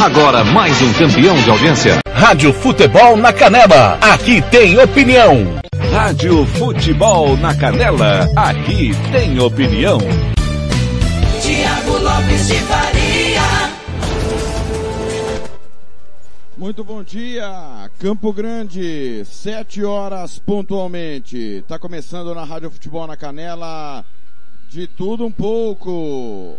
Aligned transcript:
Agora 0.00 0.42
mais 0.42 0.80
um 0.80 0.90
campeão 0.94 1.36
de 1.36 1.50
audiência. 1.50 1.98
Rádio 2.10 2.54
Futebol 2.54 3.18
na 3.18 3.34
Canela. 3.34 3.98
Aqui 4.00 4.40
tem 4.50 4.78
opinião. 4.78 5.60
Rádio 5.92 6.46
Futebol 6.46 7.36
na 7.36 7.54
Canela. 7.54 8.26
Aqui 8.34 8.92
tem 9.12 9.38
opinião. 9.38 9.98
Tiago 11.42 11.98
Lopes 11.98 12.48
de 12.48 12.54
Faria. 12.60 13.42
Muito 16.56 16.82
bom 16.82 17.02
dia, 17.02 17.90
Campo 17.98 18.32
Grande, 18.32 19.22
sete 19.26 19.84
horas 19.84 20.38
pontualmente. 20.38 21.62
Tá 21.68 21.78
começando 21.78 22.34
na 22.34 22.44
Rádio 22.44 22.70
Futebol 22.70 23.06
na 23.06 23.18
Canela, 23.18 24.02
de 24.70 24.86
tudo 24.86 25.26
um 25.26 25.32
pouco. 25.32 26.56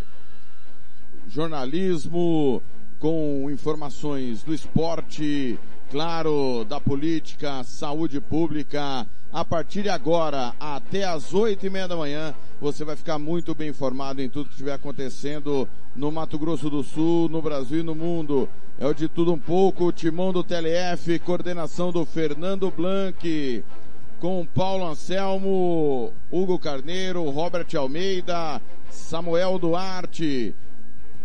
Jornalismo 1.27 2.61
com 3.01 3.49
informações 3.49 4.43
do 4.43 4.53
esporte, 4.53 5.59
claro, 5.89 6.63
da 6.63 6.79
política, 6.79 7.63
saúde 7.63 8.21
pública. 8.21 9.07
A 9.33 9.43
partir 9.43 9.81
de 9.81 9.89
agora, 9.89 10.53
até 10.59 11.03
as 11.03 11.33
oito 11.33 11.65
e 11.65 11.69
meia 11.69 11.87
da 11.87 11.95
manhã, 11.95 12.35
você 12.61 12.85
vai 12.85 12.95
ficar 12.95 13.17
muito 13.17 13.55
bem 13.55 13.69
informado 13.69 14.21
em 14.21 14.29
tudo 14.29 14.49
que 14.49 14.51
estiver 14.51 14.73
acontecendo 14.73 15.67
no 15.95 16.11
Mato 16.11 16.37
Grosso 16.37 16.69
do 16.69 16.83
Sul, 16.83 17.27
no 17.27 17.41
Brasil 17.41 17.79
e 17.79 17.83
no 17.83 17.95
mundo. 17.95 18.47
É 18.79 18.85
o 18.85 18.93
de 18.93 19.07
tudo 19.07 19.33
um 19.33 19.39
pouco, 19.39 19.91
timão 19.91 20.31
do 20.31 20.43
TLF, 20.43 21.17
coordenação 21.19 21.91
do 21.91 22.05
Fernando 22.05 22.69
Blanc, 22.69 23.63
com 24.19 24.45
Paulo 24.45 24.85
Anselmo, 24.85 26.13
Hugo 26.29 26.59
Carneiro, 26.59 27.27
Robert 27.31 27.67
Almeida, 27.75 28.61
Samuel 28.91 29.57
Duarte, 29.57 30.53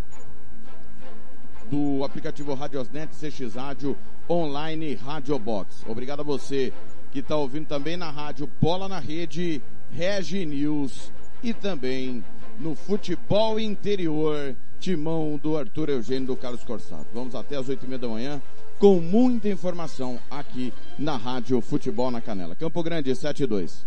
do 1.71 2.03
aplicativo 2.03 2.53
Radiosnet 2.53 3.11
CX 3.15 3.55
Rádio 3.55 3.97
Online 4.29 4.93
Radio 4.93 5.39
Box. 5.39 5.83
Obrigado 5.87 6.19
a 6.19 6.23
você 6.23 6.71
que 7.11 7.17
está 7.19 7.35
ouvindo 7.35 7.67
também 7.67 7.97
na 7.97 8.11
rádio 8.11 8.47
Bola 8.61 8.87
na 8.87 8.99
Rede, 8.99 9.63
Regi 9.91 10.45
News 10.45 11.11
e 11.41 11.53
também 11.53 12.23
no 12.59 12.75
Futebol 12.75 13.59
Interior, 13.59 14.55
timão 14.79 15.39
do 15.41 15.57
Arthur 15.57 15.89
Eugênio 15.89 16.27
do 16.27 16.35
Carlos 16.35 16.63
Corsato. 16.63 17.07
Vamos 17.13 17.33
até 17.35 17.57
as 17.57 17.69
oito 17.69 17.85
e 17.85 17.87
meia 17.87 17.99
da 17.99 18.07
manhã 18.07 18.41
com 18.77 18.99
muita 18.99 19.49
informação 19.49 20.19
aqui 20.31 20.73
na 20.97 21.17
Rádio 21.17 21.59
Futebol 21.61 22.09
na 22.11 22.21
Canela. 22.21 22.55
Campo 22.55 22.81
Grande, 22.81 23.13
7 23.15 23.43
e 23.43 23.45
2. 23.45 23.85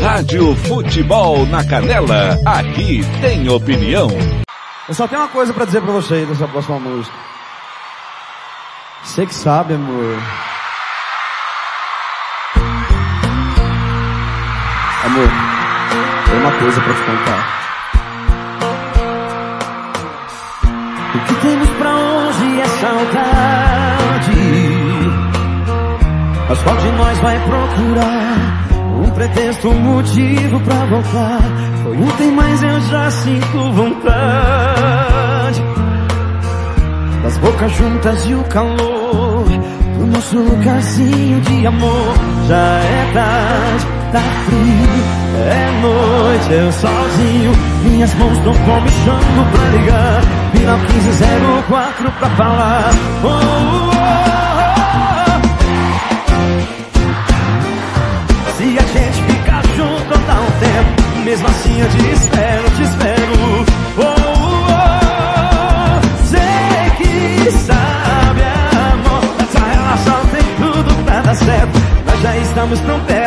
Rádio 0.00 0.54
Futebol 0.56 1.46
na 1.46 1.64
Canela. 1.66 2.38
Aqui 2.46 3.00
tem 3.20 3.48
opinião. 3.48 4.08
Eu 4.86 4.94
só 4.94 5.08
tenho 5.08 5.22
uma 5.22 5.28
coisa 5.28 5.52
pra 5.52 5.64
dizer 5.64 5.80
pra 5.80 5.92
vocês 5.92 6.28
dessa 6.28 6.46
próxima 6.46 6.78
música. 6.78 7.16
Você 9.02 9.26
que 9.26 9.34
sabe, 9.34 9.74
amor. 9.74 10.18
Amor, 15.04 15.28
tem 16.24 16.38
uma 16.40 16.50
coisa 16.52 16.80
pra 16.80 16.94
te 16.94 17.02
contar. 17.02 17.54
O 21.14 21.18
que 21.26 21.34
temos 21.34 21.68
pra 21.70 21.90
hoje 21.90 22.60
é 22.60 22.66
saudade. 22.80 23.84
Mas 26.48 26.62
qual 26.62 26.76
de 26.76 26.88
nós 26.92 27.18
vai 27.18 27.38
procurar 27.40 28.66
um 29.04 29.10
pretexto, 29.10 29.68
um 29.68 29.78
motivo 29.78 30.60
pra 30.60 30.84
voltar? 30.86 31.40
Foi 31.82 31.96
ontem, 31.98 32.30
mas 32.32 32.62
eu 32.62 32.80
já 32.80 33.10
sinto 33.10 33.72
vontade. 33.72 35.62
Das 37.22 37.36
bocas 37.38 37.72
juntas 37.72 38.24
e 38.26 38.34
o 38.34 38.44
calor 38.44 39.23
nosso 40.14 40.38
lugarzinho 40.38 41.40
de 41.40 41.66
amor. 41.66 42.14
Já 42.46 42.54
é 42.54 43.10
tarde, 43.12 43.86
tá 44.12 44.20
frio, 44.46 45.04
é 45.50 45.80
noite, 45.82 46.52
eu 46.52 46.72
sozinho. 46.72 47.52
Minhas 47.82 48.14
mãos 48.14 48.36
estão 48.38 48.54
comichando 48.54 49.44
pra 49.50 49.64
ligar. 49.70 50.22
Final 50.52 50.78
1504 50.78 52.12
pra 52.12 52.30
falar. 52.30 52.90
Oh, 53.22 53.28
oh, 53.28 53.90
oh. 53.90 54.04
Se 58.56 58.78
a 58.78 58.82
gente 58.82 59.22
ficar 59.32 59.62
junto, 59.76 60.18
dá 60.26 60.34
um 60.34 60.50
tempo. 60.60 61.24
Mesmo 61.24 61.48
assim 61.48 61.80
eu 61.80 61.88
te 61.88 62.12
espero, 62.12 62.70
te 62.76 62.82
espero. 62.82 63.03
Estamos 72.74 73.06
tão 73.06 73.23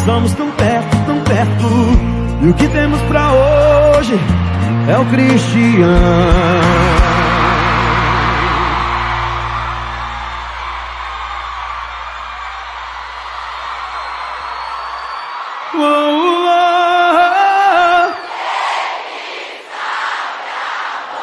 Nós 0.00 0.08
estamos 0.08 0.32
tão 0.32 0.50
perto, 0.52 0.96
tão 1.04 1.20
perto. 1.24 1.66
E 2.42 2.48
o 2.48 2.54
que 2.54 2.68
temos 2.68 3.00
pra 3.02 3.32
hoje 3.32 4.18
é 4.88 4.96
o 4.96 5.04
Cristiano. 5.06 5.90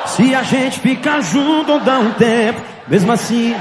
Se 0.06 0.36
a 0.36 0.44
gente 0.44 0.80
ficar 0.82 1.22
junto 1.22 1.80
dá 1.80 1.98
um 1.98 2.12
tempo, 2.12 2.62
mesmo 2.88 3.12
assim. 3.12 3.56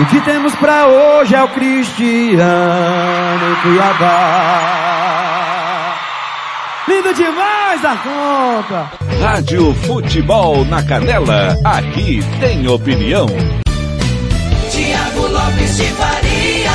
O 0.00 0.06
que 0.06 0.20
temos 0.20 0.54
pra 0.54 0.86
hoje 0.86 1.34
é 1.34 1.42
o 1.42 1.48
Cristiano 1.48 2.42
Cuiabá. 3.62 4.78
Lindo 6.86 7.12
demais 7.12 7.82
da 7.82 7.96
conta! 7.96 8.92
Rádio 9.20 9.74
Futebol 9.74 10.64
na 10.64 10.82
Canela, 10.84 11.56
aqui 11.64 12.20
tem 12.40 12.68
opinião. 12.68 13.26
Tiago 14.70 15.26
Lopes 15.26 15.76
de 15.76 15.84
Faria. 15.84 16.70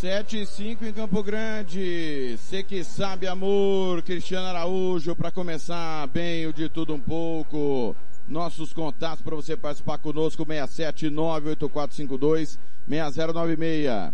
7 0.00 0.42
e 0.42 0.46
5 0.46 0.84
em 0.84 0.92
Campo 0.92 1.22
Grande. 1.22 2.36
Você 2.38 2.62
que 2.62 2.82
sabe, 2.82 3.28
amor, 3.28 4.02
Cristiano 4.02 4.48
Araújo, 4.48 5.14
para 5.14 5.30
começar 5.30 6.08
bem 6.08 6.46
o 6.46 6.52
de 6.52 6.68
tudo 6.68 6.94
um 6.94 6.98
pouco. 6.98 7.94
Nossos 8.28 8.72
contatos 8.72 9.22
para 9.22 9.36
você 9.36 9.56
participar 9.56 9.98
conosco, 9.98 10.46
6798452 10.46 12.58
6096. 12.88 14.12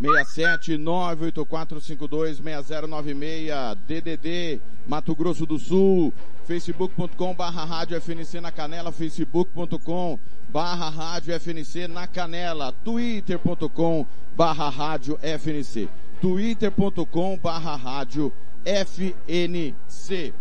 6798452 0.00 2.36
6096. 2.36 3.50
DDD, 3.86 4.60
Mato 4.86 5.14
Grosso 5.14 5.44
do 5.44 5.58
Sul. 5.58 6.14
facebook.com 6.46 7.34
barra 7.34 7.64
rádio 7.64 8.00
FNC 8.00 8.40
na 8.40 8.50
canela, 8.50 8.90
facebook.com 8.90 10.18
barra 10.48 10.88
rádio 10.88 11.34
FNC 11.34 11.86
na 11.88 12.06
canela, 12.06 12.72
twitter.com 12.84 14.06
barra 14.34 14.70
rádio 14.70 15.18
FNC, 15.20 15.90
twitter.com 16.22 17.36
barra 17.36 17.76
rádio 17.76 18.32
FNC. 18.64 20.32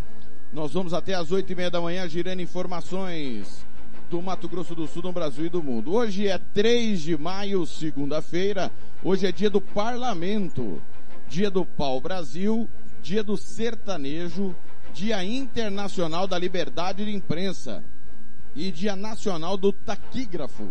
Nós 0.51 0.71
vamos 0.71 0.93
até 0.93 1.13
às 1.13 1.31
oito 1.31 1.51
e 1.51 1.55
meia 1.55 1.69
da 1.69 1.81
manhã 1.81 2.07
girando 2.07 2.41
informações 2.41 3.65
do 4.09 4.21
Mato 4.21 4.47
Grosso 4.47 4.73
do 4.73 4.87
Sul, 4.87 5.01
do 5.01 5.11
Brasil 5.11 5.45
e 5.45 5.49
do 5.49 5.61
mundo. 5.61 5.93
Hoje 5.93 6.27
é 6.27 6.37
3 6.37 7.01
de 7.01 7.17
maio, 7.17 7.65
segunda-feira. 7.65 8.71
Hoje 9.03 9.27
é 9.27 9.31
dia 9.31 9.49
do 9.49 9.59
parlamento, 9.59 10.81
dia 11.27 11.51
do 11.51 11.65
pau 11.65 11.99
Brasil, 11.99 12.69
dia 13.01 13.21
do 13.21 13.35
sertanejo, 13.35 14.55
dia 14.93 15.21
internacional 15.23 16.25
da 16.25 16.39
liberdade 16.39 17.03
de 17.03 17.13
imprensa 17.13 17.83
e 18.55 18.71
dia 18.71 18.95
nacional 18.95 19.57
do 19.57 19.73
taquígrafo. 19.73 20.69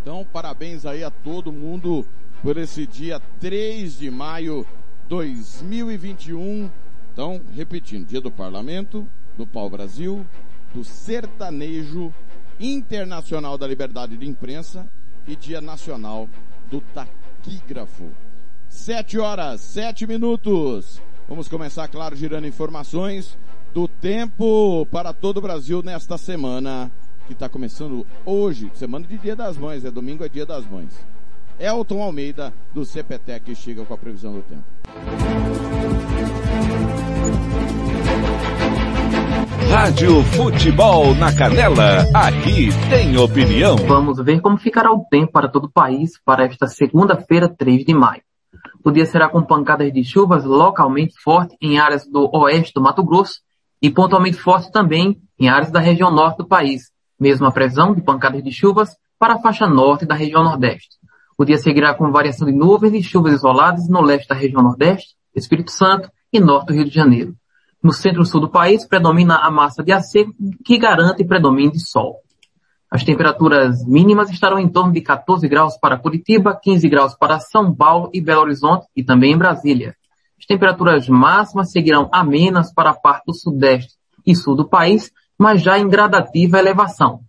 Então, 0.00 0.24
parabéns 0.32 0.86
aí 0.86 1.02
a 1.02 1.10
todo 1.10 1.52
mundo 1.52 2.06
por 2.40 2.56
esse 2.56 2.86
dia 2.86 3.20
3 3.40 3.98
de 3.98 4.10
maio 4.12 4.64
2021. 5.08 6.70
Então, 7.16 7.40
repetindo, 7.54 8.06
dia 8.06 8.20
do 8.20 8.30
parlamento, 8.30 9.08
do 9.38 9.46
pau 9.46 9.70
Brasil, 9.70 10.26
do 10.74 10.84
sertanejo, 10.84 12.12
internacional 12.60 13.56
da 13.56 13.66
liberdade 13.66 14.18
de 14.18 14.28
imprensa 14.28 14.86
e 15.26 15.34
dia 15.34 15.62
nacional 15.62 16.28
do 16.70 16.82
taquígrafo. 16.92 18.10
Sete 18.68 19.18
horas, 19.18 19.62
sete 19.62 20.06
minutos. 20.06 21.00
Vamos 21.26 21.48
começar, 21.48 21.88
claro, 21.88 22.14
girando 22.14 22.46
informações 22.46 23.38
do 23.72 23.88
tempo 23.88 24.86
para 24.90 25.14
todo 25.14 25.38
o 25.38 25.40
Brasil 25.40 25.82
nesta 25.82 26.18
semana, 26.18 26.92
que 27.26 27.32
está 27.32 27.48
começando 27.48 28.06
hoje, 28.26 28.70
semana 28.74 29.06
de 29.06 29.16
Dia 29.16 29.34
das 29.34 29.56
Mães, 29.56 29.86
é 29.86 29.90
domingo, 29.90 30.22
é 30.22 30.28
Dia 30.28 30.44
das 30.44 30.66
Mães. 30.66 30.92
Elton 31.58 32.02
Almeida, 32.02 32.52
do 32.74 32.84
CPTEC, 32.84 33.54
chega 33.54 33.86
com 33.86 33.94
a 33.94 33.96
previsão 33.96 34.34
do 34.34 34.42
tempo. 34.42 35.75
Rádio 39.70 40.22
Futebol 40.22 41.14
na 41.14 41.34
Canela, 41.34 42.06
aqui 42.14 42.68
tem 42.88 43.16
opinião. 43.18 43.76
Vamos 43.76 44.18
ver 44.18 44.40
como 44.40 44.56
ficará 44.56 44.92
o 44.92 45.04
tempo 45.10 45.32
para 45.32 45.48
todo 45.48 45.64
o 45.64 45.70
país 45.70 46.12
para 46.24 46.44
esta 46.44 46.66
segunda-feira, 46.66 47.48
3 47.48 47.84
de 47.84 47.94
maio. 47.94 48.22
O 48.84 48.90
dia 48.90 49.04
será 49.04 49.28
com 49.28 49.42
pancadas 49.42 49.92
de 49.92 50.04
chuvas 50.04 50.44
localmente 50.44 51.14
fortes 51.22 51.56
em 51.60 51.78
áreas 51.78 52.06
do 52.06 52.30
oeste 52.34 52.72
do 52.74 52.80
Mato 52.80 53.04
Grosso 53.04 53.40
e 53.82 53.90
pontualmente 53.90 54.36
forte 54.36 54.70
também 54.70 55.20
em 55.38 55.48
áreas 55.48 55.70
da 55.70 55.80
região 55.80 56.10
norte 56.10 56.38
do 56.38 56.46
país, 56.46 56.90
mesmo 57.18 57.46
a 57.46 57.52
previsão 57.52 57.94
de 57.94 58.02
pancadas 58.02 58.42
de 58.42 58.52
chuvas 58.52 58.96
para 59.18 59.34
a 59.34 59.38
faixa 59.38 59.66
norte 59.66 60.06
da 60.06 60.14
região 60.14 60.44
nordeste. 60.44 60.96
O 61.36 61.44
dia 61.44 61.58
seguirá 61.58 61.92
com 61.94 62.10
variação 62.10 62.46
de 62.46 62.54
nuvens 62.54 62.94
e 62.94 63.02
chuvas 63.02 63.34
isoladas 63.34 63.88
no 63.88 64.00
leste 64.00 64.28
da 64.28 64.34
região 64.34 64.62
nordeste, 64.62 65.16
Espírito 65.34 65.70
Santo 65.70 66.10
e 66.32 66.40
norte 66.40 66.68
do 66.68 66.74
Rio 66.74 66.84
de 66.84 66.94
Janeiro. 66.94 67.34
No 67.86 67.92
centro-sul 67.92 68.40
do 68.40 68.50
país 68.50 68.84
predomina 68.84 69.36
a 69.36 69.48
massa 69.48 69.80
de 69.80 69.92
ar 69.92 70.02
seco 70.02 70.34
que 70.64 70.76
garante 70.76 71.24
predomínio 71.24 71.70
de 71.70 71.78
sol. 71.78 72.16
As 72.90 73.04
temperaturas 73.04 73.86
mínimas 73.86 74.28
estarão 74.28 74.58
em 74.58 74.68
torno 74.68 74.92
de 74.92 75.00
14 75.00 75.46
graus 75.46 75.78
para 75.78 75.96
Curitiba, 75.96 76.58
15 76.60 76.88
graus 76.88 77.14
para 77.14 77.38
São 77.38 77.72
Paulo 77.72 78.10
e 78.12 78.20
Belo 78.20 78.40
Horizonte 78.40 78.88
e 78.96 79.04
também 79.04 79.34
em 79.34 79.38
Brasília. 79.38 79.94
As 80.36 80.44
temperaturas 80.46 81.08
máximas 81.08 81.70
seguirão 81.70 82.08
amenas 82.10 82.74
para 82.74 82.90
a 82.90 82.94
parte 82.94 83.26
do 83.26 83.32
sudeste 83.32 83.94
e 84.26 84.34
sul 84.34 84.56
do 84.56 84.68
país, 84.68 85.12
mas 85.38 85.62
já 85.62 85.78
em 85.78 85.88
gradativa 85.88 86.58
elevação. 86.58 87.20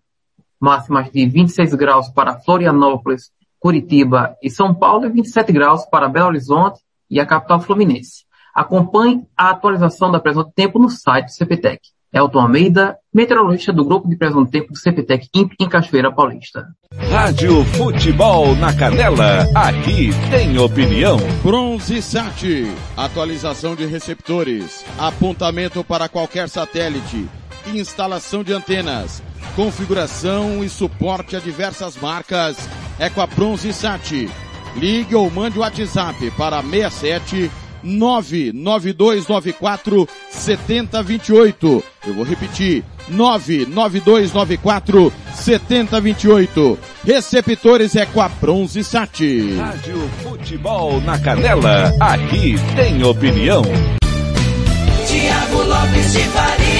Máximas 0.59 1.11
de 1.11 1.23
26 1.27 1.75
graus 1.75 2.09
para 2.09 2.39
Florianópolis, 2.39 3.29
Curitiba 3.59 4.35
e 4.41 4.49
São 4.49 4.73
Paulo 4.73 5.05
e 5.05 5.11
27 5.11 5.51
graus 5.51 5.85
para 5.85 6.09
Belo 6.09 6.29
Horizonte 6.29 6.81
e 7.11 7.19
a 7.19 7.27
capital 7.27 7.59
fluminense. 7.59 8.25
Acompanhe 8.57 9.23
a 9.37 9.51
atualização 9.51 10.11
da 10.11 10.19
previsão 10.19 10.43
do 10.43 10.51
tempo 10.51 10.79
no 10.79 10.89
site 10.89 11.25
do 11.25 11.31
CPTEC. 11.31 11.79
Elton 12.11 12.39
Almeida, 12.39 12.97
meteorologista 13.13 13.71
do 13.71 13.85
grupo 13.85 14.09
de 14.09 14.17
previsão 14.17 14.43
do 14.43 14.49
tempo 14.49 14.73
do 14.73 14.79
CPTEC 14.79 15.27
INPE 15.31 15.55
em 15.59 15.69
Cachoeira 15.69 16.11
Paulista. 16.11 16.65
Rádio 17.11 17.63
Futebol 17.65 18.55
na 18.55 18.73
Canela, 18.73 19.45
aqui 19.53 20.09
tem 20.31 20.57
opinião. 20.57 21.19
Bronze 21.43 22.01
Sat, 22.01 22.65
atualização 22.97 23.75
de 23.75 23.85
receptores, 23.85 24.83
apontamento 24.97 25.83
para 25.83 26.09
qualquer 26.09 26.49
satélite, 26.49 27.29
instalação 27.67 28.43
de 28.43 28.53
antenas, 28.53 29.21
configuração 29.55 30.63
e 30.63 30.69
suporte 30.69 31.35
a 31.35 31.39
diversas 31.39 31.95
marcas. 31.95 32.57
É 32.97 33.07
com 33.07 33.21
a 33.21 33.27
Bronze 33.27 33.71
Sat. 33.71 34.27
Ligue 34.75 35.13
ou 35.13 35.29
mande 35.29 35.59
o 35.59 35.61
WhatsApp 35.61 36.31
para 36.31 36.63
67 36.63 37.51
99294 37.83 40.07
7028. 40.29 41.83
Eu 42.07 42.13
vou 42.13 42.23
repetir. 42.23 42.85
99294 43.09 45.11
7028. 45.33 46.79
Receptores 47.05 47.95
é 47.95 48.05
com 48.05 48.21
a 48.21 48.29
Bronze 48.29 48.83
Sat. 48.83 49.21
Rádio 49.57 49.97
Futebol 50.23 51.01
na 51.01 51.17
Canela, 51.19 51.91
aqui 51.99 52.55
tem 52.75 53.03
opinião. 53.03 53.63
Tiago 55.07 55.63
Lopes 55.63 56.11
de 56.11 56.19
Faria. 56.19 56.76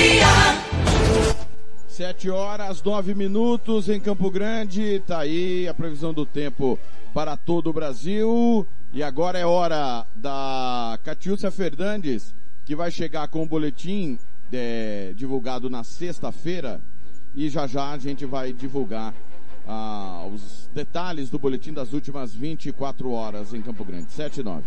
Sete 1.98 2.30
horas, 2.30 2.84
nove 2.84 3.16
minutos 3.16 3.90
em 3.90 4.00
Campo 4.00 4.30
Grande. 4.30 5.02
Tá 5.08 5.22
aí 5.22 5.68
a 5.68 5.74
previsão 5.74 6.14
do 6.14 6.28
tempo 6.28 6.78
para 7.12 7.36
todo 7.36 7.72
o 7.72 7.74
Brasil. 7.74 8.68
E 8.94 9.02
agora 9.02 9.40
é 9.40 9.46
hora 9.48 10.06
da 10.16 11.00
Catiúcia 11.04 11.50
Fernandes, 11.50 12.36
que 12.66 12.76
vai 12.76 12.92
chegar 12.92 13.28
com 13.30 13.42
o 13.42 13.48
boletim 13.48 14.20
é, 14.54 15.12
divulgado 15.16 15.72
na 15.72 15.84
sexta-feira. 15.84 16.80
E 17.34 17.50
já 17.50 17.66
já 17.66 17.90
a 17.90 17.98
gente 17.98 18.28
vai 18.28 18.54
divulgar 18.54 19.12
ah, 19.68 20.24
os 20.32 20.70
detalhes 20.76 21.32
do 21.32 21.40
boletim 21.40 21.74
das 21.74 21.94
últimas 21.94 22.32
24 22.32 23.12
horas 23.12 23.56
em 23.56 23.62
Campo 23.64 23.84
Grande. 23.84 24.12
7 24.12 24.42
e 24.42 24.44
9. 24.44 24.64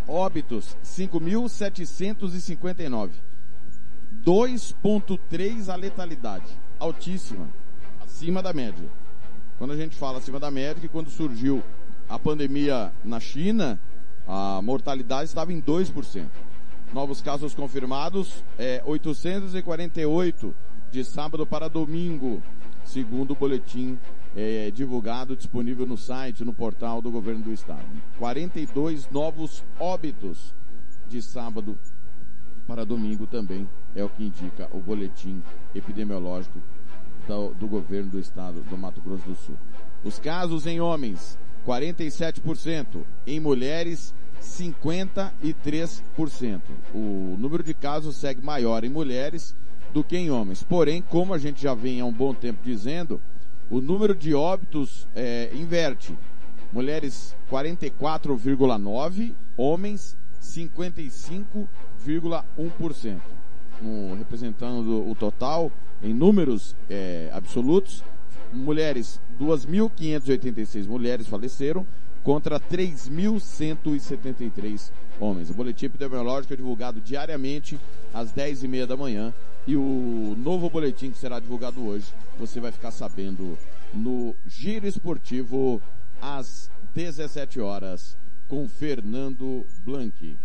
Óbitos, 0.09 0.77
5.759. 0.85 3.32
2.3 4.25 5.69
a 5.69 5.75
letalidade, 5.75 6.47
altíssima, 6.79 7.49
acima 8.01 8.41
da 8.41 8.53
média. 8.53 8.89
Quando 9.59 9.73
a 9.73 9.77
gente 9.77 9.97
fala 9.97 10.19
acima 10.19 10.39
da 10.39 10.51
média, 10.51 10.81
que 10.81 10.89
quando 10.89 11.11
surgiu 11.11 11.63
a 12.09 12.19
pandemia 12.19 12.93
na 13.05 13.19
China, 13.19 13.81
a 14.27 14.63
mortalidade 14.63 15.25
estava 15.25 15.53
em 15.53 15.61
2%. 15.61 16.27
Novos 16.93 17.21
casos 17.21 17.53
confirmados, 17.55 18.45
é 18.59 18.81
848 18.85 20.55
de 20.93 21.05
sábado 21.05 21.45
para 21.45 21.69
domingo, 21.69 22.41
segundo 22.85 23.33
o 23.33 23.37
boletim 23.37 23.99
é, 24.37 24.71
divulgado, 24.71 25.35
disponível 25.35 25.87
no 25.87 25.97
site, 25.97 26.45
no 26.45 26.55
portal 26.55 27.03
do 27.03 27.11
governo 27.11 27.43
do 27.43 27.53
estado. 27.53 27.87
42 28.19 29.11
novos 29.11 29.65
óbitos 29.81 30.55
de 31.09 31.21
sábado 31.21 31.77
para 32.69 32.85
domingo 32.85 33.27
também 33.27 33.69
é 33.95 34.03
o 34.03 34.09
que 34.09 34.25
indica 34.25 34.69
o 34.73 34.81
boletim 34.81 35.43
epidemiológico 35.75 36.59
do, 37.27 37.55
do 37.55 37.69
governo 37.69 38.13
do 38.13 38.19
estado 38.19 38.63
do 38.69 38.77
Mato 38.77 39.01
Grosso 39.01 39.29
do 39.29 39.37
Sul. 39.37 39.57
Os 40.05 40.19
casos 40.19 40.67
em 40.67 40.81
homens, 40.81 41.39
47%, 41.67 43.05
em 43.27 43.39
mulheres, 43.39 44.13
53%. 44.41 46.61
O 46.93 47.37
número 47.39 47.63
de 47.63 47.75
casos 47.75 48.17
segue 48.17 48.43
maior 48.43 48.83
em 48.85 48.89
mulheres 48.89 49.55
do 49.93 50.03
que 50.03 50.17
em 50.17 50.31
homens. 50.31 50.63
Porém, 50.63 51.03
como 51.03 51.35
a 51.35 51.39
gente 51.39 51.63
já 51.63 51.75
vem 51.75 52.01
há 52.01 52.05
um 52.05 52.13
bom 52.13 52.35
tempo 52.35 52.61
dizendo, 52.65 53.21
o 53.71 53.81
número 53.81 54.15
de 54.15 54.35
óbitos 54.35 55.09
é, 55.15 55.51
inverte. 55.55 56.19
Mulheres 56.73 57.37
44,9, 57.51 59.35
homens 59.57 60.17
55,1%. 60.41 63.21
Representando 64.19 65.09
o 65.09 65.15
total 65.15 65.71
em 66.03 66.15
números 66.15 66.75
é, 66.89 67.29
absolutos, 67.33 68.03
mulheres 68.53 69.21
2.586 69.41 70.87
mulheres 70.87 71.27
faleceram 71.27 71.85
contra 72.23 72.61
3.173 72.61 74.93
homens. 75.19 75.49
O 75.51 75.55
boletim 75.55 75.87
epidemiológico 75.87 76.53
é 76.53 76.57
divulgado 76.57 77.01
diariamente 77.01 77.81
às 78.13 78.31
10 78.33 78.65
e 78.65 78.69
meia 78.69 78.87
da 78.87 78.95
manhã 78.97 79.33
E 79.67 79.77
o 79.77 80.37
novo 80.39 80.69
boletim 80.69 81.13
que 81.13 81.19
será 81.19 81.39
divulgado 81.39 81.87
hoje, 81.87 82.13
você 82.37 82.59
vai 82.61 82.73
ficar 82.73 82.91
sabendo 82.91 83.57
no 83.95 84.35
Giro 84.45 84.89
Esportivo 84.89 85.81
às 86.21 86.69
17 86.95 87.61
horas 87.61 88.19
com 88.49 88.69
Fernando 88.69 89.65
Blanc. 89.85 90.37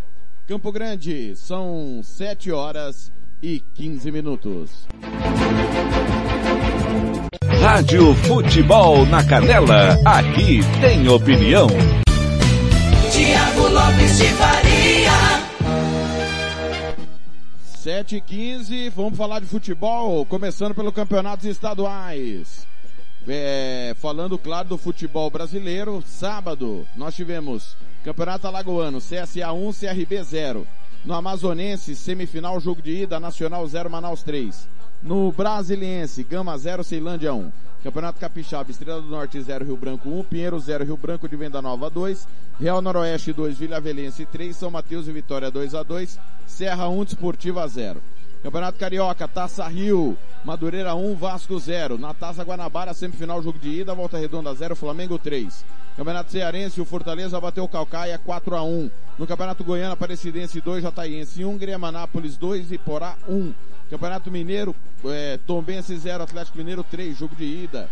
Campo 0.46 0.70
Grande, 0.70 1.34
são 1.34 2.00
7 2.02 2.52
horas 2.52 3.10
e 3.42 3.60
15 3.74 4.10
minutos. 4.10 4.86
Rádio 7.60 8.14
Futebol 8.14 9.06
na 9.06 9.24
Canela, 9.24 9.98
aqui 10.04 10.60
tem 10.80 11.08
opinião. 11.08 11.66
Tiago 13.12 13.68
Lopes 13.68 14.18
de 14.18 14.28
Faria. 14.28 15.48
7 17.78 18.16
e 18.16 18.20
15, 18.20 18.88
vamos 18.90 19.16
falar 19.16 19.40
de 19.40 19.46
futebol, 19.46 20.26
começando 20.26 20.74
pelo 20.74 20.92
campeonatos 20.92 21.46
estaduais. 21.46 22.66
É, 23.26 23.94
falando, 24.00 24.38
claro, 24.38 24.68
do 24.68 24.78
futebol 24.78 25.30
brasileiro, 25.30 26.02
sábado 26.06 26.86
nós 26.96 27.14
tivemos 27.14 27.76
Campeonato 28.04 28.46
Alagoano, 28.46 29.00
CSA 29.00 29.52
1, 29.52 29.72
CRB 29.72 30.22
0. 30.22 30.66
No 31.08 31.14
Amazonense, 31.14 31.94
semifinal, 31.94 32.60
jogo 32.60 32.82
de 32.82 33.04
ida, 33.04 33.18
Nacional 33.18 33.66
0, 33.66 33.88
Manaus 33.88 34.22
3. 34.22 34.68
No 35.02 35.32
Brasiliense, 35.32 36.22
Gama 36.22 36.54
0, 36.58 36.84
Ceilândia 36.84 37.32
1. 37.32 37.50
Campeonato 37.82 38.20
Capixaba, 38.20 38.70
Estrela 38.70 39.00
do 39.00 39.08
Norte 39.08 39.40
0, 39.40 39.64
Rio 39.64 39.74
Branco 39.74 40.10
1, 40.10 40.24
Pinheiro 40.24 40.60
0, 40.60 40.84
Rio 40.84 40.98
Branco 40.98 41.26
de 41.26 41.34
Venda 41.34 41.62
Nova 41.62 41.88
2, 41.88 42.28
Real 42.60 42.82
Noroeste 42.82 43.32
2, 43.32 43.56
Vila 43.56 43.78
Avelense 43.78 44.26
3, 44.26 44.54
São 44.54 44.70
Mateus 44.70 45.08
e 45.08 45.12
Vitória 45.12 45.50
2 45.50 45.74
a 45.74 45.82
2, 45.82 46.20
Serra 46.46 46.90
1, 46.90 47.04
Desportiva 47.04 47.66
0. 47.66 48.02
Campeonato 48.42 48.78
Carioca, 48.78 49.26
Taça 49.26 49.66
Rio, 49.66 50.16
Madureira 50.44 50.94
1, 50.94 51.16
Vasco 51.16 51.58
0. 51.58 51.98
Na 51.98 52.14
Taça 52.14 52.44
Guanabara, 52.44 52.94
semifinal, 52.94 53.42
jogo 53.42 53.58
de 53.58 53.80
ida, 53.80 53.94
Volta 53.94 54.16
Redonda 54.16 54.54
0, 54.54 54.76
Flamengo 54.76 55.18
3. 55.18 55.64
Campeonato 55.96 56.30
Cearense, 56.30 56.80
o 56.80 56.84
Fortaleza 56.84 57.40
bateu 57.40 57.64
o 57.64 57.68
Calcaia 57.68 58.16
4 58.16 58.54
a 58.54 58.62
1 58.62 58.88
No 59.18 59.26
Campeonato 59.26 59.64
Goiano, 59.64 59.94
Aparecidense 59.94 60.60
2, 60.60 60.84
Jataiense 60.84 61.44
1, 61.44 61.58
Grêmio 61.58 61.88
2 62.38 62.70
e 62.70 62.78
Porá 62.78 63.16
1. 63.28 63.52
Campeonato 63.90 64.30
Mineiro, 64.30 64.76
é, 65.06 65.38
Tombense 65.44 65.96
0, 65.96 66.22
Atlético 66.22 66.58
Mineiro 66.58 66.84
3, 66.84 67.18
jogo 67.18 67.34
de 67.34 67.44
ida. 67.44 67.90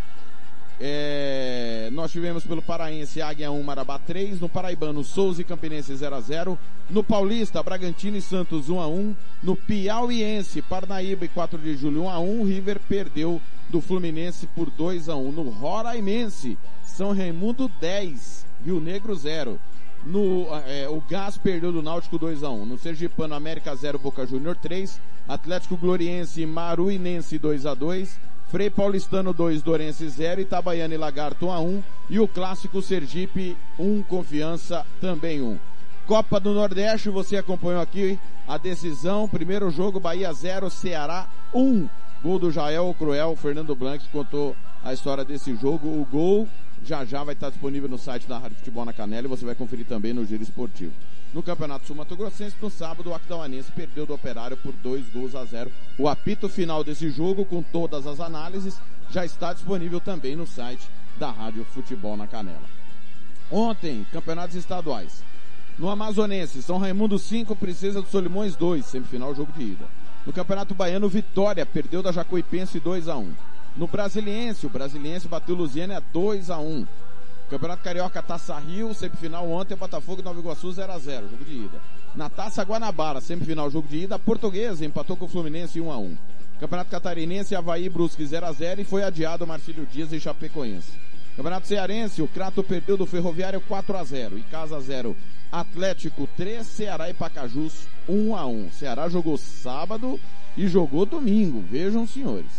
É, 0.78 1.88
nós 1.92 2.12
tivemos 2.12 2.44
pelo 2.44 2.60
Paraense 2.60 3.22
Águia 3.22 3.50
1, 3.50 3.62
Marabá 3.62 3.98
3, 3.98 4.40
no 4.40 4.48
Paraibano 4.48 5.02
Souza 5.02 5.40
e 5.40 5.44
Campinense 5.44 5.94
0 5.96 6.14
a 6.14 6.20
0, 6.20 6.58
no 6.90 7.02
Paulista 7.02 7.62
Bragantino 7.62 8.18
e 8.18 8.22
Santos 8.22 8.68
1 8.68 8.80
a 8.80 8.86
1, 8.86 9.16
no 9.42 9.56
Piauiense 9.56 10.60
Parnaíba 10.60 11.24
e 11.24 11.28
4 11.28 11.58
de 11.58 11.76
julho 11.76 12.02
1 12.02 12.10
a 12.10 12.18
1, 12.18 12.44
River 12.44 12.78
perdeu 12.86 13.40
do 13.70 13.80
Fluminense 13.80 14.46
por 14.48 14.70
2 14.70 15.08
a 15.08 15.16
1, 15.16 15.32
no 15.32 15.48
Roraimense 15.48 16.58
São 16.84 17.14
Raimundo 17.14 17.70
10, 17.80 18.46
Rio 18.64 18.78
Negro 18.78 19.14
0. 19.14 19.58
No, 20.04 20.46
é, 20.66 20.86
o 20.88 21.00
Gás 21.00 21.36
perdeu 21.36 21.72
do 21.72 21.82
Náutico 21.82 22.16
2 22.16 22.44
a 22.44 22.50
1 22.50 22.64
No 22.64 22.78
Sergipano, 22.78 23.34
América 23.34 23.74
0, 23.74 23.98
Boca 23.98 24.24
Júnior 24.24 24.54
3. 24.54 25.00
Atlético 25.26 25.76
Gloriense 25.76 26.42
e 26.42 26.46
Maruinense 26.46 27.36
2 27.38 27.66
a 27.66 27.74
2 27.74 28.16
Frei 28.48 28.70
Paulistano 28.70 29.32
2, 29.32 29.60
Dorense 29.60 30.08
0, 30.08 30.40
Itabaiana 30.40 30.94
e 30.94 30.96
Lagarto 30.96 31.46
1 31.46 31.52
a 31.52 31.60
1 31.60 31.82
e 32.08 32.20
o 32.20 32.28
clássico 32.28 32.80
Sergipe 32.80 33.56
1, 33.76 34.04
Confiança 34.04 34.86
também 35.00 35.42
1. 35.42 35.58
Copa 36.06 36.38
do 36.38 36.52
Nordeste, 36.54 37.10
você 37.10 37.36
acompanhou 37.36 37.80
aqui 37.80 38.16
a 38.46 38.56
decisão, 38.56 39.28
primeiro 39.28 39.68
jogo 39.70 39.98
Bahia 39.98 40.32
0, 40.32 40.70
Ceará 40.70 41.28
1. 41.52 41.88
Gol 42.22 42.38
do 42.38 42.50
Jael 42.52 42.94
Cruel, 42.96 43.34
Fernando 43.34 43.74
Blancs 43.74 44.06
contou 44.12 44.54
a 44.84 44.92
história 44.92 45.24
desse 45.24 45.56
jogo. 45.56 45.88
O 45.88 46.06
gol 46.08 46.48
já 46.84 47.04
já 47.04 47.24
vai 47.24 47.34
estar 47.34 47.50
disponível 47.50 47.88
no 47.88 47.98
site 47.98 48.28
da 48.28 48.38
Rádio 48.38 48.58
Futebol 48.58 48.84
na 48.84 48.92
Canela 48.92 49.26
e 49.26 49.28
você 49.28 49.44
vai 49.44 49.56
conferir 49.56 49.86
também 49.86 50.12
no 50.12 50.24
Giro 50.24 50.44
Esportivo. 50.44 50.92
No 51.34 51.42
Campeonato 51.42 51.86
Sul 51.86 51.96
Mato 51.96 52.16
Grossense, 52.16 52.56
no 52.60 52.70
sábado, 52.70 53.10
o 53.10 53.14
Aquidauanense 53.14 53.70
perdeu 53.72 54.06
do 54.06 54.14
Operário 54.14 54.56
por 54.56 54.72
dois 54.72 55.06
gols 55.08 55.34
a 55.34 55.44
zero. 55.44 55.70
O 55.98 56.08
apito 56.08 56.48
final 56.48 56.82
desse 56.82 57.10
jogo, 57.10 57.44
com 57.44 57.62
todas 57.62 58.06
as 58.06 58.20
análises, 58.20 58.78
já 59.10 59.24
está 59.24 59.52
disponível 59.52 60.00
também 60.00 60.34
no 60.34 60.46
site 60.46 60.88
da 61.18 61.30
Rádio 61.30 61.64
Futebol 61.64 62.16
na 62.16 62.26
Canela. 62.26 62.76
Ontem, 63.50 64.06
campeonatos 64.12 64.56
estaduais. 64.56 65.22
No 65.78 65.90
Amazonense, 65.90 66.62
São 66.62 66.78
Raimundo 66.78 67.18
5, 67.18 67.54
Princesa 67.54 68.00
dos 68.00 68.10
Solimões 68.10 68.56
2, 68.56 68.84
semifinal 68.84 69.34
jogo 69.34 69.52
de 69.52 69.62
ida. 69.62 69.86
No 70.24 70.32
Campeonato 70.32 70.74
Baiano, 70.74 71.08
Vitória 71.08 71.64
perdeu 71.66 72.02
da 72.02 72.10
Jacuipense 72.10 72.80
2 72.80 73.08
a 73.08 73.16
1. 73.16 73.32
No 73.76 73.86
Brasiliense, 73.86 74.66
o 74.66 74.70
Brasiliense 74.70 75.28
bateu 75.28 75.54
Lusiana 75.54 76.02
2 76.12 76.50
a 76.50 76.58
1. 76.58 76.86
Campeonato 77.48 77.82
Carioca 77.84 78.20
Taça 78.20 78.58
Rio, 78.58 78.92
semifinal 78.92 79.48
ontem, 79.48 79.76
Botafogo 79.76 80.20
e 80.20 80.24
Nova 80.24 80.40
Iguaçu 80.40 80.68
0x0, 80.68 81.30
jogo 81.30 81.44
de 81.44 81.54
ida. 81.54 81.80
Na 82.14 82.28
Taça 82.28 82.64
Guanabara, 82.64 83.20
semifinal, 83.20 83.70
jogo 83.70 83.86
de 83.86 83.98
ida, 83.98 84.18
Portuguesa 84.18 84.84
empatou 84.84 85.16
com 85.16 85.26
o 85.26 85.28
Fluminense 85.28 85.78
1x1. 85.78 86.16
Campeonato 86.58 86.90
Catarinense, 86.90 87.54
Havaí 87.54 87.88
Brusque 87.88 88.24
0x0 88.24 88.80
e 88.80 88.84
foi 88.84 89.04
adiado 89.04 89.46
Marcílio 89.46 89.86
Dias 89.86 90.12
e 90.12 90.18
Chapecoense. 90.18 90.90
Campeonato 91.36 91.68
Cearense, 91.68 92.20
o 92.20 92.26
Crato 92.26 92.64
perdeu 92.64 92.96
do 92.96 93.06
Ferroviário 93.06 93.60
4x0 93.60 94.38
e 94.38 94.42
Casa 94.50 94.80
0. 94.80 95.14
Atlético 95.52 96.28
3, 96.36 96.66
Ceará 96.66 97.08
e 97.10 97.14
Pacajus 97.14 97.86
1x1. 98.08 98.72
Ceará 98.72 99.08
jogou 99.08 99.36
sábado 99.36 100.18
e 100.56 100.66
jogou 100.66 101.06
domingo, 101.06 101.62
vejam 101.70 102.08
senhores. 102.08 102.50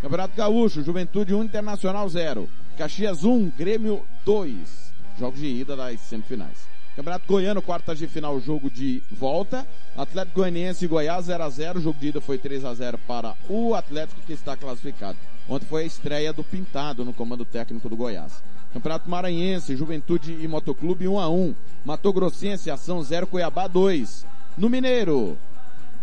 Campeonato 0.00 0.36
Gaúcho, 0.36 0.84
Juventude 0.84 1.34
1, 1.34 1.42
Internacional 1.44 2.08
0. 2.08 2.48
Caxias 2.76 3.24
1, 3.24 3.50
Grêmio 3.56 4.04
2. 4.26 4.92
Jogos 5.20 5.38
de 5.38 5.46
ida 5.46 5.76
das 5.76 6.00
semifinais. 6.00 6.66
Campeonato 6.96 7.26
Goiano, 7.28 7.62
quartas 7.62 7.96
de 7.96 8.08
final, 8.08 8.40
jogo 8.40 8.68
de 8.68 9.02
volta. 9.10 9.64
Atlético 9.96 10.40
Goianiense 10.40 10.84
e 10.84 10.88
Goiás 10.88 11.26
0 11.26 11.44
a 11.44 11.48
0 11.48 11.80
Jogo 11.80 11.98
de 12.00 12.08
ida 12.08 12.20
foi 12.20 12.36
3 12.36 12.64
a 12.64 12.74
0 12.74 12.98
para 13.06 13.34
o 13.48 13.74
Atlético 13.74 14.20
que 14.26 14.32
está 14.32 14.56
classificado. 14.56 15.16
Ontem 15.48 15.66
foi 15.66 15.84
a 15.84 15.86
estreia 15.86 16.32
do 16.32 16.42
Pintado 16.42 17.04
no 17.04 17.14
comando 17.14 17.44
técnico 17.44 17.88
do 17.88 17.96
Goiás. 17.96 18.42
Campeonato 18.72 19.08
Maranhense, 19.08 19.76
Juventude 19.76 20.36
e 20.42 20.48
Motoclube 20.48 21.06
1 21.06 21.18
a 21.20 21.28
1 21.30 21.54
Mato 21.84 22.12
Grossense, 22.12 22.68
Ação 22.68 23.02
0, 23.02 23.28
Cuiabá 23.28 23.68
2. 23.68 24.26
No 24.58 24.68
Mineiro, 24.68 25.38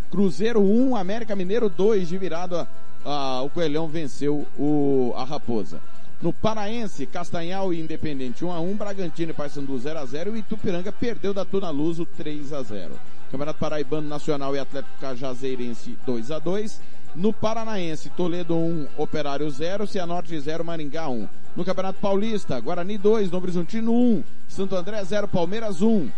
Cruzeiro 0.09 0.61
1, 0.61 0.95
América 0.95 1.35
Mineiro 1.35 1.69
2 1.69 2.07
de 2.07 2.17
virada. 2.17 2.67
Ah, 3.03 3.41
o 3.43 3.49
Coelhão 3.49 3.87
venceu 3.89 4.47
o, 4.57 5.13
a 5.17 5.25
Raposa. 5.25 5.81
No 6.23 6.31
Paraense, 6.31 7.05
Castanhal 7.05 7.73
e 7.73 7.81
Independente 7.81 8.45
1 8.45 8.53
a 8.53 8.57
1, 8.57 8.75
Bragantino 8.75 9.31
e 9.31 9.33
Paysandu 9.33 9.77
0 9.77 9.99
a 9.99 10.05
0 10.07 10.33
e 10.33 10.37
Itupiranga 10.37 10.89
perdeu 10.89 11.33
da 11.33 11.43
Tuna 11.43 11.69
Luso 11.69 12.07
3 12.15 12.39
a 12.55 12.63
0. 12.63 12.97
Campeonato 13.29 13.59
Paraibano 13.59 14.07
Nacional 14.07 14.55
e 14.55 14.59
Atlético 14.59 14.97
Cajazeirense 15.01 15.97
2 16.05 16.33
a 16.33 16.39
2. 16.39 16.71
No 17.15 17.33
Paranaense, 17.33 18.09
Toledo 18.15 18.55
1, 18.55 18.87
Operário 18.95 19.49
0, 19.49 19.85
Cianorte 19.85 20.39
0, 20.39 20.63
Maringá 20.63 21.09
1. 21.09 21.27
No 21.57 21.63
Campeonato 21.65 21.99
Paulista, 21.99 22.57
Guarani 22.61 22.97
2, 22.97 23.29
Novo 23.29 23.43
Horizontino 23.43 23.91
1, 23.91 24.23
Santo 24.47 24.77
André 24.77 25.03
0, 25.03 25.27
Palmeiras 25.27 25.81
1. 25.81 26.09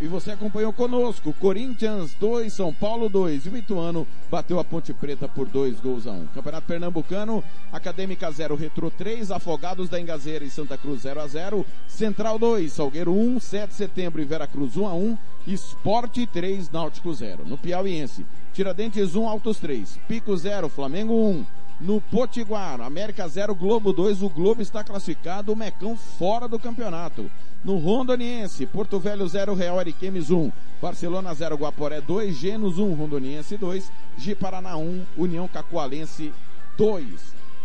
E 0.00 0.06
você 0.06 0.32
acompanhou 0.32 0.72
conosco. 0.72 1.32
Corinthians 1.34 2.14
2, 2.14 2.52
São 2.52 2.72
Paulo 2.74 3.08
2. 3.08 3.46
E 3.46 3.48
o 3.48 3.56
Ituano 3.56 4.06
bateu 4.30 4.58
a 4.58 4.64
Ponte 4.64 4.92
Preta 4.92 5.28
por 5.28 5.46
2 5.46 5.78
gols 5.80 6.06
a 6.06 6.10
1. 6.10 6.14
Um. 6.14 6.26
Campeonato 6.26 6.66
Pernambucano, 6.66 7.44
Acadêmica 7.72 8.30
0, 8.30 8.56
Retro 8.56 8.90
3. 8.90 9.30
Afogados 9.30 9.88
da 9.88 10.00
Engazeira 10.00 10.44
e 10.44 10.50
Santa 10.50 10.76
Cruz 10.76 11.02
0 11.02 11.20
a 11.20 11.28
0. 11.28 11.64
Central 11.86 12.38
2, 12.38 12.72
Salgueiro 12.72 13.12
1. 13.12 13.38
7 13.38 13.68
de 13.68 13.74
setembro 13.74 14.20
e 14.20 14.24
Veracruz 14.24 14.76
1 14.76 14.86
a 14.86 14.94
1. 14.94 15.18
Esporte 15.46 16.26
3, 16.26 16.70
Náutico 16.70 17.14
0. 17.14 17.44
No 17.46 17.56
Piauiense, 17.56 18.26
Tiradentes 18.52 19.14
1, 19.14 19.28
Altos 19.28 19.58
3. 19.58 20.00
Pico 20.08 20.36
0, 20.36 20.68
Flamengo 20.68 21.14
1. 21.14 21.63
No 21.84 22.00
Potiguar, 22.00 22.80
América 22.80 23.28
0, 23.28 23.54
Globo 23.54 23.92
2. 23.92 24.22
O 24.22 24.30
Globo 24.30 24.62
está 24.62 24.82
classificado, 24.82 25.52
o 25.52 25.56
Mecão 25.56 25.94
fora 25.94 26.48
do 26.48 26.58
campeonato. 26.58 27.30
No 27.62 27.76
Rondoniense, 27.76 28.64
Porto 28.64 28.98
Velho 28.98 29.28
0, 29.28 29.52
Real 29.52 29.78
Ariquemes 29.78 30.30
1. 30.30 30.50
Barcelona 30.80 31.34
0, 31.34 31.56
Guaporé 31.56 32.00
2. 32.00 32.34
Genos 32.34 32.78
1, 32.78 32.94
Rondoniense 32.94 33.58
2. 33.58 33.92
Gi 34.16 34.34
Paraná 34.34 34.78
1, 34.78 35.04
União 35.14 35.46
Cacoalense 35.46 36.32
2. 36.78 37.04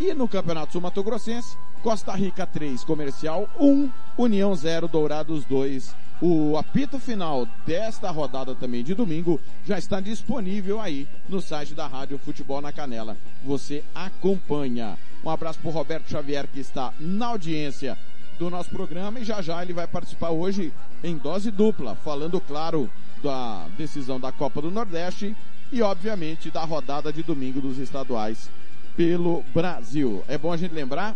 E 0.01 0.13
no 0.13 0.27
Campeonato 0.27 0.73
Sul 0.73 0.81
Mato 0.81 1.01
Grossense, 1.01 1.55
Costa 1.81 2.11
Rica 2.11 2.45
3, 2.45 2.83
Comercial 2.83 3.47
1, 3.57 3.89
União 4.17 4.53
0, 4.53 4.89
Dourados 4.89 5.45
2. 5.45 5.95
O 6.21 6.57
apito 6.57 6.99
final 6.99 7.47
desta 7.65 8.11
rodada 8.11 8.53
também 8.53 8.83
de 8.83 8.93
domingo 8.93 9.39
já 9.65 9.79
está 9.79 10.01
disponível 10.01 10.81
aí 10.81 11.07
no 11.29 11.41
site 11.41 11.73
da 11.73 11.87
Rádio 11.87 12.17
Futebol 12.17 12.61
na 12.61 12.73
Canela. 12.73 13.15
Você 13.45 13.83
acompanha. 13.95 14.97
Um 15.23 15.29
abraço 15.29 15.59
para 15.59 15.71
Roberto 15.71 16.09
Xavier 16.09 16.45
que 16.47 16.59
está 16.59 16.93
na 16.99 17.27
audiência 17.27 17.97
do 18.37 18.49
nosso 18.49 18.69
programa 18.69 19.19
e 19.19 19.23
já 19.23 19.41
já 19.41 19.61
ele 19.61 19.71
vai 19.71 19.87
participar 19.87 20.31
hoje 20.31 20.73
em 21.01 21.17
dose 21.17 21.51
dupla, 21.51 21.95
falando, 21.95 22.41
claro, 22.41 22.91
da 23.23 23.65
decisão 23.77 24.19
da 24.19 24.31
Copa 24.31 24.61
do 24.61 24.71
Nordeste 24.71 25.33
e, 25.71 25.81
obviamente, 25.81 26.51
da 26.51 26.65
rodada 26.65 27.13
de 27.13 27.23
domingo 27.23 27.61
dos 27.61 27.77
estaduais 27.77 28.49
pelo 28.97 29.43
Brasil. 29.53 30.21
É 30.27 30.37
bom 30.37 30.51
a 30.51 30.57
gente 30.57 30.73
lembrar, 30.73 31.15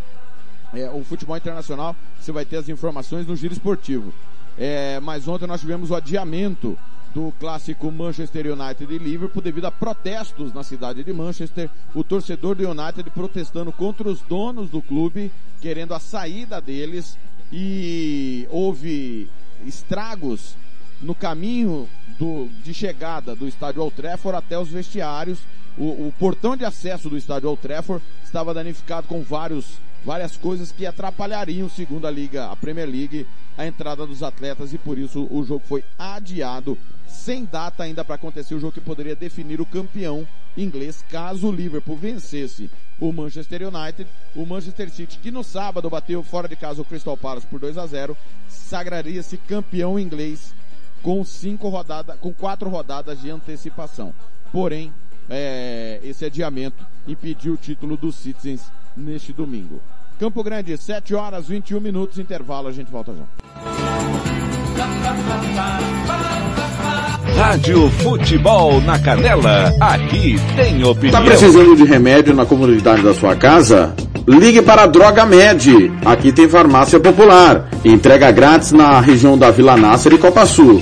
é, 0.73 0.89
o 0.89 1.03
futebol 1.03 1.35
internacional, 1.35 1.93
você 2.19 2.31
vai 2.31 2.45
ter 2.45 2.55
as 2.55 2.69
informações 2.69 3.27
no 3.27 3.35
giro 3.35 3.53
esportivo. 3.53 4.13
É, 4.57 4.99
mas 4.99 5.27
ontem 5.27 5.47
nós 5.47 5.61
tivemos 5.61 5.89
o 5.91 5.95
adiamento 5.95 6.77
do 7.13 7.31
clássico 7.39 7.91
Manchester 7.91 8.51
United 8.51 8.91
e 8.91 8.97
Liverpool 8.97 9.41
devido 9.41 9.65
a 9.65 9.71
protestos 9.71 10.53
na 10.53 10.63
cidade 10.63 11.03
de 11.03 11.13
Manchester. 11.13 11.69
O 11.93 12.03
torcedor 12.03 12.55
do 12.55 12.67
United 12.67 13.09
protestando 13.11 13.71
contra 13.71 14.09
os 14.09 14.21
donos 14.21 14.69
do 14.69 14.81
clube, 14.81 15.31
querendo 15.61 15.93
a 15.93 15.99
saída 15.99 16.59
deles 16.59 17.17
e 17.51 18.47
houve 18.49 19.29
estragos 19.65 20.55
no 21.01 21.13
caminho 21.13 21.87
do, 22.17 22.49
de 22.63 22.73
chegada 22.73 23.35
do 23.35 23.47
estádio 23.47 23.83
Old 23.83 23.95
Trafford 23.95 24.37
até 24.37 24.57
os 24.57 24.69
vestiários. 24.69 25.39
O, 25.77 26.07
o 26.07 26.13
portão 26.17 26.55
de 26.57 26.65
acesso 26.65 27.09
do 27.09 27.17
estádio 27.17 27.49
Old 27.49 27.61
Trafford 27.61 28.03
estava 28.23 28.53
danificado 28.53 29.07
com 29.07 29.21
vários, 29.21 29.77
várias 30.03 30.35
coisas 30.35 30.71
que 30.71 30.85
atrapalhariam, 30.85 31.69
segundo 31.69 32.07
a 32.07 32.11
Liga, 32.11 32.47
a 32.47 32.55
Premier 32.55 32.89
League, 32.89 33.27
a 33.57 33.65
entrada 33.65 34.05
dos 34.05 34.23
atletas 34.23 34.73
e 34.73 34.77
por 34.77 34.97
isso 34.97 35.27
o 35.29 35.43
jogo 35.43 35.63
foi 35.67 35.83
adiado, 35.97 36.77
sem 37.07 37.45
data 37.45 37.83
ainda 37.83 38.03
para 38.03 38.15
acontecer 38.15 38.55
o 38.55 38.59
jogo 38.59 38.73
que 38.73 38.81
poderia 38.81 39.15
definir 39.15 39.61
o 39.61 39.65
campeão 39.65 40.27
inglês 40.57 41.03
caso 41.09 41.47
o 41.47 41.51
Liverpool 41.51 41.97
vencesse 41.97 42.69
o 42.99 43.11
Manchester 43.11 43.67
United, 43.67 44.09
o 44.35 44.45
Manchester 44.45 44.89
City 44.89 45.17
que 45.17 45.31
no 45.31 45.43
sábado 45.43 45.89
bateu 45.89 46.23
fora 46.23 46.47
de 46.47 46.55
casa 46.55 46.81
o 46.81 46.85
Crystal 46.85 47.17
Palace 47.17 47.47
por 47.47 47.59
2 47.59 47.77
a 47.77 47.85
0, 47.85 48.15
sagraria-se 48.47 49.37
campeão 49.37 49.99
inglês 49.99 50.53
com 51.01 51.23
cinco 51.25 51.69
rodadas, 51.69 52.17
com 52.19 52.33
quatro 52.33 52.69
rodadas 52.69 53.19
de 53.19 53.29
antecipação. 53.29 54.13
Porém, 54.51 54.93
é, 55.29 55.99
esse 56.03 56.25
adiamento 56.25 56.85
impediu 57.07 57.53
o 57.53 57.57
título 57.57 57.97
dos 57.97 58.15
Citizens 58.15 58.63
neste 58.95 59.33
domingo. 59.33 59.81
Campo 60.23 60.41
Grande, 60.41 60.77
7 60.77 61.13
horas 61.13 61.49
21 61.49 61.81
minutos, 61.81 62.17
intervalo, 62.17 62.69
a 62.69 62.71
gente 62.71 62.89
volta 62.89 63.11
já. 63.13 63.25
Rádio 67.35 67.89
Futebol 67.89 68.79
na 68.79 68.97
Canela, 68.99 69.73
aqui 69.81 70.37
tem 70.55 70.81
opinião. 70.81 71.19
Tá 71.19 71.25
precisando 71.25 71.75
de 71.75 71.83
remédio 71.83 72.33
na 72.33 72.45
comunidade 72.45 73.01
da 73.01 73.13
sua 73.13 73.35
casa? 73.35 73.93
Ligue 74.25 74.61
para 74.61 74.83
a 74.83 74.87
Droga 74.87 75.25
Med. 75.25 75.91
Aqui 76.05 76.31
tem 76.31 76.47
farmácia 76.47 77.01
popular. 77.01 77.69
Entrega 77.83 78.31
grátis 78.31 78.71
na 78.71 79.01
região 79.01 79.37
da 79.37 79.51
Vila 79.51 79.75
Nácer 79.75 80.13
e 80.13 80.17
Copa 80.17 80.45
Sul. 80.45 80.81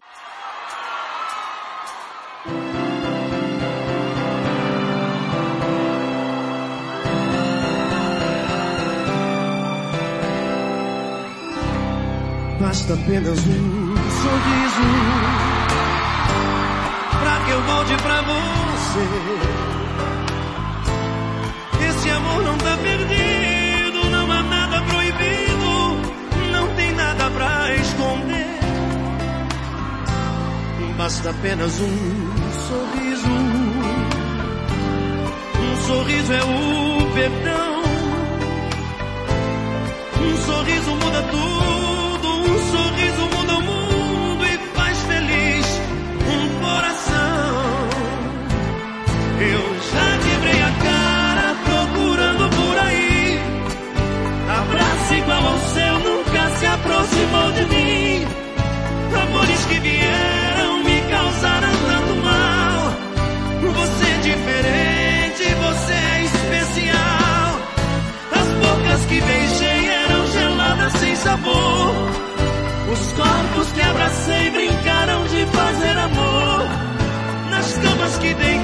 Basta 12.71 12.93
apenas 12.93 13.37
um 13.37 13.95
sorriso 13.97 14.87
pra 17.19 17.35
que 17.43 17.51
eu 17.51 17.61
volte 17.63 17.95
pra 17.97 18.21
você. 18.21 19.07
Esse 21.89 22.09
amor 22.11 22.41
não 22.43 22.57
tá 22.59 22.77
perdido, 22.77 24.09
não 24.09 24.31
há 24.31 24.41
nada 24.43 24.81
proibido, 24.83 25.99
não 26.53 26.73
tem 26.75 26.93
nada 26.93 27.29
pra 27.31 27.75
esconder. 27.75 28.59
Basta 30.95 31.29
apenas 31.29 31.77
um 31.77 31.97
sorriso. 32.69 33.27
Um 35.59 35.75
sorriso 35.87 36.31
é 36.31 36.41
o 36.41 37.11
perdão. 37.13 37.81
Um 40.21 40.37
sorriso 40.45 40.95
muda 40.95 41.21
tudo, 41.23 42.10
Eu 49.41 49.63
já 49.91 50.09
quebrei 50.23 50.61
a 50.61 50.71
cara 50.85 51.55
procurando 51.65 52.49
por 52.55 52.77
aí. 52.77 53.39
Abraço 54.61 55.13
igual 55.15 55.45
ao 55.47 55.57
seu 55.57 55.99
nunca 55.99 56.49
se 56.57 56.65
aproximou 56.67 57.51
de 57.53 57.65
mim. 57.65 58.25
Amores 59.23 59.65
que 59.65 59.79
vieram 59.79 60.83
me 60.83 61.01
causaram 61.09 61.71
tanto 61.87 62.15
mal. 62.23 62.93
Você 63.73 64.05
é 64.05 64.17
diferente, 64.21 65.55
você 65.55 65.93
é 65.93 66.23
especial. 66.23 67.59
As 68.31 68.47
bocas 68.61 69.05
que 69.05 69.21
beijei 69.21 69.87
eram 69.87 70.27
geladas 70.27 70.93
sem 70.93 71.15
sabor. 71.15 71.95
Os 72.93 73.13
corpos 73.13 73.71
que 73.73 73.81
abracei 73.81 74.51
brincaram 74.51 75.23
de 75.23 75.45
fazer 75.47 75.97
amor. 75.97 76.91
Nas 77.49 77.73
camas 77.79 78.17
que 78.19 78.33
deitei 78.35 78.60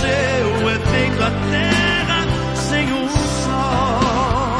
seu 0.00 0.68
é 0.68 0.78
feito 0.78 1.22
a 1.22 1.30
terra 1.50 2.20
sem 2.54 2.92
o 2.92 3.08
sol. 3.08 4.56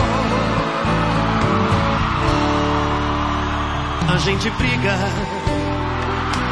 A 4.13 4.17
gente 4.19 4.51
briga, 4.51 4.97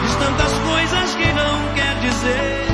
diz 0.03 0.15
tantas 0.17 0.59
coisas 0.59 1.15
que 1.15 1.33
não 1.33 1.75
quer 1.75 1.95
dizer. 2.01 2.65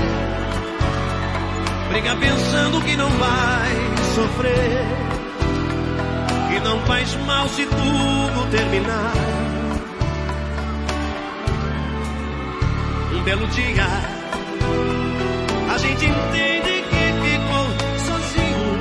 Briga 1.90 2.16
pensando 2.16 2.80
que 2.82 2.96
não 2.96 3.10
vai 3.10 3.90
sofrer. 4.14 4.84
Que 6.48 6.60
não 6.60 6.78
faz 6.86 7.14
mal 7.26 7.48
se 7.48 7.66
tudo 7.66 8.50
terminar. 8.50 9.12
Um 13.12 13.22
belo 13.22 13.46
dia, 13.48 13.86
gente 15.80 16.04
entende 16.04 16.84
que 16.90 17.04
ficou 17.24 17.66
sozinho. 18.06 18.72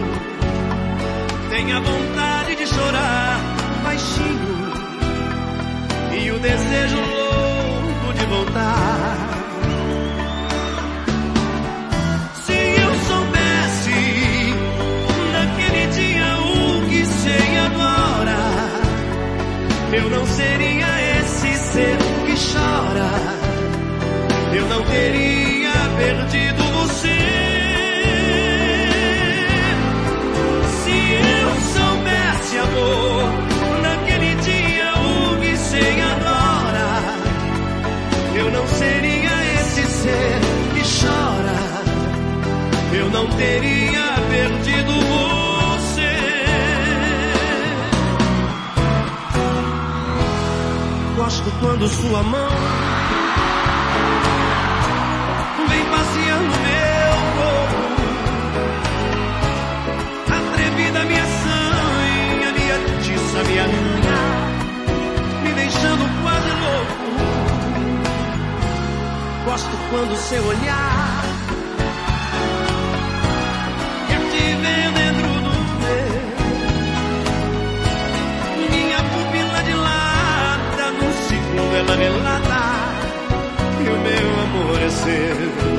Tem 1.50 1.74
a 1.74 1.80
vontade 1.80 2.56
de 2.56 2.68
chorar 2.68 3.40
baixinho. 3.84 4.60
E 6.22 6.32
o 6.32 6.40
desejo 6.40 6.98
louco 6.98 8.14
de 8.18 8.26
voltar. 8.26 9.18
Se 12.44 12.54
eu 12.54 12.92
soubesse 13.08 14.54
naquele 15.34 15.88
dia 15.98 16.30
o 16.42 16.90
que 16.90 17.06
sei 17.06 17.58
agora, 17.68 18.40
eu 19.94 20.10
não 20.10 20.26
seria 20.26 21.20
esse 21.20 21.54
ser 21.72 21.98
que 22.26 22.36
chora. 22.52 23.10
Eu 24.52 24.66
não 24.68 24.84
teria 24.84 25.29
não 43.20 43.28
teria 43.32 44.06
perdido 44.30 44.94
você. 44.94 46.14
Gosto 51.18 51.52
quando 51.60 51.90
sua 51.90 52.24
mão 52.24 52.50
vem 55.68 55.86
passeando 55.86 56.54
meu 56.68 57.16
corpo. 57.36 57.84
Atrevida 60.38 61.00
minha 61.04 61.26
sanha, 61.26 62.50
minha 62.54 62.80
tiça, 63.04 63.44
minha 63.50 63.66
unha, 63.66 64.22
me 65.44 65.52
deixando 65.56 66.04
quase 66.24 66.52
louco. 66.64 67.10
Gosto 69.46 69.76
quando 69.90 70.16
seu 70.16 70.44
olhar 70.46 70.99
você. 85.10 85.79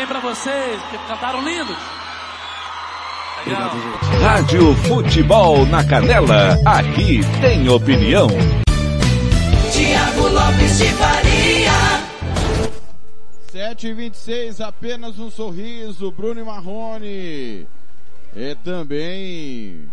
Também 0.00 0.06
pra 0.06 0.20
vocês, 0.20 0.80
que 0.90 0.96
cantaram 1.06 1.44
lindos. 1.44 1.76
Legal. 3.46 3.70
Rádio 4.22 4.74
Futebol 4.76 5.66
na 5.66 5.84
Canela, 5.84 6.56
aqui 6.64 7.20
tem 7.42 7.68
opinião. 7.68 8.26
Tiago 9.70 10.28
Lopes 10.28 10.78
de 10.78 10.86
Faria. 10.92 11.72
7 13.52 13.88
e 13.88 13.92
26 13.92 14.60
apenas 14.62 15.18
um 15.18 15.30
sorriso, 15.30 16.10
Bruno 16.10 16.40
e 16.40 16.44
Marrone. 16.44 17.68
É 18.34 18.54
também 18.64 19.86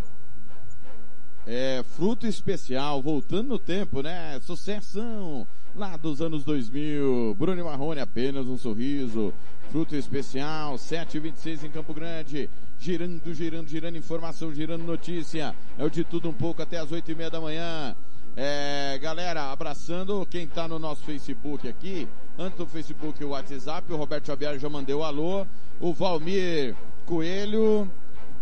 é 1.46 1.84
fruto 1.98 2.26
especial, 2.26 3.02
voltando 3.02 3.50
no 3.50 3.60
tempo, 3.60 4.02
né? 4.02 4.39
Sucessão 4.41 5.46
lá 5.78 5.96
dos 5.96 6.22
anos 6.22 6.44
2000. 6.44 7.36
Bruno 7.38 7.63
Marrone, 7.63 8.02
apenas 8.02 8.48
um 8.48 8.58
sorriso. 8.58 9.34
Fruto 9.70 9.96
especial, 9.96 10.78
7 10.78 11.18
e 11.18 11.20
26 11.20 11.63
em 11.66 11.70
Campo 11.70 11.94
Grande. 11.94 12.50
Girando, 12.80 13.34
girando, 13.34 13.68
girando 13.68 13.98
informação, 13.98 14.54
girando 14.54 14.84
notícia. 14.84 15.56
É 15.78 15.84
o 15.84 15.90
de 15.90 16.04
tudo 16.04 16.30
um 16.30 16.34
pouco 16.34 16.62
até 16.62 16.80
as 16.80 16.92
8 16.92 17.12
e 17.12 17.16
meia 17.16 17.30
da 17.30 17.40
manhã. 17.40 17.96
É, 18.36 18.98
galera, 19.00 19.52
abraçando 19.52 20.26
quem 20.30 20.48
tá 20.48 20.68
no 20.68 20.80
nosso 20.80 21.04
Facebook 21.04 21.68
aqui. 21.68 22.08
Antes 22.38 22.58
do 22.58 22.66
Facebook 22.66 23.22
e 23.22 23.26
o 23.26 23.30
WhatsApp, 23.30 23.92
o 23.92 23.98
Roberto 23.98 24.28
Xavier 24.28 24.58
já 24.60 24.70
mandou 24.70 25.04
alô. 25.04 25.46
O 25.80 25.94
Valmir 25.94 26.76
Coelho. 27.06 27.90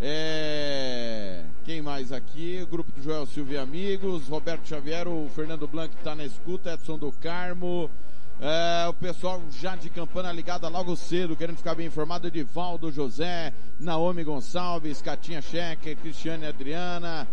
É, 0.02 1.46
quem 1.64 1.82
mais 1.82 2.12
aqui? 2.12 2.66
Grupo 2.70 2.92
do 2.92 3.02
Joel 3.02 3.26
Silva 3.26 3.54
e 3.54 3.58
Amigos. 3.58 4.28
Roberto 4.28 4.68
Xavier, 4.68 5.08
o 5.08 5.30
Fernando 5.34 5.68
Blanc 5.68 5.96
tá 6.04 6.14
na 6.16 6.26
escuta. 6.26 6.74
Edson 6.74 6.98
do 6.98 7.12
Carmo. 7.14 7.90
É, 8.42 8.88
o 8.90 8.94
pessoal 8.94 9.42
já 9.50 9.78
de 9.78 9.90
campana 9.90 10.32
ligada 10.32 10.68
logo 10.68 10.94
cedo, 10.98 11.38
querendo 11.38 11.58
ficar 11.58 11.76
bem 11.76 11.88
informado. 11.88 12.28
Edivaldo 12.28 12.92
José, 12.92 13.54
Naomi 13.80 14.24
Gonçalves, 14.24 15.02
Catinha 15.02 15.42
Checker, 15.42 15.96
Cristiane 15.98 16.46
Adriana. 16.46 17.28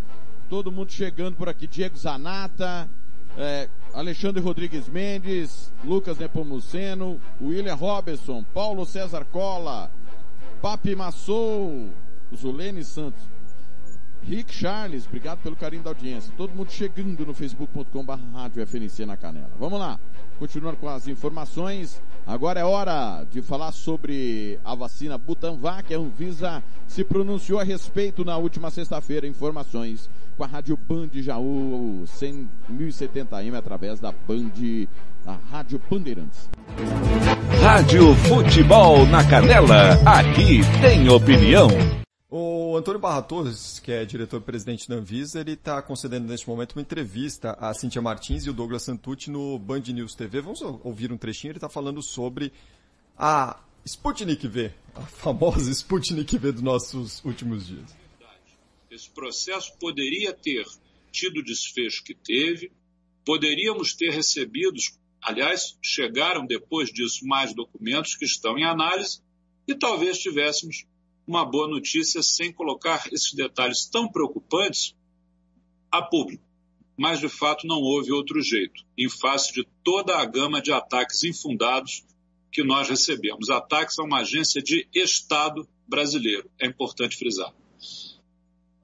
Todo 0.49 0.71
mundo 0.71 0.93
chegando 0.93 1.37
por 1.37 1.49
aqui. 1.49 1.67
Diego 1.67 1.97
Zanata, 1.97 2.89
é, 3.37 3.69
Alexandre 3.93 4.41
Rodrigues 4.41 4.89
Mendes, 4.89 5.73
Lucas 5.85 6.19
Nepomuceno, 6.19 7.21
William 7.41 7.75
Robertson, 7.75 8.45
Paulo 8.55 8.87
César 8.87 9.25
Cola, 9.25 9.91
Papi 10.61 10.95
Massou, 10.95 11.91
Zulene 12.37 12.85
Santos. 12.85 13.23
Rick 14.25 14.55
Charles, 14.55 15.07
obrigado 15.07 15.41
pelo 15.41 15.57
carinho 15.57 15.83
da 15.83 15.91
audiência. 15.91 16.33
Todo 16.37 16.55
mundo 16.55 16.71
chegando 16.71 17.27
no 17.27 17.35
facebook.com.br 17.35 19.07
na 19.07 19.17
Canela. 19.17 19.51
Vamos 19.59 19.81
lá, 19.81 19.99
continuando 20.39 20.77
com 20.77 20.89
as 20.89 21.09
informações. 21.09 22.01
Agora 22.25 22.61
é 22.61 22.65
hora 22.65 23.25
de 23.25 23.43
falar 23.43 23.73
sobre 23.73 24.61
a 24.65 24.77
vacina 24.77 25.19
Butanvac. 25.19 25.93
A 25.93 25.99
Anvisa 25.99 26.63
se 26.87 27.03
pronunciou 27.03 27.59
a 27.59 27.65
respeito 27.65 28.25
na 28.25 28.37
última 28.37 28.71
sexta-feira. 28.71 29.27
Informações 29.27 30.09
com 30.37 30.45
a 30.45 30.47
Rádio 30.47 30.77
Band 30.77 31.11
Jaú 31.15 32.05
100, 32.07 32.49
1070M 32.73 33.55
através 33.57 33.99
da 33.99 34.13
Band, 34.13 34.53
da 35.25 35.37
Rádio 35.51 35.81
Bandeirantes. 35.91 36.49
Rádio 37.61 38.15
Futebol 38.15 39.05
na 39.07 39.29
Canela, 39.29 39.95
aqui 40.07 40.61
tem 40.81 41.09
opinião. 41.09 41.69
O 42.35 42.79
Antônio 42.79 42.99
Barra 42.99 43.21
Torres, 43.21 43.79
que 43.79 43.93
é 43.93 44.07
diretor-presidente 44.07 44.89
da 44.89 44.95
Anvisa, 44.95 45.39
ele 45.39 45.53
está 45.53 45.83
concedendo 45.83 46.27
neste 46.27 46.49
momento 46.49 46.73
uma 46.73 46.81
entrevista 46.81 47.53
a 47.61 47.75
Cíntia 47.75 48.01
Martins 48.01 48.47
e 48.47 48.49
o 48.49 48.55
Douglas 48.55 48.85
Santucci 48.85 49.31
no 49.31 49.59
Band 49.59 49.83
News 49.89 50.15
TV. 50.15 50.41
Vamos 50.41 50.63
ouvir 50.63 51.13
um 51.13 51.19
trechinho, 51.19 51.51
ele 51.51 51.59
está 51.59 51.69
falando 51.69 52.03
sobre 52.03 52.51
a 53.19 53.63
Sputnik 53.85 54.49
V, 54.49 54.73
a 54.95 55.03
famosa 55.03 55.71
Sputnik 55.71 56.39
V 56.39 56.53
dos 56.53 56.63
nossos 56.63 57.23
últimos 57.23 57.67
dias. 57.67 57.95
Esse 58.91 59.11
processo 59.11 59.77
poderia 59.79 60.33
ter 60.33 60.65
tido 61.11 61.41
o 61.41 61.45
desfecho 61.45 62.03
que 62.03 62.15
teve, 62.15 62.73
poderíamos 63.27 63.93
ter 63.93 64.11
recebido, 64.11 64.79
aliás, 65.21 65.77
chegaram 65.83 66.47
depois 66.47 66.89
disso 66.89 67.27
mais 67.27 67.55
documentos 67.55 68.15
que 68.17 68.25
estão 68.25 68.57
em 68.57 68.65
análise 68.65 69.21
e 69.69 69.75
talvez 69.75 70.17
tivéssemos 70.17 70.87
uma 71.27 71.45
boa 71.45 71.69
notícia 71.69 72.23
sem 72.23 72.53
colocar 72.53 73.07
esses 73.13 73.33
detalhes 73.33 73.87
tão 73.87 74.09
preocupantes 74.09 74.95
a 75.91 76.03
público. 76.03 76.45
Mas, 76.97 77.21
de 77.21 77.29
fato, 77.29 77.67
não 77.67 77.81
houve 77.81 78.13
outro 78.13 78.41
jeito, 78.41 78.85
em 78.97 79.09
face 79.09 79.53
de 79.53 79.67
toda 79.83 80.19
a 80.19 80.25
gama 80.25 80.61
de 80.61 80.73
ataques 80.73 81.25
infundados 81.25 82.05
que 82.51 82.63
nós 82.63 82.89
recebemos. 82.89 83.49
Ataques 83.49 83.99
a 83.99 84.03
uma 84.03 84.21
agência 84.21 84.63
de 84.63 84.87
Estado 84.95 85.67
brasileiro, 85.89 86.51
é 86.61 86.67
importante 86.67 87.17
frisar. 87.17 87.53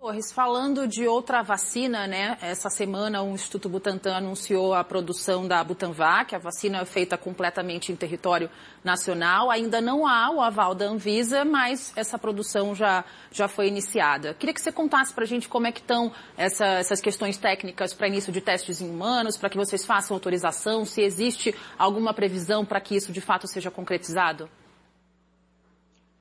Torres, 0.01 0.31
falando 0.31 0.87
de 0.87 1.09
outra 1.09 1.43
vacina, 1.43 2.07
né? 2.07 2.39
Essa 2.41 2.71
semana 2.71 3.21
o 3.21 3.33
Instituto 3.33 3.69
Butantan 3.69 4.15
anunciou 4.15 4.73
a 4.73 4.85
produção 4.85 5.49
da 5.49 5.63
Butanvac, 5.65 6.33
a 6.37 6.39
vacina 6.39 6.79
é 6.79 6.85
feita 6.85 7.19
completamente 7.19 7.91
em 7.91 7.97
território 7.97 8.49
nacional. 8.85 9.51
Ainda 9.51 9.81
não 9.81 10.07
há 10.07 10.31
o 10.31 10.41
aval 10.41 10.73
da 10.73 10.85
Anvisa, 10.85 11.45
mas 11.45 11.93
essa 11.97 12.17
produção 12.17 12.77
já, 12.77 13.05
já 13.33 13.49
foi 13.49 13.67
iniciada. 13.67 14.35
Queria 14.35 14.55
que 14.55 14.61
você 14.61 14.71
contasse 14.71 15.13
para 15.13 15.25
a 15.25 15.27
gente 15.27 15.49
como 15.49 15.67
é 15.67 15.73
que 15.73 15.81
estão 15.81 16.13
essa, 16.37 16.65
essas 16.65 17.01
questões 17.01 17.37
técnicas 17.37 17.93
para 17.93 18.07
início 18.07 18.33
de 18.33 18.41
testes 18.41 18.81
em 18.81 18.89
humanos, 18.89 19.37
para 19.37 19.51
que 19.51 19.57
vocês 19.57 19.85
façam 19.85 20.15
autorização, 20.15 20.85
se 20.85 21.03
existe 21.03 21.53
alguma 21.77 22.15
previsão 22.15 22.65
para 22.65 22.81
que 22.81 22.95
isso 22.95 23.11
de 23.11 23.21
fato 23.21 23.49
seja 23.49 23.69
concretizado. 23.69 24.49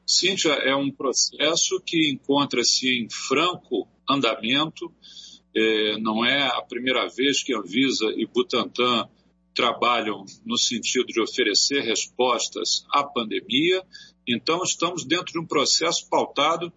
Cíntia, 0.07 0.53
é 0.53 0.73
um 0.73 0.89
processo 0.89 1.81
que 1.85 2.09
encontra-se 2.09 2.87
em 2.87 3.09
franco 3.09 3.85
andamento. 4.09 4.89
É, 5.53 5.97
não 5.99 6.25
é 6.25 6.47
a 6.47 6.61
primeira 6.61 7.09
vez 7.09 7.43
que 7.43 7.53
Anvisa 7.53 8.05
e 8.15 8.25
Butantan 8.25 9.09
trabalham 9.53 10.23
no 10.45 10.57
sentido 10.57 11.07
de 11.07 11.19
oferecer 11.19 11.81
respostas 11.81 12.85
à 12.89 13.03
pandemia. 13.03 13.83
Então, 14.25 14.63
estamos 14.63 15.03
dentro 15.03 15.33
de 15.33 15.39
um 15.39 15.45
processo 15.45 16.07
pautado 16.09 16.71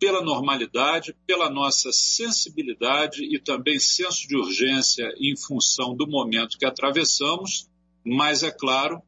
pela 0.00 0.20
normalidade, 0.20 1.14
pela 1.24 1.48
nossa 1.48 1.92
sensibilidade 1.92 3.22
e 3.22 3.38
também 3.38 3.78
senso 3.78 4.26
de 4.26 4.36
urgência 4.36 5.14
em 5.20 5.36
função 5.36 5.94
do 5.94 6.08
momento 6.08 6.58
que 6.58 6.66
atravessamos, 6.66 7.68
mas, 8.04 8.42
é 8.42 8.50
claro, 8.50 9.00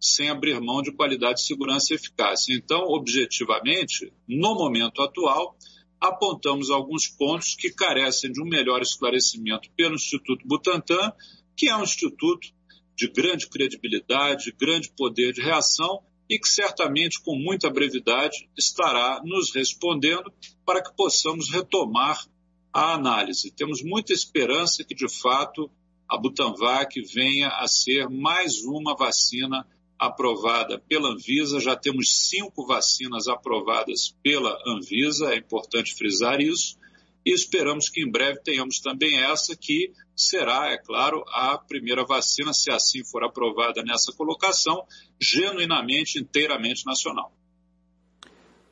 sem 0.00 0.30
abrir 0.30 0.58
mão 0.60 0.80
de 0.80 0.92
qualidade, 0.92 1.44
segurança 1.44 1.92
e 1.92 1.96
eficácia. 1.96 2.54
Então, 2.54 2.84
objetivamente, 2.88 4.12
no 4.26 4.54
momento 4.54 5.02
atual, 5.02 5.56
apontamos 6.00 6.70
alguns 6.70 7.06
pontos 7.06 7.54
que 7.54 7.70
carecem 7.70 8.32
de 8.32 8.42
um 8.42 8.46
melhor 8.46 8.80
esclarecimento 8.80 9.70
pelo 9.76 9.96
Instituto 9.96 10.46
Butantan, 10.46 11.12
que 11.54 11.68
é 11.68 11.76
um 11.76 11.82
instituto 11.82 12.48
de 12.96 13.08
grande 13.08 13.46
credibilidade, 13.46 14.54
grande 14.58 14.90
poder 14.96 15.32
de 15.32 15.42
reação 15.42 16.02
e 16.28 16.38
que 16.38 16.48
certamente, 16.48 17.20
com 17.20 17.36
muita 17.36 17.68
brevidade, 17.68 18.48
estará 18.56 19.20
nos 19.24 19.54
respondendo 19.54 20.32
para 20.64 20.82
que 20.82 20.94
possamos 20.96 21.50
retomar 21.50 22.24
a 22.72 22.94
análise. 22.94 23.50
Temos 23.50 23.82
muita 23.82 24.12
esperança 24.12 24.84
que, 24.84 24.94
de 24.94 25.08
fato, 25.08 25.70
a 26.08 26.16
Butanvac 26.16 27.00
venha 27.12 27.48
a 27.48 27.66
ser 27.66 28.08
mais 28.08 28.62
uma 28.62 28.96
vacina 28.96 29.66
aprovada 30.00 30.78
pela 30.88 31.10
Anvisa, 31.10 31.60
já 31.60 31.76
temos 31.76 32.28
cinco 32.30 32.66
vacinas 32.66 33.28
aprovadas 33.28 34.16
pela 34.22 34.58
Anvisa, 34.66 35.34
é 35.34 35.36
importante 35.36 35.94
frisar 35.94 36.40
isso, 36.40 36.78
e 37.24 37.34
esperamos 37.34 37.90
que 37.90 38.00
em 38.00 38.10
breve 38.10 38.40
tenhamos 38.42 38.80
também 38.80 39.20
essa 39.20 39.54
que 39.54 39.92
será, 40.16 40.70
é 40.72 40.78
claro, 40.78 41.22
a 41.28 41.58
primeira 41.58 42.02
vacina, 42.02 42.54
se 42.54 42.70
assim 42.70 43.04
for 43.04 43.22
aprovada 43.22 43.82
nessa 43.82 44.10
colocação, 44.12 44.86
genuinamente, 45.20 46.18
inteiramente 46.18 46.86
nacional. 46.86 47.30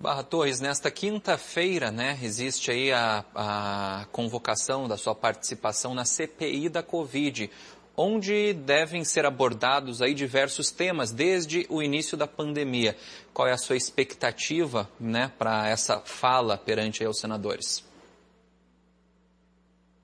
Barra 0.01 0.23
Torres, 0.23 0.61
nesta 0.61 0.93
quinta-feira, 0.93 1.91
né, 1.91 2.19
existe 2.23 2.71
aí 2.71 2.93
a, 2.93 3.25
a 3.35 4.07
convocação 4.13 4.87
da 4.87 4.97
sua 4.97 5.15
participação 5.15 5.93
na 5.93 6.05
CPI 6.05 6.69
da 6.69 6.85
Covid, 6.85 7.51
onde 7.99 8.53
devem 8.53 9.05
ser 9.05 9.27
abordados 9.27 10.01
aí 10.01 10.15
diversos 10.15 10.71
temas 10.71 11.11
desde 11.11 11.67
o 11.69 11.83
início 11.83 12.17
da 12.17 12.29
pandemia. 12.29 12.97
Qual 13.35 13.49
é 13.49 13.53
a 13.53 13.59
sua 13.59 13.77
expectativa, 13.77 14.89
né, 15.01 15.33
para 15.37 15.69
essa 15.69 16.01
fala 16.01 16.57
perante 16.57 17.05
os 17.05 17.19
senadores? 17.19 17.85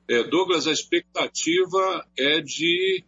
É, 0.09 0.25
Douglas, 0.25 0.67
a 0.67 0.73
expectativa 0.73 2.05
é 2.19 2.41
de 2.41 3.05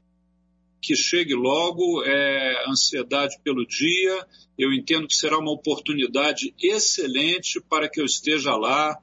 que 0.81 0.95
chegue 0.95 1.35
logo, 1.35 2.05
é 2.05 2.71
ansiedade 2.71 3.37
pelo 3.43 3.67
dia. 3.67 4.25
Eu 4.57 4.73
entendo 4.73 5.09
que 5.09 5.17
será 5.17 5.37
uma 5.37 5.51
oportunidade 5.51 6.55
excelente 6.63 7.61
para 7.61 7.89
que 7.89 8.01
eu 8.01 8.05
esteja 8.05 8.55
lá 8.57 8.97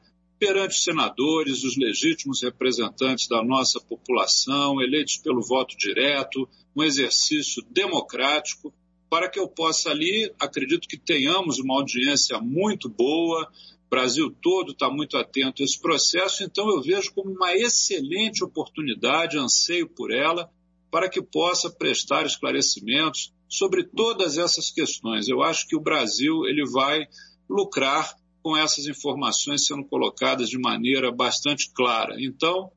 perante 0.46 0.76
os 0.76 0.84
senadores, 0.84 1.64
os 1.64 1.78
legítimos 1.78 2.44
representantes 2.44 3.30
da 3.30 3.42
nossa 3.42 3.80
população, 3.80 4.82
eleitos 4.82 5.16
pelo 5.16 5.42
voto 5.42 5.78
direto, 5.78 6.50
um 6.76 6.84
exercício 6.84 7.64
democrático, 7.70 8.74
para 9.10 9.30
que 9.30 9.40
eu 9.40 9.48
possa 9.48 9.90
ali, 9.90 10.30
acredito 10.38 10.86
que 10.86 10.98
tenhamos 10.98 11.60
uma 11.60 11.76
audiência 11.76 12.40
muito 12.42 12.90
boa, 12.90 13.50
o 13.86 13.90
Brasil 13.90 14.36
todo 14.42 14.74
está 14.74 14.90
muito 14.90 15.16
atento 15.16 15.62
a 15.62 15.66
esse 15.66 15.80
processo, 15.80 16.44
então 16.44 16.68
eu 16.68 16.82
vejo 16.82 17.14
como 17.14 17.32
uma 17.32 17.56
excelente 17.56 18.44
oportunidade, 18.44 19.38
anseio 19.38 19.88
por 19.88 20.12
ela, 20.12 20.52
para 20.92 21.08
que 21.08 21.22
possa 21.22 21.70
prestar 21.70 22.26
esclarecimentos 22.26 23.32
sobre 23.48 23.86
todas 23.86 24.38
essas 24.38 24.70
questões. 24.70 25.30
Eu 25.30 25.42
acho 25.42 25.66
que 25.70 25.76
o 25.76 25.82
Brasil 25.82 26.46
ele 26.46 26.70
vai 26.70 27.08
lucrar 27.50 28.14
com 28.44 28.58
essas 28.58 28.86
informações 28.86 29.66
sendo 29.66 29.86
colocadas 29.86 30.50
de 30.50 30.60
maneira 30.60 31.12
bastante 31.12 31.72
clara. 31.74 32.16
Então, 32.20 32.70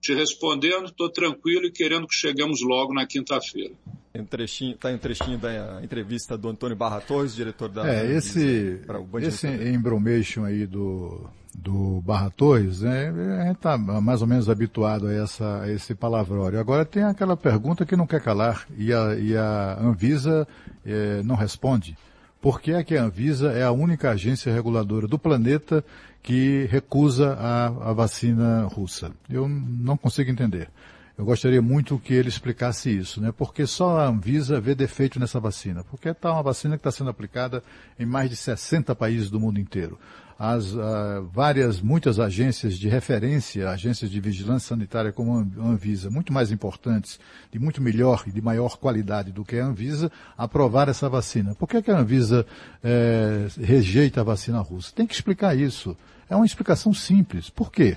te 0.00 0.14
respondendo, 0.14 0.86
estou 0.86 1.08
tranquilo 1.08 1.66
e 1.66 1.72
querendo 1.72 2.06
que 2.06 2.14
cheguemos 2.14 2.60
logo 2.62 2.92
na 2.92 3.06
quinta-feira. 3.06 3.74
Está 4.14 4.90
em 4.90 4.96
um 4.96 4.98
trechinho 4.98 5.38
da 5.38 5.82
entrevista 5.82 6.36
do 6.36 6.48
Antônio 6.48 6.76
Barra 6.76 7.00
Torres, 7.00 7.34
diretor 7.34 7.68
da... 7.68 7.88
É, 7.88 8.12
esse, 8.12 8.80
esse 9.22 9.46
embromation 9.46 10.44
aí 10.44 10.66
do, 10.66 11.30
do 11.54 12.00
Barra 12.00 12.28
Torres, 12.30 12.80
né, 12.80 13.08
a 13.40 13.46
gente 13.46 13.56
está 13.56 13.78
mais 13.78 14.20
ou 14.20 14.26
menos 14.26 14.48
habituado 14.48 15.06
a, 15.06 15.12
essa, 15.12 15.62
a 15.62 15.72
esse 15.72 15.94
palavrório. 15.94 16.58
Agora 16.58 16.84
tem 16.84 17.04
aquela 17.04 17.36
pergunta 17.36 17.86
que 17.86 17.96
não 17.96 18.06
quer 18.06 18.20
calar 18.20 18.66
e 18.76 18.92
a, 18.92 19.14
e 19.14 19.36
a 19.36 19.78
Anvisa 19.80 20.48
eh, 20.84 21.22
não 21.24 21.36
responde. 21.36 21.96
Por 22.40 22.60
que 22.60 22.72
é 22.72 22.84
que 22.84 22.96
a 22.96 23.02
Anvisa 23.02 23.52
é 23.52 23.64
a 23.64 23.72
única 23.72 24.10
agência 24.10 24.52
reguladora 24.52 25.08
do 25.08 25.18
planeta 25.18 25.84
que 26.22 26.68
recusa 26.70 27.34
a, 27.34 27.66
a 27.66 27.92
vacina 27.92 28.62
russa? 28.64 29.10
Eu 29.28 29.48
não 29.48 29.96
consigo 29.96 30.30
entender. 30.30 30.70
Eu 31.16 31.24
gostaria 31.24 31.60
muito 31.60 31.98
que 31.98 32.14
ele 32.14 32.28
explicasse 32.28 32.96
isso, 32.96 33.20
né? 33.20 33.32
Porque 33.36 33.66
só 33.66 33.98
a 33.98 34.06
Anvisa 34.06 34.60
vê 34.60 34.72
defeito 34.72 35.18
nessa 35.18 35.40
vacina. 35.40 35.82
Porque 35.82 36.10
está 36.10 36.32
uma 36.32 36.44
vacina 36.44 36.76
que 36.76 36.80
está 36.80 36.92
sendo 36.92 37.10
aplicada 37.10 37.60
em 37.98 38.06
mais 38.06 38.30
de 38.30 38.36
60 38.36 38.94
países 38.94 39.28
do 39.28 39.40
mundo 39.40 39.58
inteiro 39.58 39.98
as 40.38 40.72
uh, 40.72 41.24
várias, 41.32 41.80
muitas 41.80 42.20
agências 42.20 42.78
de 42.78 42.88
referência, 42.88 43.68
agências 43.68 44.08
de 44.08 44.20
vigilância 44.20 44.68
sanitária 44.68 45.10
como 45.10 45.36
a 45.36 45.66
Anvisa, 45.66 46.08
muito 46.10 46.32
mais 46.32 46.52
importantes, 46.52 47.18
de 47.50 47.58
muito 47.58 47.82
melhor 47.82 48.22
e 48.24 48.30
de 48.30 48.40
maior 48.40 48.76
qualidade 48.76 49.32
do 49.32 49.44
que 49.44 49.58
a 49.58 49.66
Anvisa, 49.66 50.12
aprovar 50.36 50.88
essa 50.88 51.08
vacina. 51.08 51.56
Por 51.56 51.68
que, 51.68 51.82
que 51.82 51.90
a 51.90 51.98
Anvisa 51.98 52.46
eh, 52.84 53.48
rejeita 53.58 54.20
a 54.20 54.24
vacina 54.24 54.60
russa? 54.60 54.92
Tem 54.94 55.08
que 55.08 55.14
explicar 55.14 55.56
isso. 55.56 55.96
É 56.30 56.36
uma 56.36 56.46
explicação 56.46 56.94
simples. 56.94 57.50
Por 57.50 57.72
quê? 57.72 57.96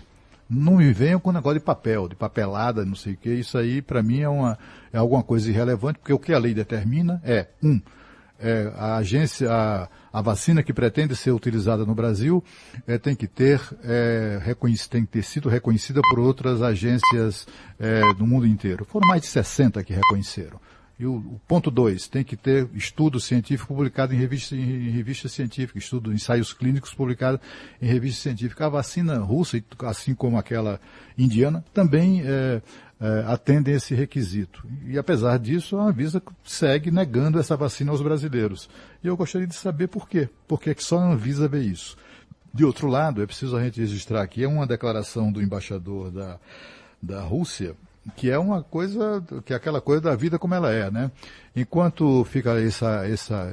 Não 0.50 0.78
me 0.78 0.92
venham 0.92 1.20
com 1.20 1.32
negócio 1.32 1.60
de 1.60 1.66
papel, 1.66 2.10
de 2.10 2.16
papelada, 2.16 2.84
não 2.84 2.96
sei 2.96 3.14
o 3.14 3.18
que. 3.18 3.30
Isso 3.30 3.56
aí, 3.56 3.84
para 3.84 4.02
mim, 4.02 4.22
é, 4.22 4.28
uma, 4.28 4.58
é 4.92 4.98
alguma 4.98 5.22
coisa 5.22 5.48
irrelevante, 5.48 6.00
porque 6.00 6.12
o 6.12 6.20
que 6.20 6.34
a 6.34 6.40
lei 6.40 6.56
determina 6.56 7.22
é, 7.24 7.48
um, 7.62 7.80
é, 8.42 8.72
a 8.76 8.98
agência, 8.98 9.52
a, 9.52 9.88
a, 10.12 10.22
vacina 10.22 10.64
que 10.64 10.74
pretende 10.74 11.16
ser 11.16 11.32
utilizada 11.32 11.86
no 11.86 11.94
Brasil 11.94 12.44
é, 12.88 12.98
tem 12.98 13.16
que 13.16 13.28
ter 13.28 13.62
é, 13.84 14.56
tem 14.90 15.06
que 15.06 15.12
ter 15.12 15.24
sido 15.24 15.48
reconhecida 15.48 16.02
por 16.10 16.20
outras 16.20 16.62
agências 16.62 17.48
é, 17.80 18.02
do 18.16 18.26
mundo 18.26 18.48
inteiro. 18.48 18.86
Foram 18.86 19.08
mais 19.08 19.22
de 19.22 19.28
60 19.28 19.84
que 19.84 19.94
reconheceram. 19.94 20.60
E 21.02 21.06
o, 21.06 21.16
o 21.16 21.42
ponto 21.48 21.72
2, 21.72 22.08
tem 22.08 22.24
que 22.24 22.36
ter 22.36 22.70
estudo 22.76 23.20
científico 23.20 23.74
publicado 23.74 24.14
em 24.14 24.18
revista, 24.18 24.56
em 24.56 24.92
revista 24.92 25.28
científica, 25.28 25.80
estudo, 25.80 26.14
ensaios 26.14 26.54
clínicos 26.54 26.94
publicados 26.94 27.42
em 27.82 27.88
revista 27.88 28.22
científica. 28.22 28.68
A 28.68 28.70
vacina 28.70 29.18
russa, 29.18 29.60
assim 29.80 30.14
como 30.14 30.38
aquela 30.38 30.80
indiana, 31.18 31.66
também 31.74 32.22
é, 32.24 32.62
é, 33.02 33.24
atendem 33.26 33.74
esse 33.74 33.96
requisito. 33.96 34.64
E 34.86 34.98
apesar 34.98 35.40
disso, 35.40 35.76
a 35.78 35.86
Anvisa 35.86 36.22
segue 36.44 36.92
negando 36.92 37.40
essa 37.40 37.58
vacina 37.58 37.92
aos 37.92 38.02
brasileiros. 38.02 38.70
E 39.04 39.08
eu 39.08 39.18
gostaria 39.18 39.48
de 39.48 39.56
saber 39.56 39.88
por 39.88 40.08
quê. 40.08 40.30
Por 40.48 40.62
que, 40.62 40.70
é 40.70 40.76
que 40.76 40.84
só 40.84 41.00
a 41.00 41.12
Anvisa 41.12 41.48
vê 41.48 41.62
isso? 41.62 41.98
De 42.54 42.64
outro 42.64 42.88
lado, 42.88 43.24
é 43.24 43.26
preciso 43.26 43.58
a 43.58 43.64
gente 43.64 43.80
registrar 43.80 44.22
aqui, 44.22 44.44
é 44.44 44.48
uma 44.48 44.68
declaração 44.68 45.32
do 45.32 45.42
embaixador 45.42 46.12
da, 46.12 46.38
da 47.02 47.22
Rússia, 47.24 47.76
que 48.16 48.30
é 48.30 48.38
uma 48.38 48.62
coisa, 48.62 49.24
que 49.46 49.54
é 49.54 49.56
aquela 49.56 49.82
coisa 49.82 50.02
da 50.02 50.16
vida 50.16 50.38
como 50.38 50.54
ela 50.54 50.72
é, 50.72 50.92
né? 50.92 51.10
Enquanto 51.56 52.24
fica 52.26 52.60
essa, 52.62 53.08
essa, 53.08 53.52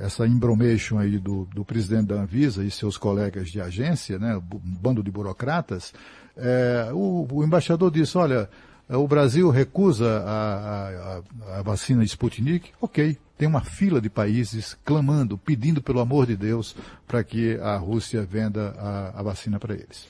essa 0.00 0.26
embromation 0.26 0.98
aí 0.98 1.18
do, 1.18 1.46
do 1.46 1.64
presidente 1.64 2.06
da 2.06 2.22
Anvisa 2.22 2.64
e 2.64 2.70
seus 2.70 2.96
colegas 2.96 3.50
de 3.50 3.60
agência, 3.60 4.18
né? 4.18 4.36
Um 4.36 4.60
bando 4.62 5.02
de 5.02 5.10
burocratas, 5.10 5.92
é, 6.36 6.90
o, 6.92 7.26
o 7.30 7.44
embaixador 7.44 7.90
disse, 7.90 8.16
olha, 8.16 8.48
o 8.96 9.06
Brasil 9.06 9.50
recusa 9.50 10.24
a, 10.26 11.20
a, 11.52 11.58
a, 11.58 11.62
vacina 11.62 12.02
Sputnik, 12.04 12.70
ok. 12.80 13.16
Tem 13.36 13.46
uma 13.46 13.60
fila 13.60 14.00
de 14.00 14.10
países 14.10 14.76
clamando, 14.84 15.38
pedindo 15.38 15.80
pelo 15.80 16.00
amor 16.00 16.26
de 16.26 16.34
Deus 16.34 16.74
para 17.06 17.22
que 17.22 17.56
a 17.62 17.76
Rússia 17.76 18.26
venda 18.28 18.74
a, 18.76 19.20
a 19.20 19.22
vacina 19.22 19.60
para 19.60 19.74
eles. 19.74 20.08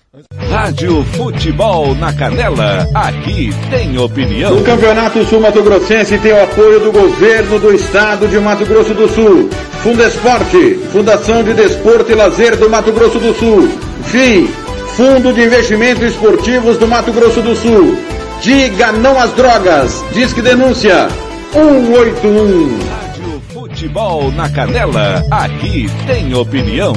Rádio 0.49 1.05
Futebol 1.05 1.95
na 1.95 2.11
Canela, 2.15 2.89
aqui 2.95 3.51
tem 3.69 3.99
opinião. 3.99 4.59
O 4.59 4.65
Campeonato 4.65 5.23
Sul 5.27 5.41
Mato 5.41 5.63
Grossense 5.63 6.19
tem 6.21 6.33
o 6.33 6.43
apoio 6.43 6.81
do 6.81 6.91
governo 6.91 7.59
do 7.59 7.75
estado 7.75 8.27
de 8.29 8.39
Mato 8.39 8.65
Grosso 8.65 8.95
do 8.95 9.07
Sul. 9.09 9.51
Fundesporte, 9.83 10.75
Fundação 10.91 11.45
de 11.45 11.53
Desporto 11.53 12.11
e 12.11 12.15
Lazer 12.15 12.57
do 12.57 12.71
Mato 12.71 12.93
Grosso 12.93 13.19
do 13.19 13.35
Sul. 13.35 13.69
FII, 14.05 14.49
Fundo 14.97 15.35
de 15.35 15.43
Investimentos 15.43 16.03
Esportivos 16.03 16.79
do 16.79 16.89
Mato 16.89 17.13
Grosso 17.13 17.43
do 17.43 17.55
Sul. 17.55 18.18
Diga 18.41 18.93
não 18.93 19.19
às 19.19 19.33
drogas. 19.33 20.05
Diz 20.13 20.33
que 20.33 20.41
denúncia 20.41 21.09
181. 21.53 22.79
Rádio 22.89 23.41
Futebol 23.53 24.31
na 24.31 24.49
Canela. 24.49 25.25
Aqui 25.29 25.87
tem 26.07 26.33
opinião. 26.35 26.93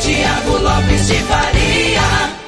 Tiago 0.00 0.58
Lopes 0.58 1.06
de 1.06 1.14
Faria. 1.20 2.42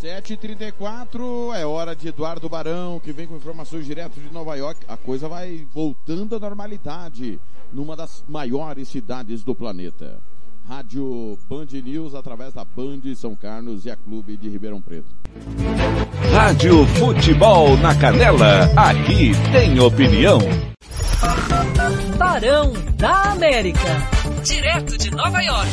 7h34 0.00 1.56
é 1.56 1.66
hora 1.66 1.96
de 1.96 2.08
Eduardo 2.08 2.48
Barão, 2.48 3.00
que 3.00 3.10
vem 3.10 3.26
com 3.26 3.36
informações 3.36 3.84
direto 3.84 4.20
de 4.20 4.32
Nova 4.32 4.54
York. 4.54 4.80
A 4.86 4.96
coisa 4.96 5.28
vai 5.28 5.66
voltando 5.74 6.36
à 6.36 6.38
normalidade 6.38 7.40
numa 7.72 7.96
das 7.96 8.24
maiores 8.28 8.88
cidades 8.88 9.42
do 9.42 9.52
planeta. 9.52 10.20
Rádio 10.68 11.38
Band 11.48 11.66
News 11.84 12.14
através 12.14 12.52
da 12.52 12.64
Band 12.64 13.00
São 13.14 13.36
Carlos 13.36 13.84
e 13.86 13.90
a 13.90 13.96
Clube 13.96 14.36
de 14.36 14.48
Ribeirão 14.48 14.82
Preto. 14.82 15.06
Rádio 16.32 16.84
Futebol 16.86 17.76
na 17.76 17.94
Canela, 17.94 18.64
aqui 18.76 19.30
tem 19.52 19.78
opinião. 19.78 20.40
Barão 22.18 22.72
da 22.96 23.32
América, 23.32 23.78
direto 24.42 24.98
de 24.98 25.10
Nova 25.10 25.40
York. 25.40 25.70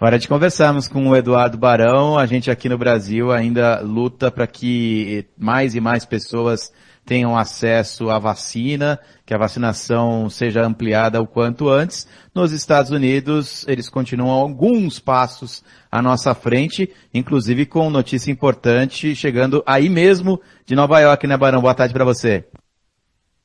Hora 0.00 0.18
de 0.18 0.28
conversarmos 0.28 0.86
com 0.86 1.08
o 1.08 1.16
Eduardo 1.16 1.58
Barão. 1.58 2.16
A 2.16 2.26
gente 2.26 2.50
aqui 2.50 2.68
no 2.68 2.78
Brasil 2.78 3.32
ainda 3.32 3.80
luta 3.80 4.30
para 4.30 4.46
que 4.46 5.26
mais 5.36 5.74
e 5.74 5.80
mais 5.80 6.04
pessoas 6.04 6.70
tenham 7.06 7.38
acesso 7.38 8.10
à 8.10 8.18
vacina, 8.18 8.98
que 9.24 9.32
a 9.32 9.38
vacinação 9.38 10.28
seja 10.28 10.66
ampliada 10.66 11.22
o 11.22 11.26
quanto 11.26 11.68
antes. 11.68 12.06
Nos 12.34 12.50
Estados 12.50 12.90
Unidos, 12.90 13.64
eles 13.68 13.88
continuam 13.88 14.32
alguns 14.32 14.98
passos 14.98 15.62
à 15.90 16.02
nossa 16.02 16.34
frente, 16.34 16.92
inclusive 17.14 17.64
com 17.64 17.88
notícia 17.88 18.32
importante 18.32 19.14
chegando 19.14 19.62
aí 19.64 19.88
mesmo 19.88 20.40
de 20.66 20.74
Nova 20.74 20.98
York, 20.98 21.26
né, 21.28 21.36
Barão? 21.36 21.62
Boa 21.62 21.74
tarde 21.74 21.94
para 21.94 22.04
você. 22.04 22.44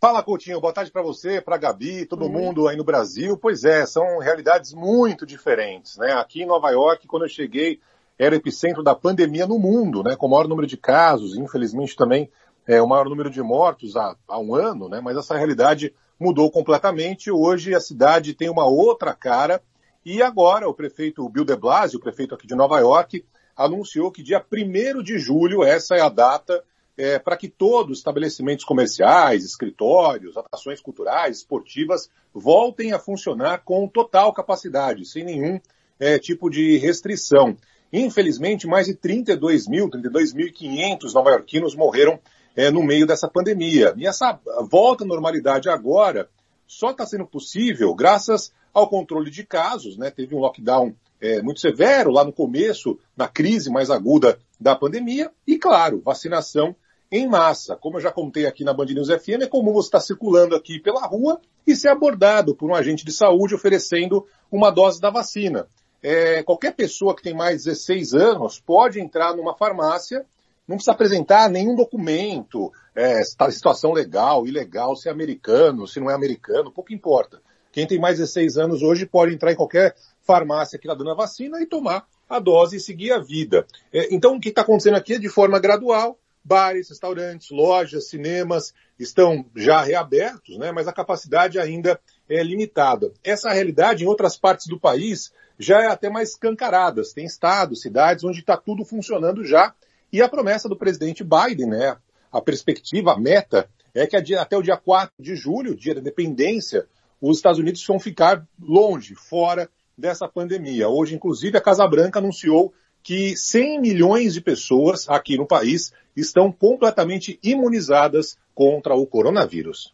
Fala, 0.02 0.24
Coutinho. 0.24 0.60
Boa 0.60 0.74
tarde 0.74 0.92
para 0.92 1.04
você, 1.04 1.40
para 1.40 1.58
Gabi, 1.58 2.08
todo 2.08 2.28
mundo 2.28 2.68
aí 2.68 2.76
no 2.76 2.84
Brasil. 2.84 3.38
Pois 3.38 3.64
é, 3.64 3.86
são 3.86 4.18
realidades 4.18 4.74
muito 4.74 5.28
diferentes, 5.28 5.96
né? 5.98 6.14
Aqui 6.14 6.42
em 6.42 6.48
Nova 6.48 6.72
York, 6.72 7.06
quando 7.06 7.24
eu 7.24 7.30
cheguei, 7.30 7.80
era 8.18 8.34
o 8.34 8.38
epicentro 8.38 8.82
da 8.82 8.96
pandemia 8.96 9.46
no 9.46 9.60
mundo, 9.60 10.02
né? 10.02 10.16
Com 10.16 10.26
o 10.26 10.30
maior 10.32 10.48
número 10.48 10.66
de 10.66 10.76
casos, 10.76 11.38
infelizmente 11.38 11.96
também 11.96 12.32
é, 12.68 12.82
o 12.82 12.88
maior 12.88 13.10
número 13.10 13.30
de 13.30 13.42
mortos 13.42 13.96
há, 13.96 14.16
há 14.28 14.40
um 14.40 14.56
ano, 14.56 14.88
né? 14.88 15.02
Mas 15.02 15.18
essa 15.18 15.38
realidade 15.38 15.94
mudou 16.20 16.52
completamente. 16.52 17.32
Hoje 17.32 17.74
a 17.74 17.80
cidade 17.80 18.34
tem 18.34 18.50
uma 18.50 18.66
outra 18.66 19.14
cara 19.14 19.62
e 20.06 20.22
agora 20.22 20.68
o 20.68 20.74
prefeito 20.74 21.28
Bill 21.30 21.46
de 21.46 21.56
Blasio, 21.56 22.00
o 22.00 22.02
prefeito 22.02 22.36
aqui 22.36 22.48
de 22.48 22.56
Nova 22.56 22.80
York, 22.80 23.24
anunciou 23.56 24.12
que 24.12 24.24
dia 24.24 24.44
1 24.52 25.04
de 25.04 25.20
julho, 25.20 25.64
essa 25.64 25.96
é 25.96 26.02
a 26.02 26.10
data 26.10 26.64
é, 26.98 27.18
para 27.18 27.38
que 27.38 27.48
todos 27.48 27.94
os 27.94 27.98
estabelecimentos 28.00 28.66
comerciais, 28.66 29.44
escritórios, 29.44 30.38
atrações 30.38 30.82
culturais, 30.82 31.38
esportivas, 31.38 32.10
voltem 32.34 32.94
a 32.94 33.00
funcionar 33.00 33.64
com 33.64 33.88
total 33.88 34.34
capacidade, 34.34 35.06
sem 35.06 35.24
nenhum 35.24 35.60
é, 36.00 36.20
tipo 36.20 36.50
de 36.50 36.78
restrição. 36.78 37.58
Infelizmente, 37.92 38.68
mais 38.68 38.88
de 38.88 38.96
32 38.96 39.68
mil, 39.68 39.90
32.500 39.90 41.14
nova-iorquinos 41.14 41.76
morreram 41.76 42.20
é, 42.56 42.70
no 42.70 42.84
meio 42.84 43.06
dessa 43.06 43.28
pandemia. 43.28 43.94
E 43.98 44.08
essa 44.08 44.40
volta 44.70 45.04
à 45.04 45.08
normalidade 45.08 45.70
agora 45.70 46.30
só 46.68 46.92
está 46.92 47.06
sendo 47.06 47.26
possível 47.26 47.94
graças 47.94 48.52
ao 48.74 48.88
controle 48.88 49.30
de 49.30 49.46
casos, 49.46 49.98
né? 49.98 50.10
Teve 50.10 50.36
um 50.36 50.40
lockdown 50.40 50.94
é, 51.20 51.42
muito 51.42 51.60
severo 51.60 52.12
lá 52.12 52.24
no 52.24 52.34
começo, 52.34 52.98
na 53.16 53.28
crise 53.28 53.70
mais 53.70 53.90
aguda 53.90 54.40
da 54.60 54.76
pandemia, 54.76 55.32
e 55.46 55.58
claro, 55.58 56.02
vacinação 56.04 56.76
em 57.12 57.28
massa. 57.28 57.76
Como 57.76 57.98
eu 57.98 58.02
já 58.02 58.12
contei 58.12 58.46
aqui 58.46 58.64
na 58.64 58.74
Band 58.74 58.86
News 58.86 59.10
FM, 59.10 59.42
é 59.42 59.48
comum 59.48 59.74
você 59.74 59.88
estar 59.88 60.00
circulando 60.00 60.56
aqui 60.56 60.80
pela 60.80 61.06
rua 61.06 61.40
e 61.68 61.76
ser 61.76 61.90
abordado 61.90 62.56
por 62.56 62.70
um 62.70 62.76
agente 62.76 63.06
de 63.06 63.12
saúde 63.12 63.54
oferecendo 63.54 64.26
uma 64.50 64.72
dose 64.72 65.02
da 65.02 65.10
vacina. 65.10 65.68
É, 66.02 66.42
qualquer 66.42 66.74
pessoa 66.74 67.16
que 67.16 67.22
tem 67.22 67.34
mais 67.34 67.60
de 67.60 67.70
16 67.70 68.14
anos 68.14 68.60
pode 68.60 69.00
entrar 69.00 69.36
numa 69.36 69.54
farmácia, 69.54 70.26
não 70.72 70.78
precisa 70.78 70.94
apresentar 70.94 71.50
nenhum 71.50 71.76
documento, 71.76 72.72
é, 72.96 73.22
situação 73.24 73.92
legal, 73.92 74.48
ilegal, 74.48 74.96
se 74.96 75.10
é 75.10 75.12
americano, 75.12 75.86
se 75.86 76.00
não 76.00 76.10
é 76.10 76.14
americano, 76.14 76.72
pouco 76.72 76.94
importa. 76.94 77.42
Quem 77.72 77.86
tem 77.86 78.00
mais 78.00 78.16
de 78.16 78.24
16 78.24 78.58
anos 78.58 78.82
hoje 78.82 79.06
pode 79.06 79.34
entrar 79.34 79.52
em 79.52 79.56
qualquer 79.56 79.96
farmácia 80.22 80.80
que 80.80 80.88
está 80.88 80.98
dando 80.98 81.12
a 81.12 81.16
vacina 81.16 81.62
e 81.62 81.66
tomar 81.66 82.08
a 82.30 82.40
dose 82.40 82.78
e 82.78 82.80
seguir 82.80 83.12
a 83.12 83.20
vida. 83.20 83.66
É, 83.92 84.14
então, 84.14 84.36
o 84.36 84.40
que 84.40 84.50
está 84.50 84.62
acontecendo 84.62 84.96
aqui 84.96 85.16
é 85.16 85.20
de 85.20 85.30
forma 85.30 85.60
gradual, 85.60 86.18
bares, 86.44 86.90
restaurantes, 86.90 87.52
lojas, 87.52 88.08
cinemas 88.08 88.74
estão 88.98 89.46
já 89.56 89.82
reabertos, 89.82 90.58
né, 90.58 90.72
mas 90.72 90.88
a 90.88 90.94
capacidade 90.94 91.60
ainda 91.60 92.00
é 92.30 92.42
limitada. 92.42 93.12
Essa 93.24 93.52
realidade 93.52 94.04
em 94.04 94.08
outras 94.08 94.38
partes 94.38 94.68
do 94.68 94.80
país 94.80 95.32
já 95.60 95.82
é 95.82 95.88
até 95.88 96.10
mais 96.10 96.30
escancarada. 96.30 97.02
Tem 97.14 97.26
estados, 97.26 97.82
cidades 97.82 98.24
onde 98.24 98.40
está 98.40 98.58
tudo 98.58 98.84
funcionando 98.84 99.46
já. 99.46 99.74
E 100.12 100.22
a 100.22 100.30
promessa 100.30 100.68
do 100.68 100.76
presidente 100.76 101.24
Biden, 101.24 101.68
né, 101.68 101.96
a 102.32 102.42
perspectiva, 102.42 103.14
a 103.14 103.20
meta, 103.20 103.70
é 103.94 104.08
que 104.08 104.16
até 104.36 104.58
o 104.58 104.62
dia 104.62 104.78
4 104.78 105.14
de 105.20 105.36
julho, 105.36 105.76
dia 105.76 105.94
da 105.94 106.02
independência, 106.02 106.86
os 107.22 107.38
Estados 107.38 107.60
Unidos 107.60 107.86
vão 107.86 108.00
ficar 108.00 108.46
longe, 108.60 109.16
fora 109.16 109.70
dessa 109.98 110.28
pandemia. 110.28 110.90
Hoje, 110.90 111.16
inclusive, 111.16 111.58
a 111.58 111.62
Casa 111.62 111.88
Branca 111.88 112.20
anunciou 112.20 112.74
que 113.04 113.36
100 113.36 113.82
milhões 113.82 114.34
de 114.34 114.42
pessoas 114.42 115.08
aqui 115.10 115.38
no 115.38 115.48
país 115.48 115.92
estão 116.16 116.52
completamente 116.52 117.40
imunizadas 117.44 118.38
contra 118.54 118.96
o 118.96 119.06
coronavírus. 119.06 119.94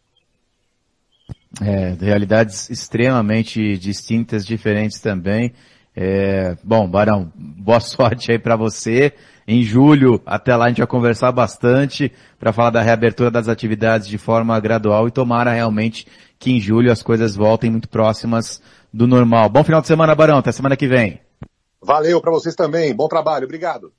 É, 1.60 1.94
realidades 2.00 2.68
extremamente 2.70 3.78
distintas, 3.78 4.44
diferentes 4.44 5.00
também. 5.00 5.54
É, 5.96 6.56
bom, 6.62 6.88
Barão, 6.88 7.32
boa 7.34 7.80
sorte 7.80 8.30
aí 8.32 8.38
para 8.38 8.56
você. 8.56 9.14
Em 9.50 9.62
julho, 9.62 10.20
até 10.26 10.54
lá 10.54 10.66
a 10.66 10.68
gente 10.68 10.76
vai 10.76 10.86
conversar 10.86 11.32
bastante 11.32 12.12
para 12.38 12.52
falar 12.52 12.68
da 12.68 12.82
reabertura 12.82 13.30
das 13.30 13.48
atividades 13.48 14.06
de 14.06 14.18
forma 14.18 14.60
gradual 14.60 15.08
e 15.08 15.10
tomara 15.10 15.52
realmente 15.52 16.06
que 16.38 16.52
em 16.52 16.60
julho 16.60 16.92
as 16.92 17.02
coisas 17.02 17.34
voltem 17.34 17.70
muito 17.70 17.88
próximas 17.88 18.60
do 18.92 19.06
normal. 19.06 19.48
Bom 19.48 19.64
final 19.64 19.80
de 19.80 19.86
semana, 19.86 20.14
Barão. 20.14 20.36
Até 20.36 20.52
semana 20.52 20.76
que 20.76 20.86
vem. 20.86 21.18
Valeu 21.80 22.20
para 22.20 22.30
vocês 22.30 22.54
também. 22.54 22.94
Bom 22.94 23.08
trabalho. 23.08 23.46
Obrigado. 23.46 23.90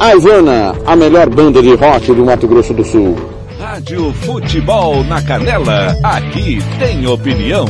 A 0.00 0.14
Ivana, 0.14 0.76
a 0.86 0.94
melhor 0.94 1.28
banda 1.28 1.60
de 1.60 1.74
rock 1.74 2.14
do 2.14 2.24
Mato 2.24 2.46
Grosso 2.46 2.72
do 2.72 2.84
Sul. 2.84 3.16
Rádio 3.58 4.12
Futebol 4.12 5.02
na 5.02 5.20
Canela, 5.20 5.96
aqui 6.04 6.60
tem 6.78 7.04
opinião. 7.04 7.66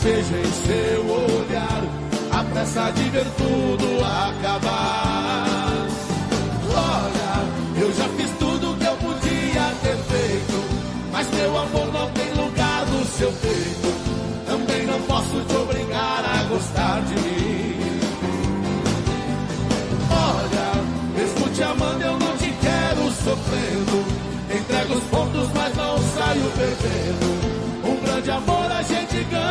Veja 0.00 0.38
em 0.38 0.52
seu 0.66 1.04
olhar 1.06 1.82
a 2.30 2.44
pressa 2.44 2.90
de 2.92 3.10
ver 3.10 3.26
tudo 3.36 4.04
acabar. 4.04 5.86
Olha, 6.72 7.82
eu 7.82 7.92
já 7.92 8.08
fiz 8.10 8.30
tudo 8.38 8.78
que 8.78 8.86
eu 8.86 8.96
podia 8.96 9.74
ter 9.82 9.96
feito, 9.96 10.64
mas 11.12 11.28
meu 11.30 11.58
amor 11.58 11.92
não 11.92 12.10
tem 12.12 12.32
lugar 12.32 12.86
no 12.86 13.04
seu 13.04 13.30
peito. 13.32 13.88
Também 14.46 14.86
não 14.86 15.00
posso 15.02 15.44
te 15.44 15.56
obrigar 15.56 16.24
a 16.24 16.42
gostar 16.44 17.02
de 17.02 17.14
mim. 17.14 18.00
Olha, 20.10 21.18
mesmo 21.18 21.48
te 21.50 21.62
amando, 21.62 22.02
eu 22.02 22.18
não 22.18 22.36
te 22.36 22.50
quero 22.62 23.12
sofrendo. 23.12 24.04
Entrego 24.58 24.94
os 24.94 25.04
pontos, 25.04 25.48
mas 25.54 25.76
não 25.76 25.98
saio 25.98 26.50
perdendo. 26.56 27.58
Um 27.84 28.00
grande 28.04 28.30
amor 28.30 28.72
a 28.72 28.82
gente 28.82 29.24
ganha 29.24 29.47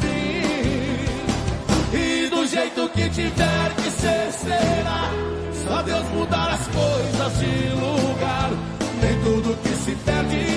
fim. 0.00 0.34
E 1.96 2.28
do 2.28 2.46
jeito 2.46 2.88
que 2.90 3.08
tiver 3.10 3.74
que 3.76 3.90
ser, 3.90 4.32
será. 4.32 5.10
Só 5.64 5.82
Deus 5.82 6.08
mudar 6.10 6.50
as 6.50 6.66
coisas 6.68 7.38
de 7.38 7.68
lugar. 7.80 8.50
Nem 9.00 9.20
tudo 9.22 9.56
que 9.62 9.68
se 9.70 9.94
perde 9.96 10.53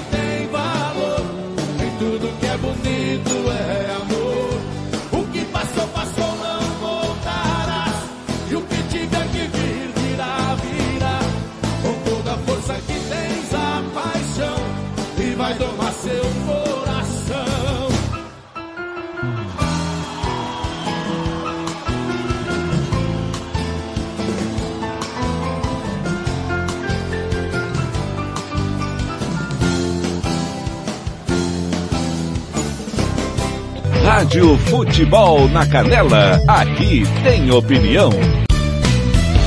Rádio 34.38 34.56
Futebol 34.70 35.48
na 35.50 35.66
Canela, 35.68 36.40
aqui 36.48 37.02
tem 37.24 37.50
opinião. 37.50 38.12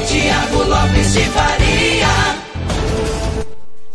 Tiago 0.09 0.64
Lopes 0.64 1.12
de 1.12 1.24
Faria. 1.26 2.09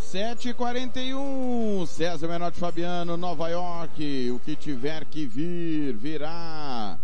7h41, 0.00 1.86
César 1.86 2.26
Menotti 2.26 2.58
Fabiano, 2.58 3.14
Nova 3.18 3.46
York. 3.50 4.30
O 4.30 4.38
que 4.38 4.56
tiver 4.56 5.04
que 5.04 5.26
vir, 5.26 5.94
virá. 5.94 6.96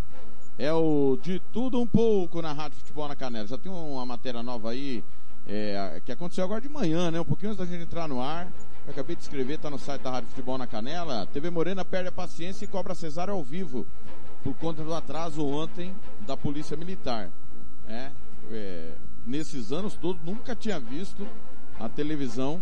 É 0.58 0.72
o 0.72 1.18
de 1.22 1.38
tudo 1.52 1.78
um 1.78 1.86
pouco 1.86 2.40
na 2.40 2.54
Rádio 2.54 2.78
Futebol 2.78 3.08
na 3.08 3.14
Canela. 3.14 3.46
Já 3.46 3.58
tem 3.58 3.70
uma 3.70 4.06
matéria 4.06 4.42
nova 4.42 4.70
aí, 4.70 5.04
é, 5.46 6.00
que 6.02 6.12
aconteceu 6.12 6.44
agora 6.44 6.62
de 6.62 6.68
manhã, 6.70 7.10
né? 7.10 7.20
Um 7.20 7.26
pouquinho 7.26 7.52
antes 7.52 7.62
da 7.62 7.70
gente 7.70 7.82
entrar 7.82 8.08
no 8.08 8.22
ar. 8.22 8.48
Eu 8.84 8.92
acabei 8.92 9.14
de 9.14 9.22
escrever, 9.22 9.58
tá 9.58 9.70
no 9.70 9.78
site 9.78 10.02
da 10.02 10.10
Rádio 10.10 10.28
Futebol 10.30 10.58
na 10.58 10.66
Canela. 10.66 11.26
TV 11.32 11.50
Morena 11.50 11.84
perde 11.84 12.08
a 12.08 12.12
paciência 12.12 12.64
e 12.64 12.68
cobra 12.68 12.94
cesárea 12.94 13.32
ao 13.32 13.42
vivo 13.42 13.86
por 14.42 14.54
conta 14.54 14.82
do 14.82 14.92
atraso 14.92 15.46
ontem 15.46 15.94
da 16.26 16.36
Polícia 16.36 16.76
Militar. 16.76 17.30
É, 17.86 18.10
é, 18.50 18.94
nesses 19.24 19.70
anos 19.70 19.94
todos, 19.94 20.20
nunca 20.24 20.56
tinha 20.56 20.80
visto 20.80 21.26
a 21.78 21.88
televisão 21.88 22.60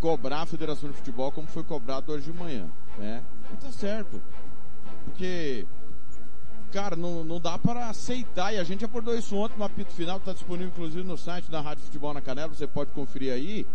cobrar 0.00 0.42
a 0.42 0.46
Federação 0.46 0.90
de 0.90 0.96
Futebol 0.96 1.30
como 1.30 1.46
foi 1.46 1.62
cobrado 1.62 2.10
hoje 2.10 2.32
de 2.32 2.36
manhã. 2.36 2.68
Né? 2.98 3.22
E 3.52 3.56
tá 3.56 3.70
certo. 3.70 4.20
Porque, 5.04 5.66
cara, 6.72 6.96
não, 6.96 7.22
não 7.22 7.38
dá 7.38 7.56
para 7.58 7.88
aceitar. 7.88 8.52
E 8.52 8.58
a 8.58 8.64
gente 8.64 8.84
abordou 8.84 9.16
isso 9.16 9.36
ontem 9.36 9.56
no 9.56 9.64
apito 9.64 9.92
final, 9.92 10.16
está 10.16 10.32
disponível 10.32 10.68
inclusive 10.68 11.06
no 11.06 11.16
site 11.16 11.48
da 11.48 11.60
Rádio 11.60 11.84
Futebol 11.84 12.12
na 12.12 12.20
Canela, 12.20 12.52
você 12.52 12.66
pode 12.66 12.90
conferir 12.90 13.32
aí. 13.32 13.66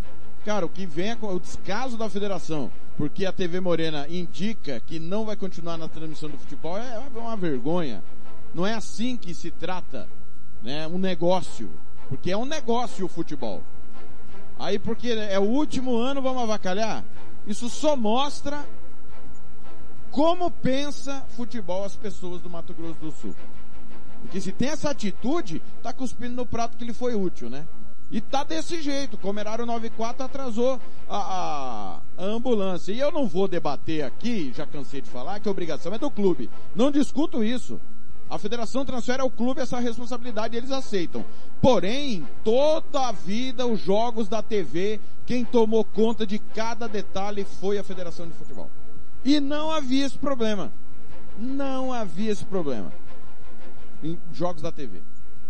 Cara, 0.46 0.64
o 0.64 0.70
que 0.70 0.86
vem 0.86 1.10
é 1.10 1.18
o 1.20 1.40
descaso 1.40 1.98
da 1.98 2.08
federação, 2.08 2.72
porque 2.96 3.26
a 3.26 3.32
TV 3.32 3.60
Morena 3.60 4.08
indica 4.08 4.80
que 4.80 5.00
não 5.00 5.26
vai 5.26 5.36
continuar 5.36 5.76
na 5.76 5.88
transmissão 5.88 6.30
do 6.30 6.38
futebol, 6.38 6.78
é 6.78 7.00
uma 7.16 7.36
vergonha. 7.36 8.04
Não 8.54 8.64
é 8.64 8.76
assim 8.76 9.18
que 9.18 9.34
se 9.34 9.50
trata, 9.50 10.08
né? 10.62 10.86
Um 10.88 11.00
negócio, 11.00 11.72
porque 12.08 12.30
é 12.30 12.38
um 12.38 12.46
negócio 12.46 13.08
o 13.08 13.10
futebol. 13.10 13.64
Aí 14.60 14.78
porque 14.78 15.10
é 15.10 15.40
o 15.40 15.50
último 15.50 15.98
ano, 15.98 16.22
vamos 16.22 16.44
avacalhar? 16.44 17.04
Isso 17.48 17.68
só 17.68 17.96
mostra 17.96 18.64
como 20.12 20.52
pensa 20.52 21.26
futebol 21.30 21.84
as 21.84 21.96
pessoas 21.96 22.40
do 22.40 22.52
Mato 22.52 22.72
Grosso 22.72 23.00
do 23.00 23.12
Sul. 23.12 23.36
Porque 24.22 24.40
se 24.40 24.52
tem 24.52 24.70
essa 24.70 24.92
atitude, 24.92 25.60
tá 25.82 25.92
cuspindo 25.92 26.36
no 26.36 26.46
prato 26.46 26.78
que 26.78 26.86
lhe 26.86 26.94
foi 26.94 27.16
útil, 27.16 27.50
né? 27.50 27.66
E 28.12 28.22
tá 28.22 28.44
desse 28.44 28.82
jeito. 28.82 29.18
Comerário 29.18 29.66
94 29.66 30.26
atrasou 30.26 30.80
a, 31.10 31.18
a, 31.18 32.02
a, 32.18 32.26
ambulância. 32.26 32.92
E 32.92 33.00
eu 33.00 33.12
não 33.12 33.28
vou 33.28 33.48
debater 33.48 34.04
aqui, 34.04 34.54
já 34.56 34.66
cansei 34.66 35.02
de 35.02 35.10
falar, 35.10 35.40
que 35.40 35.48
a 35.48 35.52
obrigação 35.52 35.94
é 35.94 35.98
do 35.98 36.12
clube. 36.12 36.50
Não 36.76 36.92
discuto 36.92 37.44
isso. 37.44 37.80
A 38.30 38.40
federação 38.40 38.84
transfere 38.84 39.22
ao 39.22 39.30
clube 39.30 39.62
essa 39.62 39.80
responsabilidade 39.80 40.56
e 40.56 40.58
eles 40.58 40.72
aceitam. 40.72 41.24
Porém, 41.62 42.28
toda 42.44 43.08
a 43.08 43.12
vida, 43.12 43.68
os 43.68 43.80
jogos 43.80 44.28
da 44.28 44.42
TV, 44.42 45.00
quem 45.26 45.46
tomou 45.46 45.84
conta 45.84 46.26
de 46.26 46.40
cada 46.40 46.88
detalhe 46.88 47.46
foi 47.60 47.78
a 47.78 47.84
Federação 47.84 48.28
de 48.28 48.34
Futebol. 48.34 48.70
E 49.24 49.40
não 49.40 49.70
havia 49.72 50.06
esse 50.06 50.18
problema. 50.18 50.72
Não 51.38 51.94
havia 51.94 52.32
esse 52.32 52.46
problema. 52.46 52.92
Em 54.04 54.18
jogos 54.32 54.62
da 54.62 54.72
TV. 54.72 55.02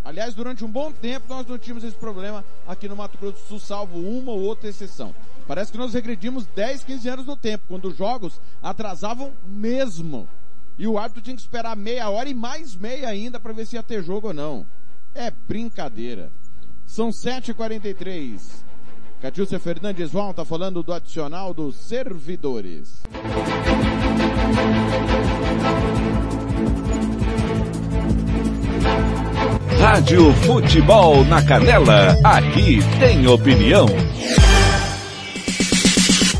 Aliás, 0.05 0.35
durante 0.35 0.63
um 0.63 0.69
bom 0.69 0.91
tempo 0.91 1.25
nós 1.27 1.47
não 1.47 1.57
tínhamos 1.57 1.83
esse 1.83 1.95
problema 1.95 2.45
aqui 2.67 2.87
no 2.87 2.95
Mato 2.95 3.17
Grosso 3.17 3.41
do 3.41 3.47
Sul, 3.47 3.59
salvo 3.59 3.97
uma 3.97 4.31
ou 4.31 4.39
outra 4.39 4.69
exceção. 4.69 5.15
Parece 5.47 5.71
que 5.71 5.79
nós 5.79 5.95
regredimos 5.95 6.45
10, 6.45 6.83
15 6.83 7.09
anos 7.09 7.25
no 7.25 7.35
tempo, 7.35 7.65
quando 7.67 7.87
os 7.87 7.97
jogos 7.97 8.39
atrasavam 8.61 9.33
mesmo. 9.43 10.29
E 10.77 10.85
o 10.85 10.99
árbitro 10.99 11.23
tinha 11.23 11.35
que 11.35 11.41
esperar 11.41 11.75
meia 11.75 12.07
hora 12.07 12.29
e 12.29 12.35
mais 12.35 12.75
meia 12.75 13.09
ainda 13.09 13.39
para 13.39 13.51
ver 13.51 13.65
se 13.65 13.77
ia 13.77 13.81
ter 13.83 14.03
jogo 14.03 14.27
ou 14.27 14.33
não. 14.33 14.63
É 15.15 15.31
brincadeira. 15.31 16.31
São 16.85 17.09
7h43. 17.09 18.63
Catiúcia 19.21 19.59
Fernandes 19.59 20.11
volta 20.11 20.45
falando 20.45 20.83
do 20.83 20.93
adicional 20.93 21.51
dos 21.51 21.77
servidores. 21.77 23.01
Rádio 29.85 30.33
Futebol 30.33 31.23
na 31.25 31.43
Canela, 31.43 32.17
aqui 32.23 32.79
tem 32.99 33.27
opinião. 33.27 33.85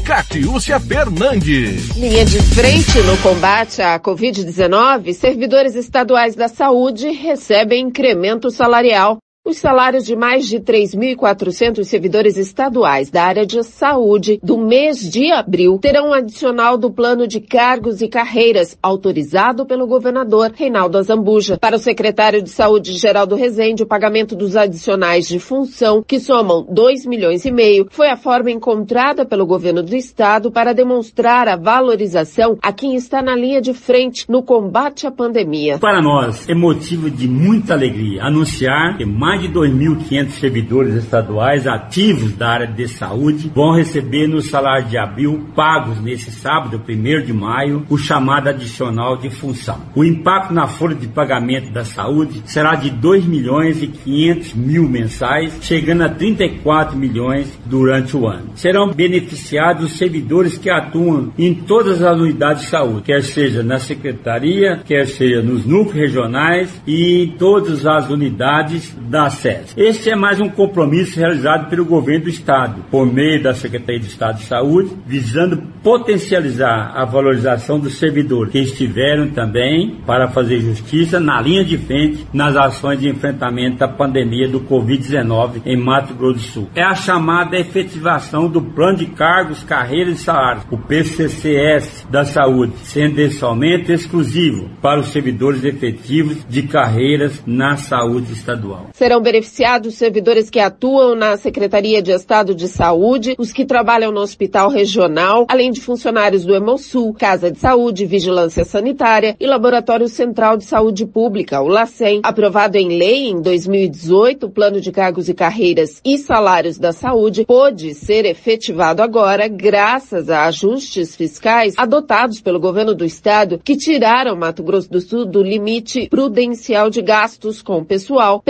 Catiúcia 0.04 0.80
Fernandes. 0.80 1.96
Linha 1.96 2.26
de 2.26 2.42
frente 2.42 2.98
no 3.02 3.16
combate 3.20 3.84
à 3.84 4.00
Covid-19, 4.00 5.14
servidores 5.14 5.76
estaduais 5.76 6.36
da 6.36 6.48
saúde 6.48 7.12
recebem 7.12 7.86
incremento 7.86 8.50
salarial. 8.50 9.20
Os 9.48 9.58
salários 9.58 10.04
de 10.04 10.16
mais 10.16 10.48
de 10.48 10.60
3.400 10.60 11.84
servidores 11.84 12.36
estaduais 12.36 13.12
da 13.12 13.26
área 13.26 13.46
de 13.46 13.62
saúde 13.64 14.40
do 14.42 14.58
mês 14.58 15.08
de 15.08 15.32
abril 15.32 15.78
terão 15.78 16.10
um 16.10 16.14
adicional 16.14 16.80
do 16.80 16.90
plano 16.90 17.28
de 17.28 17.40
cargos 17.40 18.02
e 18.02 18.08
carreiras 18.08 18.76
autorizado 18.82 19.64
pelo 19.64 19.86
governador 19.86 20.52
Reinaldo 20.52 20.98
Azambuja. 20.98 21.60
Para 21.60 21.76
o 21.76 21.80
secretário 21.80 22.42
de 22.42 22.50
Saúde 22.50 22.94
Geraldo 22.94 23.36
Rezende, 23.36 23.84
o 23.84 23.86
pagamento 23.86 24.36
dos 24.36 24.56
adicionais 24.56 25.28
de 25.28 25.38
função, 25.38 26.02
que 26.02 26.20
somam 26.20 26.66
2 26.68 27.06
milhões 27.06 27.46
e 27.46 27.52
meio, 27.52 27.86
foi 27.92 28.10
a 28.10 28.18
forma 28.18 28.50
encontrada 28.50 29.28
pelo 29.28 29.46
governo 29.46 29.84
do 29.84 29.96
estado 29.96 30.52
para 30.52 30.74
demonstrar 30.74 31.48
a 31.48 31.56
valorização 31.56 32.58
a 32.64 32.74
quem 32.74 32.96
está 32.96 33.22
na 33.22 33.36
linha 33.36 33.62
de 33.62 33.76
frente 33.76 34.26
no 34.28 34.42
combate 34.42 35.06
à 35.06 35.12
pandemia. 35.12 35.78
Para 35.78 36.02
nós 36.02 36.50
é 36.50 36.56
motivo 36.56 37.12
de 37.12 37.28
muita 37.28 37.76
alegria 37.76 38.24
anunciar 38.24 38.98
que 38.98 39.06
mais 39.06 39.35
de 39.40 39.50
2.500 39.50 40.30
servidores 40.30 40.96
estaduais 40.96 41.68
ativos 41.68 42.34
da 42.34 42.50
área 42.50 42.68
de 42.68 42.88
saúde 42.88 43.52
vão 43.54 43.76
receber 43.76 44.28
no 44.28 44.42
salário 44.42 44.88
de 44.88 44.98
abril, 44.98 45.48
pagos 45.56 46.02
nesse 46.02 46.32
sábado, 46.32 46.82
1 46.88 47.26
de 47.26 47.34
maio, 47.34 47.86
o 47.90 47.98
chamado 47.98 48.50
adicional 48.50 49.18
de 49.18 49.30
função. 49.30 49.82
O 49.96 50.04
impacto 50.04 50.54
na 50.54 50.68
folha 50.68 50.96
de 50.96 51.08
pagamento 51.08 51.72
da 51.72 51.84
saúde 51.84 52.42
será 52.46 52.76
de 52.76 52.90
2 52.90 53.26
milhões 53.26 53.82
e 53.82 53.88
500 53.88 54.54
mil 54.54 54.88
mensais, 54.88 55.58
chegando 55.62 56.04
a 56.04 56.10
34 56.10 56.98
milhões 56.98 57.52
durante 57.66 58.16
o 58.16 58.28
ano. 58.28 58.52
Serão 58.56 58.92
beneficiados 58.92 59.86
os 59.86 59.98
servidores 59.98 60.58
que 60.58 60.70
atuam 60.70 61.32
em 61.38 61.54
todas 61.54 62.02
as 62.02 62.20
unidades 62.20 62.64
de 62.64 62.70
saúde, 62.70 63.04
quer 63.04 63.24
seja 63.24 63.64
na 63.64 63.80
secretaria, 63.80 64.82
quer 64.86 65.08
seja 65.08 65.42
nos 65.42 65.66
núcleos 65.66 65.96
regionais 65.96 66.82
e 66.86 67.24
em 67.24 67.28
todas 67.38 67.86
as 67.86 68.10
unidades 68.10 68.96
da 69.10 69.25
SES. 69.30 69.74
Este 69.76 70.12
é 70.12 70.16
mais 70.16 70.40
um 70.40 70.50
compromisso 70.50 71.20
realizado 71.20 71.70
pelo 71.70 71.86
governo 71.86 72.26
do 72.26 72.30
Estado, 72.30 72.86
por 72.92 73.12
meio 73.12 73.42
da 73.42 73.54
Secretaria 73.54 74.00
de 74.00 74.08
Estado 74.08 74.38
de 74.38 74.44
Saúde, 74.44 74.92
visando 75.06 75.64
potencializar 75.82 76.92
a 76.96 77.06
valorização 77.06 77.80
dos 77.80 77.98
servidores 77.98 78.52
que 78.52 78.60
estiveram 78.60 79.30
também 79.30 80.02
para 80.06 80.28
fazer 80.28 80.60
justiça 80.60 81.20
na 81.20 81.42
linha 81.42 81.64
de 81.64 81.78
frente 81.78 82.26
nas 82.34 82.56
ações 82.56 83.00
de 83.00 83.10
enfrentamento 83.10 83.78
da 83.78 83.88
pandemia 83.88 84.48
do 84.48 84.62
Covid-19 84.62 85.62
em 85.66 85.78
Mato 85.78 86.14
Grosso 86.14 86.36
do 86.36 86.40
Sul. 86.40 86.70
É 86.76 86.84
a 86.84 86.94
chamada 86.94 87.58
efetivação 87.58 88.48
do 88.48 88.62
Plano 88.62 88.98
de 88.98 89.08
Cargos, 89.08 89.64
Carreiras 89.64 90.20
e 90.20 90.24
Salários, 90.24 90.66
o 90.70 90.78
PCCS 90.78 92.08
da 92.10 92.26
Saúde, 92.26 92.74
sendo 92.84 93.20
esse 93.20 93.44
aumento 93.44 93.92
exclusivo 93.92 94.70
para 94.82 95.00
os 95.00 95.08
servidores 95.08 95.64
efetivos 95.64 96.46
de 96.48 96.64
carreiras 96.64 97.42
na 97.46 97.78
saúde 97.78 98.34
estadual. 98.34 98.90
Serão 98.94 99.15
beneficiados 99.22 99.96
servidores 99.96 100.50
que 100.50 100.60
atuam 100.60 101.16
na 101.16 101.38
Secretaria 101.38 102.02
de 102.02 102.12
Estado 102.12 102.56
de 102.56 102.68
Saúde, 102.68 103.36
os 103.38 103.52
que 103.52 103.66
trabalham 103.66 104.12
no 104.12 104.22
Hospital 104.22 104.70
Regional, 104.70 105.46
além 105.50 105.72
de 105.72 105.82
funcionários 105.82 106.46
do 106.46 106.56
Hemosul, 106.56 107.14
Casa 107.14 107.52
de 107.52 107.60
Saúde, 107.60 108.06
Vigilância 108.06 108.64
Sanitária 108.64 109.36
e 109.40 109.46
Laboratório 109.46 110.08
Central 110.08 110.58
de 110.58 110.66
Saúde 110.66 111.06
Pública, 111.06 111.62
o 111.62 111.68
LACEN. 111.68 112.22
Aprovado 112.24 112.78
em 112.78 112.98
lei 112.98 113.30
em 113.30 113.42
2018, 113.42 114.46
o 114.46 114.50
Plano 114.50 114.80
de 114.80 114.92
Cargos 114.92 115.30
e 115.30 115.34
Carreiras 115.34 116.02
e 116.04 116.18
Salários 116.18 116.78
da 116.78 116.92
Saúde 116.92 117.46
pôde 117.46 117.94
ser 117.94 118.26
efetivado 118.26 119.02
agora 119.02 119.48
graças 119.48 120.30
a 120.30 120.46
ajustes 120.46 121.16
fiscais 121.16 121.74
adotados 121.78 122.42
pelo 122.42 122.60
governo 122.60 122.94
do 122.94 123.06
estado 123.06 123.60
que 123.64 123.76
tiraram 123.76 124.36
Mato 124.36 124.64
Grosso 124.64 124.90
do 124.90 125.02
Sul 125.02 125.26
do 125.26 125.42
limite 125.42 126.08
prudencial 126.10 126.90
de 126.90 127.02
gastos 127.02 127.62
com 127.62 127.84
pessoal 127.84 128.42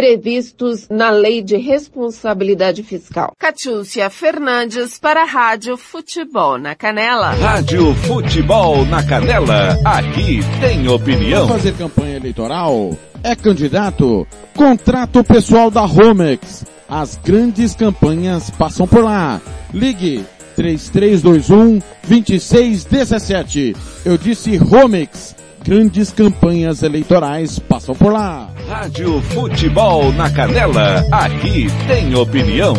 previstos 0.56 0.88
na 0.90 1.10
Lei 1.10 1.42
de 1.42 1.58
Responsabilidade 1.58 2.82
Fiscal. 2.82 3.34
Catiúcia 3.38 4.10
Fernandes 4.10 4.98
para 4.98 5.24
a 5.24 5.26
Rádio 5.26 5.78
Futebol 5.78 6.58
na 6.58 6.74
Canela. 6.74 7.32
Rádio 7.32 7.94
Futebol 7.96 8.86
na 8.86 9.04
Canela. 9.04 9.78
Aqui 9.84 10.40
tem 10.60 10.88
opinião. 10.88 11.48
Fazer 11.48 11.74
campanha 11.74 12.16
eleitoral? 12.16 12.98
É 13.24 13.36
candidato? 13.36 14.26
Contrato 14.56 15.24
pessoal 15.24 15.70
da 15.70 15.82
Romex. 15.82 16.66
As 16.88 17.18
grandes 17.18 17.76
campanhas 17.76 18.50
passam 18.50 18.88
por 18.88 19.04
lá. 19.04 19.42
Ligue 19.74 20.26
3321 20.56 21.80
2617. 22.08 23.76
Eu 24.06 24.18
disse 24.18 24.56
Romex. 24.56 25.36
Grandes 25.66 26.12
campanhas 26.12 26.84
eleitorais 26.84 27.58
passam 27.58 27.96
por 27.96 28.14
lá. 28.14 28.54
Rádio 28.68 29.20
Futebol 29.20 30.14
na 30.14 30.32
Canela. 30.32 31.04
Aqui 31.12 31.66
tem 31.88 32.14
opinião. 32.14 32.76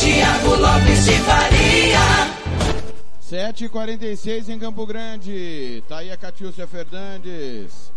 Tiago 0.00 0.56
Lopes 0.56 1.04
de 1.04 1.12
Faria. 1.20 1.98
7h46 3.52 4.48
em 4.48 4.58
Campo 4.58 4.84
Grande. 4.88 5.84
Tá 5.88 5.98
aí 5.98 6.10
a 6.10 6.16
Catiúcia 6.16 6.66
Fernandes. 6.66 7.92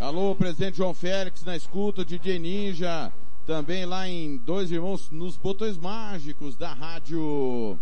Alô, 0.00 0.34
presidente 0.34 0.78
João 0.78 0.92
Félix 0.92 1.44
na 1.44 1.56
escuta, 1.56 2.04
DJ 2.04 2.40
Ninja. 2.40 3.12
Também 3.46 3.86
lá 3.86 4.08
em 4.08 4.38
Dois 4.38 4.72
Irmãos, 4.72 5.08
nos 5.12 5.36
botões 5.36 5.78
mágicos 5.78 6.56
da 6.56 6.72
rádio 6.72 7.78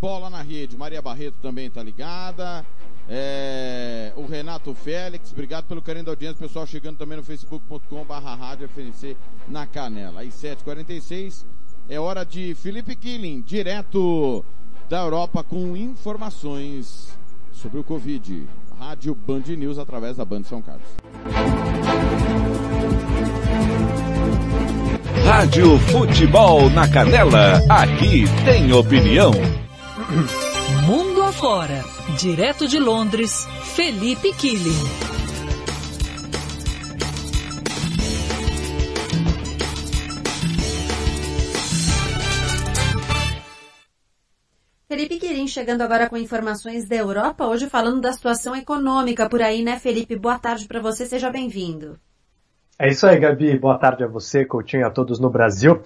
Bola 0.00 0.30
na 0.30 0.42
Rede. 0.42 0.76
Maria 0.76 1.02
Barreto 1.02 1.36
também 1.40 1.70
tá 1.70 1.82
ligada. 1.82 2.64
É, 3.08 4.12
o 4.16 4.26
Renato 4.26 4.74
Félix, 4.74 5.30
obrigado 5.30 5.66
pelo 5.66 5.80
carinho 5.80 6.04
da 6.04 6.12
audiência. 6.12 6.36
Pessoal 6.38 6.66
chegando 6.66 6.98
também 6.98 7.16
no 7.16 7.24
facebook.com 7.24 8.04
barra 8.04 8.34
rádio 8.34 8.68
FNC 8.68 9.16
na 9.48 9.66
Canela. 9.66 10.22
Às 10.22 10.34
7h46 10.34 11.44
é 11.88 12.00
hora 12.00 12.24
de 12.24 12.54
Felipe 12.54 12.96
Killing, 12.96 13.42
direto 13.42 14.44
da 14.88 15.02
Europa 15.02 15.44
com 15.44 15.76
informações 15.76 17.16
sobre 17.52 17.78
o 17.78 17.84
Covid. 17.84 18.46
Rádio 18.78 19.14
Band 19.14 19.44
News 19.56 19.78
através 19.78 20.16
da 20.16 20.24
Band 20.24 20.42
São 20.42 20.60
Carlos. 20.60 20.86
Rádio 25.24 25.78
Futebol 25.78 26.68
na 26.70 26.88
Canela. 26.88 27.62
Aqui 27.68 28.24
tem 28.44 28.72
opinião. 28.72 29.32
Mundo 30.86 31.20
afora. 31.24 31.82
Direto 32.16 32.68
de 32.68 32.78
Londres, 32.78 33.44
Felipe 33.74 34.32
Killing. 34.34 35.06
Felipe 44.86 45.18
Quirim 45.18 45.48
chegando 45.48 45.82
agora 45.82 46.08
com 46.08 46.16
informações 46.16 46.88
da 46.88 46.94
Europa, 46.94 47.44
hoje 47.44 47.68
falando 47.68 48.00
da 48.00 48.12
situação 48.12 48.54
econômica 48.54 49.28
por 49.28 49.42
aí, 49.42 49.64
né, 49.64 49.76
Felipe? 49.76 50.14
Boa 50.16 50.38
tarde 50.38 50.68
para 50.68 50.80
você, 50.80 51.04
seja 51.04 51.30
bem-vindo. 51.30 51.98
É 52.78 52.88
isso 52.88 53.06
aí, 53.08 53.18
Gabi. 53.18 53.58
Boa 53.58 53.76
tarde 53.76 54.04
a 54.04 54.06
você, 54.06 54.44
Coutinho, 54.44 54.86
a 54.86 54.90
todos 54.90 55.18
no 55.18 55.28
Brasil. 55.28 55.82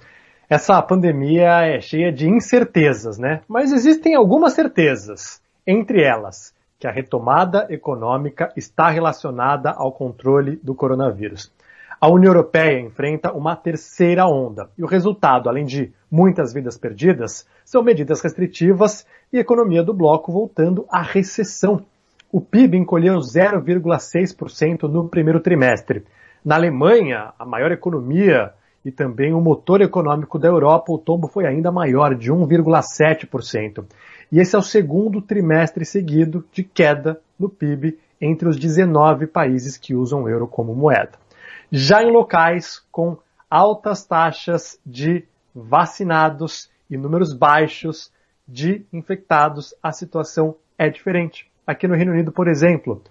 Essa 0.51 0.83
pandemia 0.83 1.65
é 1.65 1.81
cheia 1.81 2.11
de 2.11 2.29
incertezas, 2.29 3.17
né? 3.19 3.41
Mas 3.47 3.71
existem 3.71 4.17
algumas 4.17 4.53
certezas. 4.53 5.41
Entre 5.65 6.03
elas, 6.03 6.53
que 6.77 6.89
a 6.89 6.91
retomada 6.91 7.69
econômica 7.71 8.53
está 8.57 8.91
relacionada 8.91 9.71
ao 9.71 9.93
controle 9.93 10.57
do 10.61 10.75
coronavírus. 10.75 11.53
A 12.01 12.09
União 12.09 12.31
Europeia 12.33 12.81
enfrenta 12.81 13.33
uma 13.33 13.55
terceira 13.55 14.27
onda 14.27 14.69
e 14.77 14.83
o 14.83 14.89
resultado, 14.89 15.49
além 15.49 15.65
de 15.65 15.93
muitas 16.11 16.53
vidas 16.53 16.77
perdidas, 16.77 17.47
são 17.65 17.81
medidas 17.81 18.21
restritivas 18.21 19.07
e 19.33 19.39
economia 19.39 19.85
do 19.85 19.95
bloco 19.95 20.33
voltando 20.33 20.85
à 20.91 21.01
recessão. 21.01 21.87
O 22.33 22.41
PIB 22.41 22.77
encolheu 22.77 23.19
0,6% 23.19 24.89
no 24.89 25.09
primeiro 25.09 25.39
trimestre. 25.39 26.05
Na 26.45 26.57
Alemanha, 26.57 27.33
a 27.39 27.47
maior 27.47 27.71
economia 27.71 28.53
e 28.85 28.91
também 28.91 29.33
o 29.33 29.41
motor 29.41 29.81
econômico 29.81 30.39
da 30.39 30.49
Europa, 30.49 30.93
o 30.93 30.99
tombo 30.99 31.29
foi 31.29 31.47
ainda 31.47 31.71
maior, 31.71 32.15
de 32.15 32.33
1,7%. 32.33 33.85
E 34.33 34.39
esse 34.39 34.57
é 34.57 34.59
o 34.59 34.63
segundo 34.63 35.21
trimestre 35.21 35.85
seguido 35.85 36.45
de 36.53 36.65
queda 36.65 37.21
no 37.39 37.49
PIB 37.49 37.99
entre 38.21 38.49
os 38.49 38.59
19 38.59 39.27
países 39.27 39.77
que 39.77 39.95
usam 39.95 40.23
o 40.23 40.29
euro 40.29 40.47
como 40.47 40.75
moeda. 40.75 41.13
Já 41.71 42.03
em 42.03 42.11
locais 42.11 42.83
com 42.91 43.17
altas 43.51 44.05
taxas 44.05 44.79
de 44.85 45.25
vacinados 45.55 46.71
e 46.89 46.97
números 46.97 47.33
baixos 47.33 48.13
de 48.47 48.85
infectados, 48.93 49.75
a 49.83 49.93
situação 49.93 50.57
é 50.79 50.89
diferente. 50.89 51.51
Aqui 51.67 51.87
no 51.87 51.95
Reino 51.95 52.13
Unido, 52.13 52.33
por 52.33 52.49
exemplo, 52.49 53.03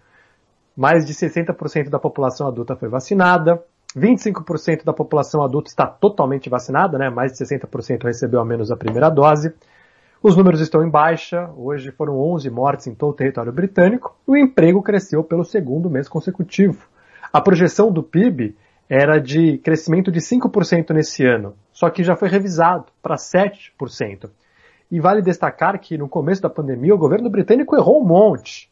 mais 0.75 1.05
de 1.05 1.13
60% 1.13 1.89
da 1.89 1.99
população 1.99 2.47
adulta 2.47 2.75
foi 2.75 2.89
vacinada, 2.89 3.63
25% 3.95 4.83
da 4.83 4.93
população 4.93 5.41
adulta 5.41 5.69
está 5.69 5.87
totalmente 5.87 6.49
vacinada, 6.49 6.97
né? 6.97 7.09
mais 7.09 7.31
de 7.31 7.43
60% 7.43 8.03
recebeu 8.03 8.39
ao 8.39 8.45
menos 8.45 8.71
a 8.71 8.77
primeira 8.77 9.09
dose. 9.09 9.53
Os 10.21 10.35
números 10.35 10.59
estão 10.59 10.83
em 10.83 10.89
baixa, 10.89 11.49
hoje 11.55 11.91
foram 11.91 12.19
11 12.19 12.49
mortes 12.49 12.87
em 12.87 12.93
todo 12.93 13.11
o 13.11 13.15
território 13.15 13.53
britânico, 13.53 14.15
o 14.27 14.35
emprego 14.35 14.81
cresceu 14.83 15.23
pelo 15.23 15.45
segundo 15.45 15.89
mês 15.89 16.09
consecutivo. 16.09 16.87
A 17.31 17.39
projeção 17.39 17.91
do 17.91 18.03
PIB 18.03 18.55
era 18.89 19.19
de 19.19 19.59
crescimento 19.59 20.11
de 20.11 20.19
5% 20.19 20.91
nesse 20.91 21.25
ano, 21.25 21.55
só 21.71 21.89
que 21.89 22.03
já 22.03 22.15
foi 22.15 22.27
revisado 22.27 22.85
para 23.01 23.15
7%. 23.15 24.29
E 24.91 24.99
vale 24.99 25.21
destacar 25.21 25.79
que 25.79 25.97
no 25.97 26.09
começo 26.09 26.41
da 26.41 26.49
pandemia 26.49 26.93
o 26.93 26.97
governo 26.97 27.29
britânico 27.29 27.75
errou 27.75 28.01
um 28.01 28.05
monte. 28.05 28.69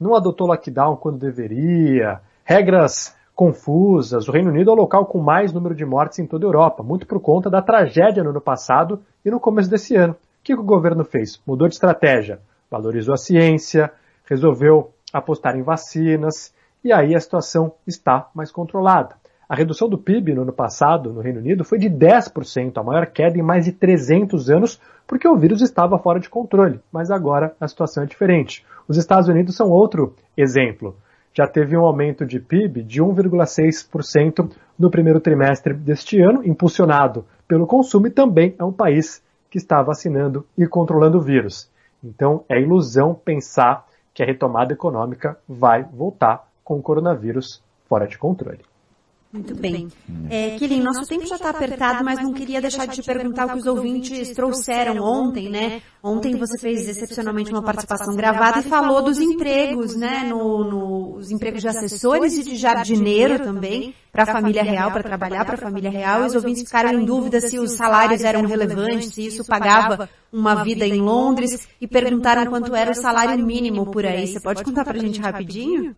Não 0.00 0.14
adotou 0.14 0.46
lockdown 0.46 0.96
quando 0.96 1.18
deveria, 1.18 2.20
regras 2.44 3.14
confusas. 3.38 4.26
O 4.26 4.32
Reino 4.32 4.50
Unido 4.50 4.68
é 4.68 4.72
o 4.72 4.76
local 4.76 5.06
com 5.06 5.20
mais 5.20 5.52
número 5.52 5.72
de 5.72 5.84
mortes 5.86 6.18
em 6.18 6.26
toda 6.26 6.44
a 6.44 6.48
Europa, 6.48 6.82
muito 6.82 7.06
por 7.06 7.20
conta 7.20 7.48
da 7.48 7.62
tragédia 7.62 8.24
no 8.24 8.30
ano 8.30 8.40
passado 8.40 9.00
e 9.24 9.30
no 9.30 9.38
começo 9.38 9.70
desse 9.70 9.94
ano. 9.94 10.14
O 10.14 10.16
que 10.42 10.52
o 10.52 10.64
governo 10.64 11.04
fez? 11.04 11.40
Mudou 11.46 11.68
de 11.68 11.74
estratégia, 11.74 12.40
valorizou 12.68 13.14
a 13.14 13.16
ciência, 13.16 13.92
resolveu 14.28 14.90
apostar 15.12 15.56
em 15.56 15.62
vacinas, 15.62 16.52
e 16.82 16.92
aí 16.92 17.14
a 17.14 17.20
situação 17.20 17.74
está 17.86 18.28
mais 18.34 18.50
controlada. 18.50 19.14
A 19.48 19.54
redução 19.54 19.88
do 19.88 19.96
PIB 19.96 20.34
no 20.34 20.42
ano 20.42 20.52
passado 20.52 21.12
no 21.12 21.20
Reino 21.20 21.38
Unido 21.38 21.64
foi 21.64 21.78
de 21.78 21.88
10%, 21.88 22.76
a 22.76 22.82
maior 22.82 23.06
queda 23.06 23.38
em 23.38 23.42
mais 23.42 23.66
de 23.66 23.70
300 23.70 24.50
anos, 24.50 24.80
porque 25.06 25.28
o 25.28 25.36
vírus 25.36 25.62
estava 25.62 25.96
fora 25.96 26.18
de 26.18 26.28
controle. 26.28 26.80
Mas 26.92 27.08
agora 27.08 27.54
a 27.60 27.68
situação 27.68 28.02
é 28.02 28.06
diferente. 28.06 28.66
Os 28.88 28.96
Estados 28.96 29.28
Unidos 29.28 29.54
são 29.54 29.70
outro 29.70 30.16
exemplo. 30.36 30.96
Já 31.38 31.46
teve 31.46 31.76
um 31.76 31.84
aumento 31.84 32.26
de 32.26 32.40
PIB 32.40 32.82
de 32.82 33.00
1,6% 33.00 34.50
no 34.76 34.90
primeiro 34.90 35.20
trimestre 35.20 35.72
deste 35.72 36.20
ano, 36.20 36.44
impulsionado 36.44 37.24
pelo 37.46 37.64
consumo 37.64 38.08
e 38.08 38.10
também 38.10 38.56
é 38.58 38.64
um 38.64 38.72
país 38.72 39.22
que 39.48 39.56
está 39.56 39.80
vacinando 39.80 40.44
e 40.58 40.66
controlando 40.66 41.18
o 41.18 41.20
vírus. 41.20 41.70
Então 42.02 42.44
é 42.48 42.60
ilusão 42.60 43.14
pensar 43.14 43.86
que 44.12 44.20
a 44.20 44.26
retomada 44.26 44.72
econômica 44.72 45.38
vai 45.48 45.84
voltar 45.84 46.44
com 46.64 46.76
o 46.76 46.82
coronavírus 46.82 47.62
fora 47.88 48.08
de 48.08 48.18
controle. 48.18 48.67
Muito 49.30 49.54
bem. 49.54 49.88
É, 50.30 50.56
Kilin, 50.58 50.80
nosso 50.80 51.06
tempo 51.06 51.26
já 51.26 51.36
está 51.36 51.50
apertado, 51.50 52.02
mas 52.02 52.22
não 52.22 52.32
queria 52.32 52.62
deixar 52.62 52.86
de 52.86 52.94
te 52.94 53.02
perguntar 53.02 53.46
o 53.46 53.52
que 53.52 53.58
os 53.58 53.66
ouvintes 53.66 54.30
trouxeram 54.30 55.04
ontem, 55.04 55.50
né? 55.50 55.82
Ontem 56.02 56.34
você 56.34 56.58
fez 56.58 56.88
excepcionalmente 56.88 57.50
uma 57.50 57.62
participação 57.62 58.16
gravada 58.16 58.60
e 58.60 58.62
falou 58.62 59.02
dos 59.02 59.18
empregos, 59.18 59.94
né? 59.94 60.24
No, 60.26 60.64
no 60.64 61.16
os 61.16 61.30
empregos 61.30 61.60
de 61.60 61.68
assessores 61.68 62.38
e 62.38 62.42
de 62.42 62.56
jardineiro 62.56 63.38
também, 63.38 63.94
para 64.10 64.22
a 64.22 64.26
família 64.26 64.62
real, 64.62 64.90
para 64.90 65.02
trabalhar 65.02 65.44
para 65.44 65.56
a 65.56 65.58
família 65.58 65.90
real. 65.90 66.22
E 66.22 66.26
os 66.28 66.34
ouvintes 66.34 66.62
ficaram 66.62 66.98
em 66.98 67.04
dúvida 67.04 67.38
se 67.38 67.58
os 67.58 67.72
salários 67.72 68.22
eram 68.22 68.46
relevantes, 68.46 69.12
se 69.12 69.26
isso 69.26 69.44
pagava 69.44 70.08
uma 70.32 70.64
vida 70.64 70.86
em 70.86 71.02
Londres 71.02 71.68
e 71.78 71.86
perguntaram 71.86 72.46
quanto 72.46 72.74
era 72.74 72.92
o 72.92 72.94
salário 72.94 73.44
mínimo 73.44 73.90
por 73.90 74.06
aí. 74.06 74.26
Você 74.26 74.40
pode 74.40 74.64
contar 74.64 74.84
para 74.84 74.96
a 74.96 75.00
gente 75.00 75.20
rapidinho? 75.20 75.94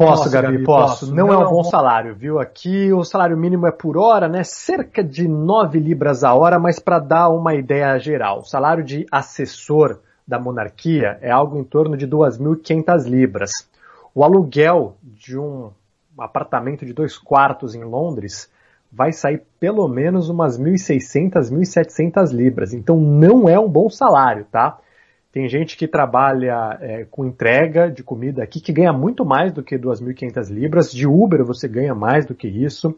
Posso, 0.00 0.30
Gabi, 0.30 0.64
posso. 0.64 1.14
Não 1.14 1.30
é 1.30 1.36
um 1.36 1.50
bom 1.50 1.62
salário, 1.62 2.14
viu? 2.14 2.38
Aqui 2.38 2.90
o 2.90 3.04
salário 3.04 3.36
mínimo 3.36 3.66
é 3.66 3.70
por 3.70 3.98
hora, 3.98 4.30
né? 4.30 4.42
Cerca 4.42 5.04
de 5.04 5.28
9 5.28 5.78
libras 5.78 6.24
a 6.24 6.32
hora, 6.32 6.58
mas 6.58 6.78
para 6.78 6.98
dar 6.98 7.28
uma 7.28 7.54
ideia 7.54 7.98
geral, 7.98 8.38
o 8.38 8.44
salário 8.44 8.82
de 8.82 9.04
assessor 9.12 9.98
da 10.26 10.38
monarquia 10.38 11.18
é 11.20 11.30
algo 11.30 11.58
em 11.58 11.64
torno 11.64 11.98
de 11.98 12.08
2.500 12.08 13.04
libras. 13.04 13.50
O 14.14 14.24
aluguel 14.24 14.96
de 15.02 15.38
um 15.38 15.70
apartamento 16.18 16.86
de 16.86 16.94
dois 16.94 17.18
quartos 17.18 17.74
em 17.74 17.84
Londres 17.84 18.50
vai 18.90 19.12
sair 19.12 19.42
pelo 19.60 19.86
menos 19.86 20.30
umas 20.30 20.58
1.600, 20.58 21.50
1.700 21.52 22.32
libras. 22.32 22.72
Então 22.72 22.96
não 22.96 23.46
é 23.50 23.60
um 23.60 23.68
bom 23.68 23.90
salário, 23.90 24.46
tá? 24.50 24.78
Tem 25.32 25.48
gente 25.48 25.76
que 25.76 25.86
trabalha 25.86 26.76
é, 26.80 27.04
com 27.04 27.24
entrega 27.24 27.88
de 27.88 28.02
comida 28.02 28.42
aqui 28.42 28.60
que 28.60 28.72
ganha 28.72 28.92
muito 28.92 29.24
mais 29.24 29.52
do 29.52 29.62
que 29.62 29.78
2.500 29.78 30.50
libras. 30.50 30.90
De 30.90 31.06
Uber 31.06 31.44
você 31.44 31.68
ganha 31.68 31.94
mais 31.94 32.26
do 32.26 32.34
que 32.34 32.48
isso. 32.48 32.96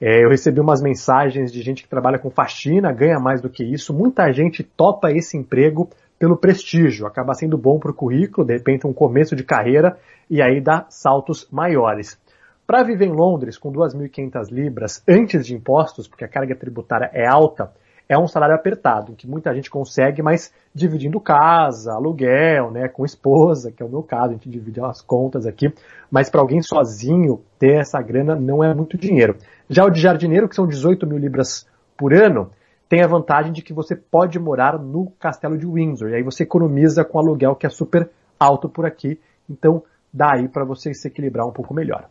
É, 0.00 0.24
eu 0.24 0.28
recebi 0.28 0.60
umas 0.60 0.80
mensagens 0.80 1.52
de 1.52 1.62
gente 1.62 1.82
que 1.82 1.88
trabalha 1.88 2.18
com 2.18 2.30
faxina, 2.30 2.92
ganha 2.92 3.18
mais 3.18 3.40
do 3.40 3.50
que 3.50 3.64
isso. 3.64 3.92
Muita 3.92 4.32
gente 4.32 4.62
topa 4.62 5.10
esse 5.10 5.36
emprego 5.36 5.90
pelo 6.16 6.36
prestígio, 6.36 7.06
acaba 7.06 7.34
sendo 7.34 7.58
bom 7.58 7.78
para 7.78 7.90
o 7.90 7.94
currículo, 7.94 8.46
de 8.46 8.54
repente 8.54 8.86
um 8.86 8.92
começo 8.92 9.34
de 9.34 9.42
carreira 9.42 9.98
e 10.30 10.40
aí 10.40 10.60
dá 10.60 10.86
saltos 10.88 11.48
maiores. 11.50 12.18
Para 12.66 12.82
viver 12.82 13.06
em 13.06 13.12
Londres 13.12 13.58
com 13.58 13.72
2.500 13.72 14.50
libras 14.50 15.02
antes 15.08 15.44
de 15.44 15.54
impostos, 15.54 16.06
porque 16.06 16.24
a 16.24 16.28
carga 16.28 16.54
tributária 16.54 17.10
é 17.12 17.26
alta, 17.26 17.72
é 18.08 18.18
um 18.18 18.28
salário 18.28 18.54
apertado, 18.54 19.14
que 19.14 19.26
muita 19.26 19.54
gente 19.54 19.70
consegue, 19.70 20.22
mas 20.22 20.52
dividindo 20.74 21.20
casa, 21.20 21.92
aluguel, 21.92 22.70
né, 22.70 22.88
com 22.88 23.04
esposa, 23.04 23.72
que 23.72 23.82
é 23.82 23.86
o 23.86 23.88
meu 23.88 24.02
caso, 24.02 24.30
a 24.30 24.32
gente 24.32 24.48
divide 24.48 24.80
as 24.80 25.00
contas 25.00 25.46
aqui, 25.46 25.72
mas 26.10 26.28
para 26.28 26.40
alguém 26.40 26.60
sozinho 26.60 27.42
ter 27.58 27.80
essa 27.80 28.00
grana 28.02 28.36
não 28.36 28.62
é 28.62 28.74
muito 28.74 28.98
dinheiro. 28.98 29.36
Já 29.68 29.84
o 29.84 29.90
de 29.90 30.00
jardineiro, 30.00 30.48
que 30.48 30.54
são 30.54 30.66
18 30.66 31.06
mil 31.06 31.18
libras 31.18 31.66
por 31.96 32.12
ano, 32.12 32.50
tem 32.88 33.02
a 33.02 33.08
vantagem 33.08 33.52
de 33.52 33.62
que 33.62 33.72
você 33.72 33.96
pode 33.96 34.38
morar 34.38 34.78
no 34.78 35.10
castelo 35.18 35.56
de 35.56 35.66
Windsor, 35.66 36.10
e 36.10 36.16
aí 36.16 36.22
você 36.22 36.42
economiza 36.42 37.04
com 37.04 37.18
aluguel 37.18 37.56
que 37.56 37.66
é 37.66 37.70
super 37.70 38.10
alto 38.38 38.68
por 38.68 38.84
aqui, 38.84 39.18
então 39.48 39.82
dá 40.12 40.34
aí 40.34 40.48
para 40.48 40.64
você 40.64 40.92
se 40.92 41.08
equilibrar 41.08 41.46
um 41.46 41.52
pouco 41.52 41.72
melhor. 41.72 42.08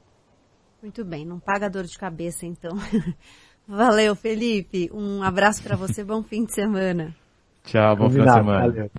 Muito 0.82 1.06
bem, 1.06 1.26
não 1.26 1.40
paga 1.40 1.70
dor 1.70 1.84
de 1.84 1.98
cabeça 1.98 2.46
então. 2.46 2.72
Valeu, 3.68 4.16
Felipe. 4.16 4.92
Um 4.94 5.24
abraço 5.24 5.64
para 5.64 5.76
você, 5.76 6.04
bom 6.04 6.22
fim 6.22 6.46
de 6.46 6.54
semana. 6.54 7.16
Tchau, 7.66 7.96
bom 7.96 8.06
Combinado, 8.06 8.32
fim 8.32 8.40
de 8.40 8.46
semana. 8.46 8.68
Valeu. 8.68 8.92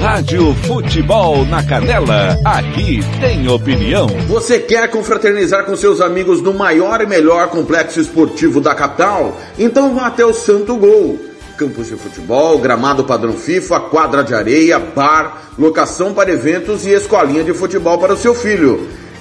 Rádio 0.00 0.54
Futebol 0.54 1.44
na 1.46 1.64
Canela, 1.64 2.38
aqui 2.44 3.00
tem 3.20 3.48
opinião. 3.48 4.06
Você 4.28 4.60
quer 4.60 4.88
confraternizar 4.88 5.64
com 5.64 5.74
seus 5.74 6.00
amigos 6.00 6.40
no 6.40 6.54
maior 6.54 7.00
e 7.00 7.06
melhor 7.06 7.48
complexo 7.48 8.00
esportivo 8.00 8.60
da 8.60 8.74
capital? 8.74 9.36
Então 9.58 9.94
vá 9.94 10.06
até 10.06 10.24
o 10.24 10.32
Santo 10.32 10.76
Gol. 10.76 11.18
Campos 11.56 11.88
de 11.88 11.96
futebol, 11.96 12.58
gramado 12.58 13.04
padrão 13.04 13.32
FIFA, 13.32 13.80
quadra 13.80 14.22
de 14.22 14.34
areia, 14.34 14.78
bar, 14.78 15.50
locação 15.58 16.14
para 16.14 16.30
eventos 16.30 16.86
e 16.86 16.90
escolinha 16.90 17.44
de 17.44 17.52
futebol 17.52 17.98
para 17.98 18.14
o 18.14 18.16
seu 18.16 18.34
filho. 18.34 18.88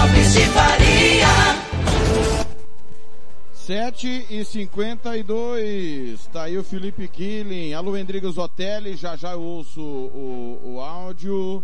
Lopes 0.00 0.32
de 0.32 0.46
Faria. 0.46 1.28
7 3.52 4.26
e 4.30 4.44
52 4.46 6.26
tá 6.28 6.44
aí 6.44 6.56
o 6.56 6.64
Felipe 6.64 7.06
Killing, 7.06 7.74
alô 7.74 7.94
Endrigos 7.98 8.38
Hotel, 8.38 8.96
já 8.96 9.14
já 9.14 9.32
eu 9.32 9.42
ouço 9.42 9.78
o, 9.82 10.60
o 10.64 10.80
áudio. 10.80 11.62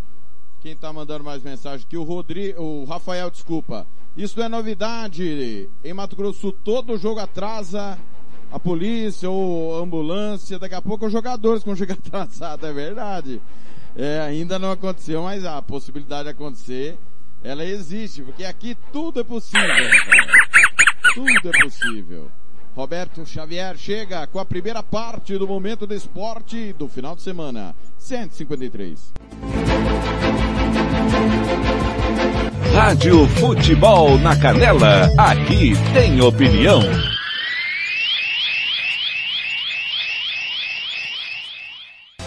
Quem 0.60 0.76
tá 0.76 0.92
mandando 0.92 1.24
mais 1.24 1.42
mensagem 1.42 1.86
aqui? 1.86 1.96
O 1.96 2.02
Rodrigo, 2.02 2.60
o 2.60 2.84
Rafael, 2.84 3.30
desculpa. 3.30 3.86
Isso 4.14 4.38
é 4.42 4.50
novidade. 4.50 5.70
Em 5.82 5.94
Mato 5.94 6.14
Grosso, 6.14 6.52
todo 6.52 6.98
jogo 6.98 7.20
atrasa 7.20 7.98
a 8.52 8.60
polícia 8.60 9.30
ou 9.30 9.82
ambulância. 9.82 10.58
Daqui 10.58 10.74
a 10.74 10.82
pouco 10.82 11.06
os 11.06 11.12
jogadores 11.12 11.64
com 11.64 11.74
jogo 11.74 11.92
atrasado, 12.04 12.66
é 12.66 12.72
verdade. 12.72 13.40
É, 13.96 14.20
ainda 14.20 14.58
não 14.58 14.70
aconteceu, 14.70 15.22
mas 15.22 15.42
a 15.42 15.62
possibilidade 15.62 16.24
de 16.24 16.30
acontecer 16.30 16.98
ela 17.46 17.64
existe, 17.64 18.22
porque 18.22 18.44
aqui 18.44 18.76
tudo 18.92 19.20
é 19.20 19.24
possível. 19.24 19.68
Tudo 21.14 21.48
é 21.48 21.62
possível. 21.62 22.30
Roberto 22.74 23.24
Xavier 23.24 23.76
chega 23.78 24.26
com 24.26 24.40
a 24.40 24.44
primeira 24.44 24.82
parte 24.82 25.38
do 25.38 25.46
momento 25.46 25.86
do 25.86 25.94
esporte 25.94 26.72
do 26.72 26.88
final 26.88 27.14
de 27.14 27.22
semana. 27.22 27.74
153. 27.98 29.12
Rádio 32.74 33.28
Futebol 33.28 34.18
na 34.18 34.36
Canela. 34.36 35.08
Aqui 35.16 35.72
tem 35.94 36.20
opinião. 36.20 36.80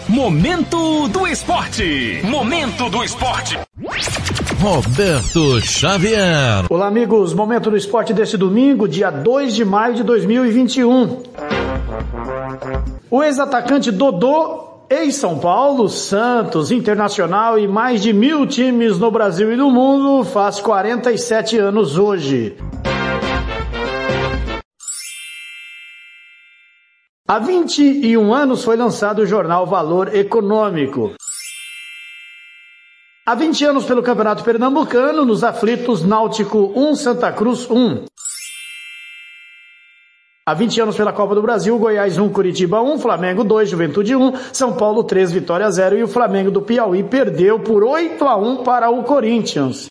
Momento 0.08 1.06
do 1.08 1.26
esporte. 1.28 2.20
Momento 2.24 2.88
do 2.88 3.04
esporte. 3.04 3.56
Roberto 4.60 5.58
Xavier. 5.62 6.66
Olá, 6.68 6.86
amigos. 6.86 7.32
Momento 7.32 7.70
do 7.70 7.78
esporte 7.78 8.12
desse 8.12 8.36
domingo, 8.36 8.86
dia 8.86 9.10
2 9.10 9.54
de 9.54 9.64
maio 9.64 9.94
de 9.94 10.02
2021. 10.02 11.22
O 13.10 13.22
ex-atacante 13.22 13.90
Dodô 13.90 14.84
Ex-São 14.90 15.38
Paulo, 15.38 15.88
Santos, 15.88 16.70
Internacional 16.70 17.58
e 17.58 17.66
mais 17.66 18.02
de 18.02 18.12
mil 18.12 18.46
times 18.46 18.98
no 18.98 19.10
Brasil 19.10 19.50
e 19.50 19.56
no 19.56 19.70
mundo, 19.70 20.26
faz 20.26 20.60
47 20.60 21.56
anos 21.56 21.96
hoje. 21.96 22.54
Há 27.26 27.38
21 27.38 28.34
anos 28.34 28.62
foi 28.62 28.76
lançado 28.76 29.20
o 29.20 29.26
jornal 29.26 29.64
Valor 29.64 30.14
Econômico. 30.14 31.14
Há 33.26 33.34
20 33.34 33.64
anos 33.66 33.84
pelo 33.84 34.02
Campeonato 34.02 34.42
Pernambucano, 34.42 35.26
nos 35.26 35.44
aflitos 35.44 36.02
Náutico 36.02 36.72
1, 36.74 36.94
Santa 36.96 37.30
Cruz 37.30 37.68
1. 37.70 38.06
Há 40.46 40.54
20 40.54 40.80
anos 40.80 40.96
pela 40.96 41.12
Copa 41.12 41.34
do 41.34 41.42
Brasil, 41.42 41.78
Goiás 41.78 42.16
1, 42.16 42.30
Curitiba 42.30 42.80
1, 42.80 42.98
Flamengo 42.98 43.44
2, 43.44 43.68
Juventude 43.68 44.16
1, 44.16 44.32
São 44.54 44.72
Paulo 44.72 45.04
3, 45.04 45.32
Vitória 45.32 45.70
0 45.70 45.98
e 45.98 46.02
o 46.02 46.08
Flamengo 46.08 46.50
do 46.50 46.62
Piauí 46.62 47.04
perdeu 47.04 47.60
por 47.60 47.84
8 47.84 48.24
a 48.24 48.36
1 48.36 48.64
para 48.64 48.90
o 48.90 49.04
Corinthians. 49.04 49.88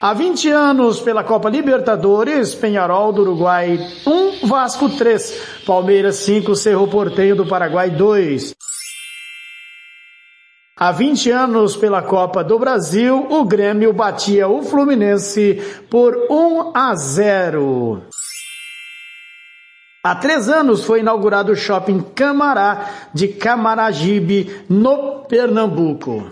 Há 0.00 0.12
20 0.12 0.50
anos 0.50 1.00
pela 1.00 1.22
Copa 1.22 1.48
Libertadores, 1.48 2.56
Penharol 2.56 3.12
do 3.12 3.22
Uruguai 3.22 3.78
1, 4.04 4.46
Vasco 4.46 4.88
3, 4.90 5.62
Palmeiras 5.64 6.16
5, 6.16 6.54
Cerro 6.56 6.88
Porteio 6.88 7.36
do 7.36 7.46
Paraguai 7.46 7.88
2. 7.88 8.54
Há 10.80 10.92
20 10.92 11.32
anos 11.32 11.76
pela 11.76 12.00
Copa 12.00 12.44
do 12.44 12.56
Brasil, 12.56 13.26
o 13.30 13.44
Grêmio 13.44 13.92
batia 13.92 14.46
o 14.46 14.62
Fluminense 14.62 15.60
por 15.90 16.14
1 16.30 16.70
a 16.72 16.94
0. 16.94 18.02
Há 20.04 20.14
três 20.14 20.48
anos 20.48 20.84
foi 20.84 21.00
inaugurado 21.00 21.50
o 21.50 21.56
shopping 21.56 22.00
Camará 22.14 22.90
de 23.12 23.26
Camaragibe, 23.26 24.64
no 24.68 25.24
Pernambuco. 25.24 26.28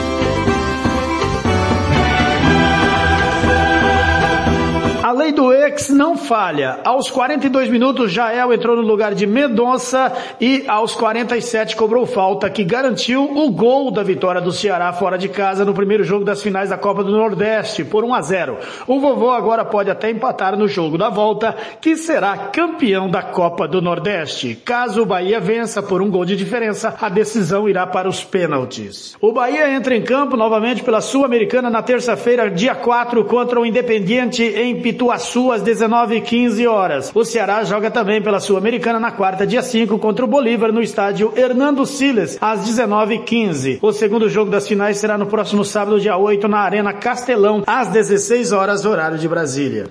Lei 5.17 5.33
do 5.33 5.53
ex 5.53 5.89
não 5.89 6.17
falha. 6.17 6.79
Aos 6.85 7.11
42 7.11 7.71
minutos, 7.71 8.13
Jael 8.13 8.53
entrou 8.53 8.77
no 8.77 8.83
lugar 8.83 9.15
de 9.15 9.27
Mendonça 9.27 10.13
e 10.41 10.65
aos 10.69 10.95
47 10.95 11.75
cobrou 11.75 12.05
falta 12.05 12.51
que 12.51 12.63
garantiu 12.63 13.25
o 13.25 13.51
gol 13.51 13.91
da 13.91 14.03
vitória 14.03 14.41
do 14.41 14.53
Ceará 14.53 14.93
fora 14.93 15.17
de 15.17 15.29
casa 15.29 15.65
no 15.65 15.73
primeiro 15.73 16.05
jogo 16.05 16.25
das 16.25 16.43
finais 16.43 16.69
da 16.69 16.77
Copa 16.77 17.03
do 17.03 17.13
Nordeste 17.13 17.83
por 17.85 18.05
1 18.05 18.15
a 18.15 18.21
0. 18.21 18.59
O 18.87 19.01
vovô 19.01 19.31
agora 19.31 19.65
pode 19.65 19.91
até 19.91 20.11
empatar 20.11 20.57
no 20.57 20.69
jogo 20.69 20.99
da 20.99 21.09
volta, 21.09 21.57
que 21.81 21.97
será 21.97 22.37
campeão 22.37 23.09
da 23.09 23.23
Copa 23.23 23.67
do 23.67 23.81
Nordeste. 23.81 24.55
Caso 24.65 25.03
o 25.03 25.07
Bahia 25.07 25.41
vença 25.41 25.83
por 25.83 26.03
um 26.03 26.11
gol 26.11 26.25
de 26.27 26.37
diferença, 26.37 26.95
a 27.01 27.09
decisão 27.09 27.69
irá 27.69 27.87
para 27.87 28.09
os 28.09 28.23
pênaltis. 28.23 29.17
O 29.21 29.33
Bahia 29.33 29.71
entra 29.71 29.97
em 29.97 30.03
campo 30.03 30.37
novamente 30.37 30.83
pela 30.83 31.01
Sul-Americana 31.01 31.71
na 31.71 31.83
terça-feira, 31.83 32.51
dia 32.51 32.75
4, 32.75 33.25
contra 33.25 33.59
o 33.59 33.65
Independiente 33.65 34.43
em 34.43 34.81
Pituaçu 35.07 35.53
às 35.53 35.63
19h15 35.63 36.69
horas. 36.69 37.13
O 37.15 37.25
Ceará 37.25 37.63
joga 37.63 37.93
também 37.93 38.21
pela 38.21 38.41
Sul-Americana 38.41 38.99
na 38.99 39.13
quarta, 39.13 39.47
dia 39.47 39.63
5, 39.63 40.01
contra 40.01 40.25
o 40.25 40.29
Bolívar 40.29 40.73
no 40.73 40.83
estádio 40.83 41.33
Hernando 41.37 41.87
Siles 41.87 42.37
às 42.41 42.69
19h15. 42.69 43.79
O 43.81 43.93
segundo 43.93 44.29
jogo 44.29 44.51
das 44.51 44.67
finais 44.67 44.97
será 44.99 45.17
no 45.17 45.27
próximo 45.27 45.65
sábado, 45.65 46.01
dia 46.01 46.17
8, 46.17 46.49
na 46.49 46.59
Arena 46.59 46.93
Castelão, 46.93 47.63
às 47.69 47.87
16 47.87 48.51
horas, 48.51 48.85
horário 48.85 49.17
de 49.17 49.29
Brasília. 49.29 49.87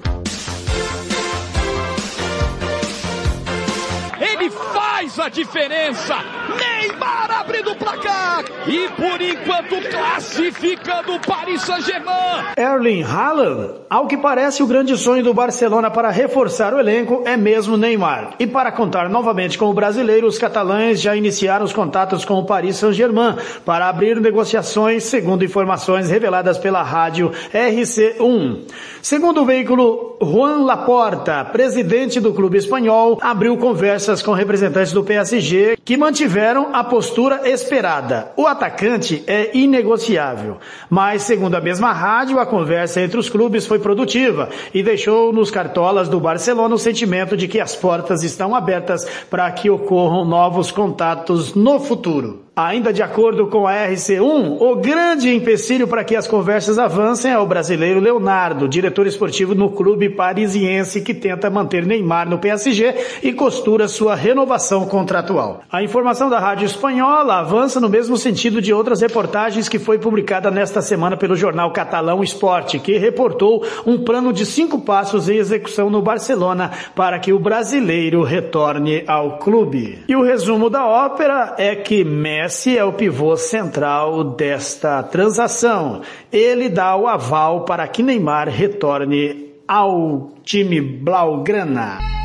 Ele 4.19 4.49
faz 4.49 5.17
a 5.17 5.29
diferença. 5.29 6.15
Neymar 6.59 7.31
abrindo 7.39 7.71
o 7.71 7.75
placar 7.77 8.43
e 8.67 8.89
por 8.89 9.21
enquanto 9.21 9.89
classificando 9.89 11.15
o 11.15 11.19
Paris 11.19 11.61
Saint-Germain. 11.61 12.45
Erling 12.57 13.03
Haaland, 13.03 13.73
ao 13.89 14.07
que 14.07 14.17
parece 14.17 14.63
o 14.63 14.67
grande 14.67 14.97
sonho 14.97 15.23
do 15.23 15.33
Barcelona 15.33 15.91
para 15.91 16.09
reforçar 16.09 16.73
o 16.73 16.79
elenco 16.79 17.23
é 17.25 17.37
mesmo 17.37 17.77
Neymar. 17.77 18.33
E 18.39 18.47
para 18.47 18.71
contar 18.71 19.07
novamente 19.09 19.57
com 19.57 19.65
o 19.65 19.73
brasileiro, 19.73 20.27
os 20.27 20.37
catalães 20.37 20.99
já 20.99 21.15
iniciaram 21.15 21.65
os 21.65 21.73
contatos 21.73 22.25
com 22.25 22.35
o 22.35 22.45
Paris 22.45 22.77
Saint-Germain 22.77 23.35
para 23.63 23.87
abrir 23.87 24.19
negociações, 24.19 25.03
segundo 25.03 25.45
informações 25.45 26.09
reveladas 26.09 26.57
pela 26.57 26.81
rádio 26.81 27.31
RC1. 27.53 28.61
Segundo 29.01 29.41
o 29.41 29.45
veículo, 29.45 30.17
Juan 30.21 30.65
Laporta, 30.65 31.45
presidente 31.45 32.19
do 32.19 32.33
clube 32.33 32.57
espanhol, 32.57 33.19
abriu 33.21 33.55
conversas 33.57 34.23
com 34.23 34.33
representantes 34.33 34.91
do 34.91 35.03
PSG 35.03 35.77
que 35.85 35.95
mantiveram 35.95 36.69
a 36.73 36.83
postura 36.83 37.47
esperada. 37.47 38.31
O 38.35 38.47
atacante 38.55 39.23
é 39.27 39.55
inegociável, 39.55 40.57
mas 40.89 41.23
segundo 41.23 41.55
a 41.55 41.61
mesma 41.61 41.91
rádio, 41.91 42.39
a 42.39 42.45
conversa 42.45 43.01
entre 43.01 43.19
os 43.19 43.29
clubes 43.29 43.67
foi 43.67 43.79
produtiva 43.79 44.49
e 44.73 44.81
deixou 44.81 45.31
nos 45.31 45.51
cartolas 45.51 46.09
do 46.09 46.19
Barcelona 46.19 46.75
o 46.75 46.79
sentimento 46.79 47.35
de 47.35 47.47
que 47.47 47.59
as 47.59 47.75
portas 47.75 48.23
estão 48.23 48.55
abertas 48.55 49.05
para 49.29 49.51
que 49.51 49.69
ocorram 49.69 50.25
novos 50.25 50.71
contatos 50.71 51.53
no 51.53 51.79
futuro. 51.79 52.45
Ainda 52.55 52.93
de 52.93 53.03
acordo 53.03 53.47
com 53.47 53.67
a 53.67 53.73
RC1, 53.73 54.61
o 54.61 54.75
grande 54.77 55.29
empecilho 55.29 55.89
para 55.89 56.05
que 56.05 56.15
as 56.15 56.25
conversas 56.25 56.79
avancem 56.79 57.29
é 57.29 57.37
o 57.37 57.45
brasileiro 57.45 57.99
Leonardo, 57.99 58.69
diretor 58.69 59.05
esportivo 59.05 59.53
no 59.53 59.71
clube 59.71 60.07
parisiense 60.07 61.01
que 61.01 61.13
tenta 61.13 61.49
manter 61.49 61.85
Neymar 61.85 62.29
no 62.29 62.39
PSG 62.39 62.95
e 63.23 63.33
costura 63.33 63.89
sua 63.89 64.15
renovação 64.15 64.85
contratual. 64.85 65.63
A 65.69 65.83
informação 65.83 66.29
da 66.29 66.39
rádio 66.39 66.65
espanhola 66.65 67.39
avança 67.39 67.81
no 67.81 67.89
mesmo 67.89 68.15
sentido 68.15 68.44
de 68.49 68.73
outras 68.73 69.01
reportagens 69.01 69.67
que 69.67 69.79
foi 69.79 69.97
publicada 69.97 70.51
nesta 70.51 70.81
semana 70.81 71.17
pelo 71.17 71.35
jornal 71.35 71.71
catalão 71.71 72.23
Esporte, 72.23 72.79
que 72.79 72.97
reportou 72.97 73.65
um 73.85 73.97
plano 73.97 74.31
de 74.31 74.45
cinco 74.45 74.79
passos 74.81 75.29
em 75.29 75.37
execução 75.37 75.89
no 75.89 76.01
Barcelona 76.01 76.71
para 76.95 77.19
que 77.19 77.33
o 77.33 77.39
brasileiro 77.39 78.23
retorne 78.23 79.03
ao 79.07 79.37
clube. 79.37 79.99
E 80.07 80.15
o 80.15 80.23
resumo 80.23 80.69
da 80.69 80.85
ópera 80.85 81.55
é 81.57 81.75
que 81.75 82.03
Messi 82.03 82.77
é 82.77 82.83
o 82.83 82.93
pivô 82.93 83.35
central 83.35 84.23
desta 84.23 85.03
transação. 85.03 86.01
Ele 86.31 86.69
dá 86.69 86.95
o 86.95 87.07
aval 87.07 87.65
para 87.65 87.87
que 87.87 88.03
Neymar 88.03 88.49
retorne 88.49 89.53
ao 89.67 90.31
time 90.43 90.79
Blaugrana. 90.79 92.24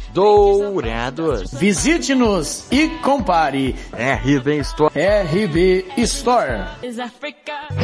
Dourados. 0.13 1.51
Visite-nos 1.53 2.65
e 2.71 2.87
compare. 3.01 3.75
RB 3.93 4.57
Store. 4.59 4.93
RB 4.95 5.85
Store. 5.97 6.65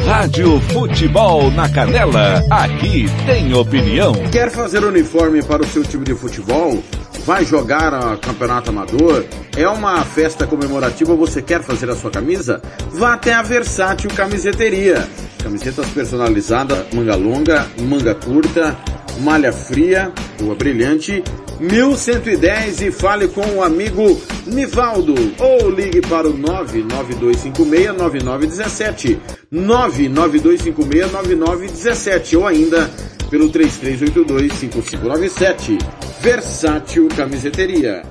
Rádio 0.06 0.60
Futebol 0.72 1.50
na 1.50 1.68
Canela. 1.68 2.42
Aqui 2.50 3.06
tem 3.26 3.54
opinião. 3.54 4.12
Quer 4.30 4.50
fazer 4.50 4.84
uniforme 4.84 5.42
para 5.42 5.62
o 5.62 5.66
seu 5.66 5.82
time 5.82 6.04
de 6.04 6.14
futebol? 6.14 6.82
Vai 7.24 7.44
jogar 7.44 7.92
a 7.92 8.16
campeonato 8.16 8.70
amador? 8.70 9.24
É 9.56 9.68
uma 9.68 10.04
festa 10.04 10.46
comemorativa, 10.46 11.14
você 11.14 11.42
quer 11.42 11.62
fazer 11.62 11.90
a 11.90 11.96
sua 11.96 12.10
camisa? 12.10 12.62
Vá 12.90 13.14
até 13.14 13.34
a 13.34 13.42
Versátil 13.42 14.10
Camiseteria. 14.14 15.06
Camisetas 15.42 15.88
personalizadas, 15.90 16.86
manga 16.92 17.16
longa, 17.16 17.66
manga 17.80 18.14
curta, 18.14 18.76
malha 19.20 19.52
fria, 19.52 20.12
rua 20.40 20.54
brilhante, 20.54 21.24
1110 21.60 22.82
e 22.82 22.92
fale 22.92 23.26
com 23.28 23.44
o 23.56 23.62
amigo 23.62 24.20
Nivaldo 24.46 25.14
ou 25.38 25.70
ligue 25.70 26.00
para 26.00 26.26
o 26.28 26.38
992569917 26.38 29.18
992569917 29.52 32.38
ou 32.38 32.46
ainda 32.46 32.88
pelo 33.28 33.50
33825597 33.50 35.78
Versátil 36.20 37.08
Camiseteria 37.08 38.04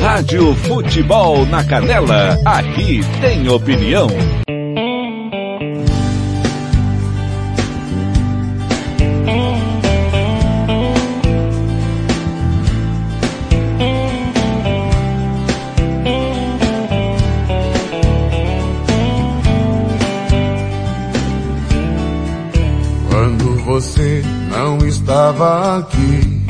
Rádio 0.00 0.54
Futebol 0.54 1.44
na 1.46 1.62
Canela, 1.64 2.38
aqui 2.44 3.00
tem 3.20 3.48
opinião. 3.48 4.08
Estava 25.14 25.78
aqui, 25.78 26.42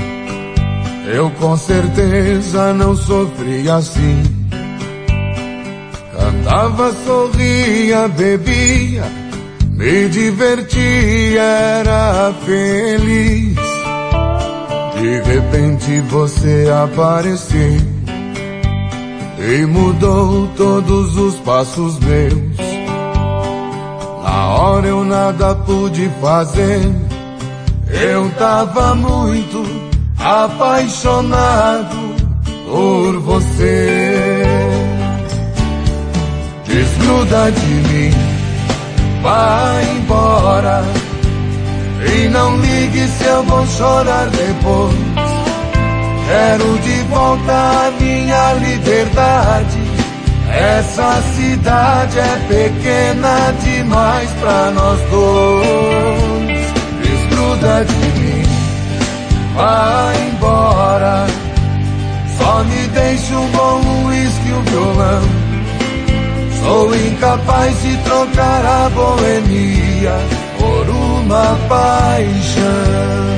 eu 1.15 1.31
com 1.33 1.55
certeza 1.55 2.73
não 2.73 2.97
sofria 2.97 3.75
assim. 3.75 4.23
Cantava, 6.17 6.91
sorria, 7.05 8.09
bebia, 8.09 9.05
me 9.69 10.09
divertia, 10.09 11.43
era 11.43 12.33
feliz. 12.47 13.55
De 14.95 15.21
repente 15.21 16.01
você 16.09 16.67
apareceu 16.83 17.77
e 19.47 19.67
mudou 19.67 20.49
todos 20.57 21.19
os 21.19 21.35
passos 21.41 21.99
meus. 21.99 22.75
Na 24.23 24.49
hora 24.55 24.87
eu 24.87 25.05
nada 25.05 25.55
pude 25.55 26.09
fazer, 26.23 27.04
eu 27.89 28.31
tava 28.39 28.95
muito 28.95 29.65
apaixonado 30.19 31.97
por 32.67 33.21
você. 33.21 34.45
Desgruda 36.67 37.53
de 37.53 37.67
mim, 37.67 38.11
vai 39.23 39.97
embora. 39.97 40.83
E 42.07 42.29
não 42.29 42.57
ligue 42.59 43.07
se 43.09 43.25
eu 43.25 43.43
vou 43.45 43.67
chorar 43.67 44.29
depois. 44.29 44.95
Quero 46.27 46.79
de 46.79 47.03
volta 47.11 47.53
a 47.53 47.93
minha 48.01 48.53
liberdade. 48.55 49.79
Essa 50.51 51.23
cidade 51.35 52.19
é 52.19 52.37
pequena 52.49 53.53
demais 53.63 54.31
pra 54.41 54.71
nós 54.71 55.01
dois. 55.11 56.34
Desgruda 57.55 57.85
de 57.85 58.21
mim 58.21 58.43
vai 59.55 60.29
embora. 60.29 61.27
Só 62.37 62.65
me 62.65 62.89
deixe 62.89 63.35
um 63.35 63.47
bom 63.49 64.07
uísque 64.07 64.49
e 64.49 64.53
um 64.53 64.63
violão. 64.63 65.23
Sou 66.63 66.97
incapaz 66.97 67.83
de 67.83 67.97
trocar 67.99 68.65
a 68.65 68.89
boemia 68.91 70.19
por 70.59 70.89
uma 70.89 71.57
paixão. 71.69 73.34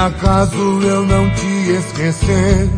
Acaso 0.00 0.80
eu 0.82 1.04
não 1.04 1.30
te 1.30 1.72
esquecer, 1.72 2.68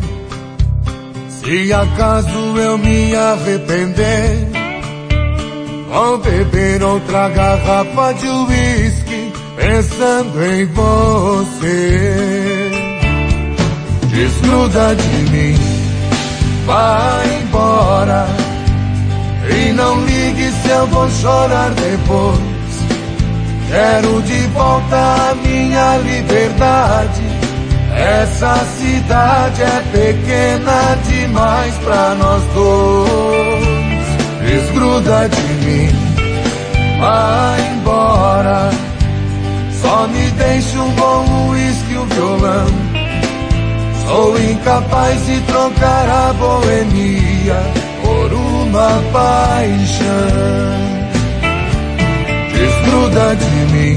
se 1.29 1.73
acaso 1.73 2.57
eu 2.57 2.77
me 2.77 3.15
arrepender, 3.15 4.49
vou 5.89 6.17
beber 6.17 6.83
outra 6.83 7.29
garrafa 7.29 8.13
de 8.15 8.27
uísque 8.27 9.31
pensando 9.55 10.43
em 10.43 10.65
você. 10.65 12.71
Desgruda 14.09 14.95
de 14.95 15.31
mim, 15.31 15.55
vai 16.65 17.41
embora 17.41 18.27
e 19.49 19.71
não 19.71 20.05
ligue 20.05 20.51
se 20.51 20.69
eu 20.69 20.87
vou 20.87 21.09
chorar 21.09 21.71
depois. 21.71 22.52
Quero 23.73 24.21
de 24.21 24.39
volta 24.49 25.31
a 25.31 25.33
minha 25.33 25.97
liberdade. 25.97 27.23
Essa 27.91 28.63
cidade 28.77 29.63
é 29.63 29.81
pequena 29.91 30.95
demais 31.07 31.73
pra 31.77 32.13
nós 32.13 32.43
dois. 32.53 34.05
Desgruda 34.45 35.27
de 35.27 35.41
mim, 35.65 35.89
vai 36.99 37.71
embora. 37.73 38.69
Só 39.81 40.07
me 40.07 40.29
deixa 40.37 40.77
um 40.77 40.91
bom 40.91 41.49
uísque 41.49 41.93
e 41.93 41.97
um 41.97 42.05
violão. 42.05 42.67
Sou 44.05 44.39
incapaz 44.39 45.25
de 45.25 45.41
trocar 45.41 46.29
a 46.29 46.33
boemia 46.33 47.59
por 48.03 48.33
uma 48.33 49.01
paixão 49.11 51.02
desgruda 52.83 53.35
de 53.35 53.73
mim, 53.73 53.95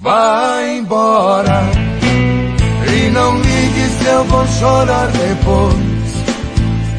vai 0.00 0.78
embora. 0.78 1.62
E 2.92 3.10
não 3.10 3.36
ligue 3.36 3.88
se 3.98 4.06
eu 4.06 4.24
vou 4.24 4.46
chorar 4.46 5.08
depois. 5.08 5.90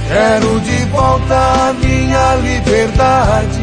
Quero 0.08 0.60
de 0.62 0.86
volta 0.86 1.36
a 1.36 1.74
minha 1.74 2.36
liberdade. 2.36 3.62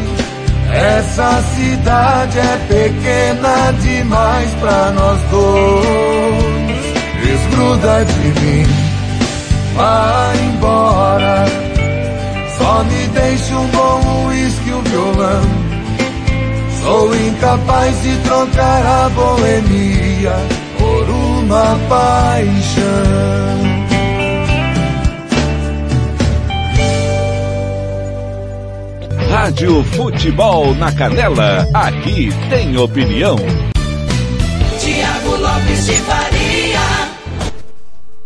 Essa 0.71 1.41
cidade 1.55 2.39
é 2.39 2.57
pequena 2.67 3.71
demais 3.81 4.49
pra 4.59 4.91
nós 4.91 5.19
dois. 5.31 5.85
Desgruda 7.23 8.05
de 8.05 8.39
mim, 8.41 8.65
vai 9.75 10.37
embora. 10.45 11.45
Só 12.57 12.83
me 12.83 13.07
deixa 13.07 13.55
um 13.55 13.67
bom 13.67 14.27
uísque 14.27 14.69
e 14.69 14.73
um 14.73 14.81
violão. 14.81 15.58
Sou 16.81 17.15
incapaz 17.15 18.01
de 18.01 18.17
trocar 18.23 18.85
a 18.85 19.09
boemia 19.09 20.33
por 20.77 21.09
uma 21.09 21.77
paixão. 21.87 23.59
Rádio 29.29 29.83
Futebol 29.83 30.73
na 30.75 30.91
Canela, 30.91 31.67
aqui 31.73 32.29
tem 32.49 32.77
opinião. 32.77 33.35
Tiago 34.79 35.35
Lopes 35.35 35.85
de 35.85 35.93
Faria. 35.93 36.79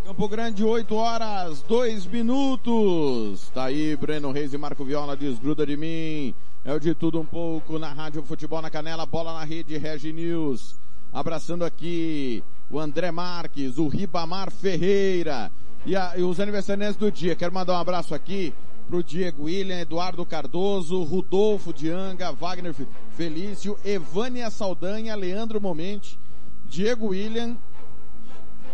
Campo 0.06 0.28
Grande, 0.28 0.64
8 0.64 0.96
horas, 0.96 1.64
2 1.68 2.06
minutos. 2.06 3.50
Tá 3.54 3.66
aí, 3.66 3.96
Breno 3.96 4.32
Reis 4.32 4.54
e 4.54 4.58
Marco 4.58 4.86
Viola, 4.86 5.18
desgruda 5.18 5.66
de 5.66 5.76
mim. 5.76 6.34
É 6.66 6.74
o 6.74 6.80
de 6.80 6.96
tudo 6.96 7.20
um 7.20 7.26
pouco 7.26 7.78
na 7.78 7.92
Rádio 7.92 8.24
Futebol 8.24 8.62
na 8.62 8.70
Canela, 8.70 9.06
bola 9.06 9.34
na 9.34 9.44
rede, 9.44 9.78
Regi 9.78 10.14
News. 10.14 10.78
Abraçando 11.12 11.66
aqui 11.66 12.42
o 12.72 12.80
André 12.80 13.12
Marques, 13.12 13.78
o 13.78 13.90
Ribamar 13.90 14.50
Ferreira 14.50 15.52
e, 15.86 15.94
a, 15.94 16.18
e 16.18 16.24
os 16.24 16.40
aniversariantes 16.40 16.96
do 16.96 17.12
dia. 17.12 17.36
Quero 17.36 17.54
mandar 17.54 17.74
um 17.74 17.82
abraço 17.82 18.16
aqui 18.16 18.54
pro 18.88 19.04
Diego 19.04 19.44
William, 19.44 19.78
Eduardo 19.78 20.26
Cardoso, 20.26 21.04
Rudolfo 21.04 21.74
Dianga, 21.74 22.32
Wagner 22.32 22.74
Felício, 23.18 23.78
Evânia 23.84 24.50
Saldanha, 24.50 25.16
Leandro 25.16 25.60
Momente, 25.60 26.18
Diego 26.66 27.08
William, 27.08 27.58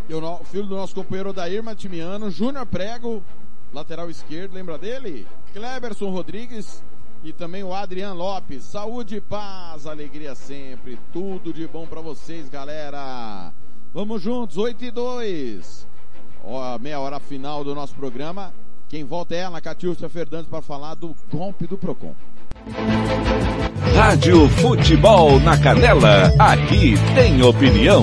o 0.07 0.45
filho 0.45 0.67
do 0.67 0.75
nosso 0.75 0.93
companheiro 0.93 1.33
Dair 1.33 1.63
Matimiano, 1.63 2.29
Júnior 2.29 2.67
Prego, 2.67 3.23
lateral 3.73 4.11
esquerdo, 4.11 4.53
lembra 4.53 4.77
dele? 4.77 5.25
Kleberson 5.53 6.11
Rodrigues, 6.11 6.83
e 7.23 7.33
também 7.33 7.63
o 7.63 7.73
Adriano 7.73 8.15
Lopes. 8.15 8.63
Saúde, 8.63 9.19
paz, 9.21 9.85
alegria 9.85 10.35
sempre. 10.35 10.97
Tudo 11.11 11.53
de 11.53 11.67
bom 11.67 11.85
para 11.85 12.01
vocês, 12.01 12.49
galera. 12.49 13.51
Vamos 13.93 14.21
juntos, 14.21 14.57
8 14.57 14.85
e 14.85 14.91
2. 14.91 15.87
Ó, 16.43 16.79
meia 16.79 16.99
hora 16.99 17.19
final 17.19 17.63
do 17.63 17.75
nosso 17.75 17.95
programa. 17.95 18.53
Quem 18.87 19.03
volta 19.03 19.35
é 19.35 19.39
ela, 19.39 19.61
Catiúcia 19.61 20.09
Fernandes, 20.09 20.49
para 20.49 20.61
falar 20.61 20.95
do 20.95 21.15
golpe 21.31 21.67
do 21.67 21.77
Procon. 21.77 22.15
Rádio 23.95 24.49
Futebol 24.49 25.39
na 25.39 25.57
Canela, 25.57 26.33
aqui 26.39 26.95
tem 27.13 27.41
opinião. 27.43 28.01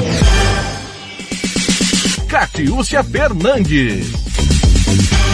Catiúcia 2.28 3.02
Fernandes. 3.02 4.25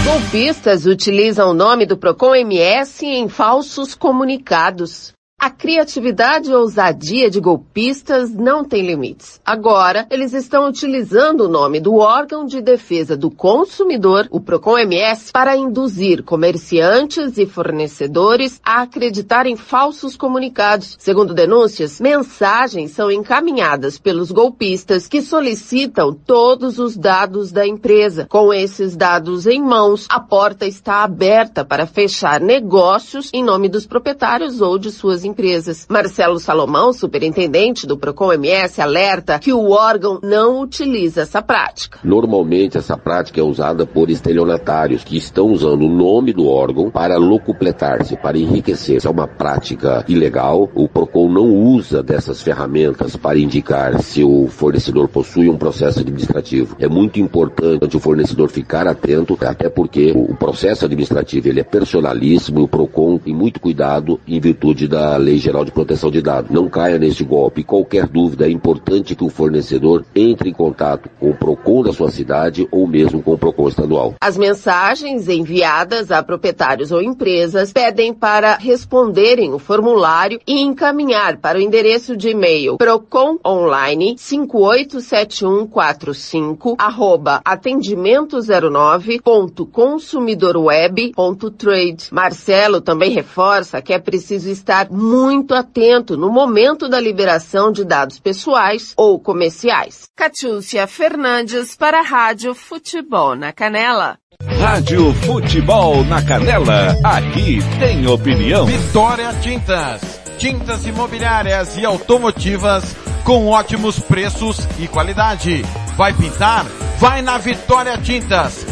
Golpistas 0.04 0.84
utilizam 0.84 1.50
o 1.50 1.54
nome 1.54 1.86
do 1.86 1.96
Procon 1.96 2.34
MS 2.34 3.06
em 3.06 3.28
falsos 3.28 3.94
comunicados. 3.94 5.12
A 5.44 5.50
criatividade 5.50 6.52
e 6.52 6.54
ousadia 6.54 7.28
de 7.28 7.40
golpistas 7.40 8.32
não 8.32 8.62
tem 8.64 8.86
limites. 8.86 9.40
Agora, 9.44 10.06
eles 10.08 10.32
estão 10.34 10.68
utilizando 10.68 11.40
o 11.40 11.48
nome 11.48 11.80
do 11.80 11.96
órgão 11.96 12.46
de 12.46 12.60
defesa 12.60 13.16
do 13.16 13.28
consumidor, 13.28 14.28
o 14.30 14.40
Procon-MS, 14.40 15.32
para 15.32 15.56
induzir 15.56 16.22
comerciantes 16.22 17.38
e 17.38 17.44
fornecedores 17.44 18.60
a 18.64 18.82
acreditar 18.82 19.44
em 19.48 19.56
falsos 19.56 20.16
comunicados. 20.16 20.94
Segundo 21.00 21.34
denúncias, 21.34 22.00
mensagens 22.00 22.92
são 22.92 23.10
encaminhadas 23.10 23.98
pelos 23.98 24.30
golpistas 24.30 25.08
que 25.08 25.20
solicitam 25.20 26.14
todos 26.14 26.78
os 26.78 26.96
dados 26.96 27.50
da 27.50 27.66
empresa. 27.66 28.28
Com 28.30 28.54
esses 28.54 28.94
dados 28.94 29.48
em 29.48 29.60
mãos, 29.60 30.06
a 30.08 30.20
porta 30.20 30.66
está 30.66 31.02
aberta 31.02 31.64
para 31.64 31.84
fechar 31.84 32.40
negócios 32.40 33.28
em 33.34 33.42
nome 33.42 33.68
dos 33.68 33.86
proprietários 33.86 34.60
ou 34.60 34.78
de 34.78 34.92
suas 34.92 35.24
empresas 35.24 35.31
empresas. 35.32 35.86
Marcelo 35.88 36.38
Salomão, 36.38 36.92
superintendente 36.92 37.86
do 37.86 37.96
Procon 37.96 38.32
MS, 38.34 38.80
alerta 38.80 39.38
que 39.38 39.52
o 39.52 39.70
órgão 39.70 40.20
não 40.22 40.60
utiliza 40.60 41.22
essa 41.22 41.42
prática. 41.42 41.98
Normalmente 42.04 42.78
essa 42.78 42.96
prática 42.96 43.40
é 43.40 43.42
usada 43.42 43.86
por 43.86 44.10
estelionatários 44.10 45.02
que 45.02 45.16
estão 45.16 45.46
usando 45.48 45.86
o 45.86 45.88
nome 45.88 46.32
do 46.32 46.46
órgão 46.46 46.90
para 46.90 47.16
locupletar-se, 47.16 48.16
para 48.16 48.38
enriquecer. 48.38 48.96
Essa 48.96 49.08
é 49.08 49.10
uma 49.10 49.26
prática 49.26 50.04
ilegal. 50.06 50.70
O 50.74 50.88
Procon 50.88 51.28
não 51.28 51.48
usa 51.48 52.02
dessas 52.02 52.42
ferramentas 52.42 53.16
para 53.16 53.38
indicar 53.38 54.00
se 54.02 54.22
o 54.22 54.46
fornecedor 54.48 55.08
possui 55.08 55.48
um 55.48 55.56
processo 55.56 56.00
administrativo. 56.00 56.76
É 56.78 56.88
muito 56.88 57.18
importante 57.18 57.96
o 57.96 58.00
fornecedor 58.00 58.50
ficar 58.50 58.86
atento, 58.86 59.36
até 59.40 59.70
porque 59.70 60.12
o 60.14 60.36
processo 60.36 60.84
administrativo 60.84 61.48
ele 61.48 61.60
é 61.60 61.64
personalíssimo 61.64 62.60
e 62.60 62.62
o 62.62 62.68
Procon 62.68 63.18
tem 63.18 63.34
muito 63.34 63.60
cuidado 63.60 64.20
em 64.28 64.38
virtude 64.38 64.86
da 64.86 65.16
Lei 65.22 65.38
Geral 65.38 65.64
de 65.64 65.70
Proteção 65.70 66.10
de 66.10 66.20
Dados. 66.20 66.50
Não 66.50 66.68
caia 66.68 66.98
nesse 66.98 67.22
golpe. 67.22 67.62
Qualquer 67.62 68.08
dúvida, 68.08 68.44
é 68.46 68.50
importante 68.50 69.14
que 69.14 69.22
o 69.22 69.28
fornecedor 69.28 70.04
entre 70.14 70.48
em 70.50 70.52
contato 70.52 71.08
com 71.20 71.30
o 71.30 71.34
PROCON 71.34 71.84
da 71.84 71.92
sua 71.92 72.10
cidade 72.10 72.66
ou 72.72 72.88
mesmo 72.88 73.22
com 73.22 73.34
o 73.34 73.38
PROCON 73.38 73.68
estadual. 73.68 74.14
As 74.20 74.36
mensagens 74.36 75.28
enviadas 75.28 76.10
a 76.10 76.20
proprietários 76.22 76.90
ou 76.90 77.00
empresas 77.00 77.72
pedem 77.72 78.12
para 78.12 78.56
responderem 78.56 79.54
o 79.54 79.60
formulário 79.60 80.40
e 80.46 80.60
encaminhar 80.60 81.36
para 81.36 81.58
o 81.58 81.60
endereço 81.60 82.16
de 82.16 82.30
e-mail 82.30 82.78
procononline 82.78 84.16
587145 84.18 86.74
arroba 86.78 87.42
atendimento 87.44 88.38
09 88.40 89.20
ponto 89.20 89.66
consumidorweb 89.66 91.12
ponto 91.14 91.48
trade. 91.50 92.08
Marcelo 92.10 92.80
também 92.80 93.12
reforça 93.12 93.80
que 93.80 93.92
é 93.92 94.00
preciso 94.00 94.50
estar 94.50 94.90
muito 94.90 95.11
muito 95.12 95.54
atento 95.54 96.16
no 96.16 96.30
momento 96.30 96.88
da 96.88 96.98
liberação 96.98 97.70
de 97.70 97.84
dados 97.84 98.18
pessoais 98.18 98.94
ou 98.96 99.20
comerciais. 99.20 100.08
Catiúcia 100.16 100.86
Fernandes 100.86 101.76
para 101.76 102.00
a 102.00 102.02
Rádio 102.02 102.54
Futebol 102.54 103.36
na 103.36 103.52
Canela. 103.52 104.16
Rádio 104.58 105.12
Futebol 105.26 106.02
na 106.04 106.22
Canela, 106.22 106.96
aqui 107.04 107.58
tem 107.78 108.06
opinião. 108.06 108.64
Vitória 108.64 109.30
Tintas, 109.34 110.00
tintas 110.38 110.86
imobiliárias 110.86 111.76
e 111.76 111.84
automotivas 111.84 112.96
com 113.22 113.48
ótimos 113.48 113.98
preços 113.98 114.66
e 114.78 114.88
qualidade. 114.88 115.62
Vai 115.94 116.14
pintar? 116.14 116.64
Vai 116.98 117.20
na 117.20 117.36
Vitória 117.36 117.98
Tintas. 117.98 118.71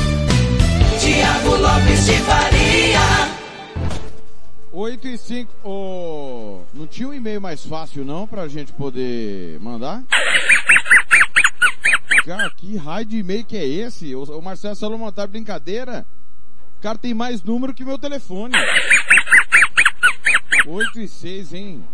Lopes 1.71 2.05
de 2.05 2.17
Faria. 2.23 2.99
8 4.73 5.07
e 5.07 5.17
5. 5.17 5.53
Oh, 5.63 6.63
não 6.73 6.85
tinha 6.85 7.07
um 7.07 7.13
e-mail 7.13 7.39
mais 7.39 7.65
fácil 7.65 8.03
não 8.03 8.27
pra 8.27 8.49
gente 8.49 8.73
poder 8.73 9.57
mandar? 9.61 10.03
Cara, 12.25 12.49
que 12.57 12.75
raio 12.75 13.05
de 13.05 13.17
e-mail 13.19 13.45
que 13.45 13.55
é 13.55 13.65
esse? 13.65 14.13
O, 14.13 14.23
o 14.23 14.41
Marcelo 14.41 14.75
Salomão 14.75 15.11
tá 15.13 15.25
brincadeira? 15.25 16.05
O 16.77 16.81
cara 16.81 16.97
tem 16.97 17.13
mais 17.13 17.41
número 17.41 17.73
que 17.73 17.85
meu 17.85 17.97
telefone. 17.97 18.53
8 20.67 20.99
e 20.99 21.07
6, 21.07 21.53
hein? 21.53 21.85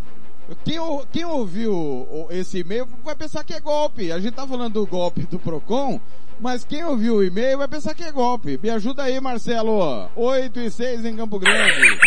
Quem, 0.63 0.77
quem 1.11 1.25
ouviu 1.25 2.27
esse 2.29 2.59
e-mail 2.59 2.87
vai 3.03 3.15
pensar 3.15 3.43
que 3.43 3.53
é 3.53 3.59
golpe. 3.59 4.11
A 4.11 4.19
gente 4.19 4.33
tá 4.33 4.47
falando 4.47 4.73
do 4.73 4.87
golpe 4.87 5.23
do 5.23 5.37
Procon, 5.37 5.99
mas 6.39 6.63
quem 6.63 6.83
ouviu 6.83 7.15
o 7.15 7.23
e-mail 7.23 7.57
vai 7.57 7.67
pensar 7.67 7.93
que 7.93 8.03
é 8.03 8.11
golpe. 8.11 8.57
Me 8.61 8.69
ajuda 8.69 9.03
aí, 9.03 9.19
Marcelo. 9.19 10.09
8 10.15 10.59
e 10.59 10.71
6 10.71 11.05
em 11.05 11.15
Campo 11.15 11.37
Grande. 11.37 11.99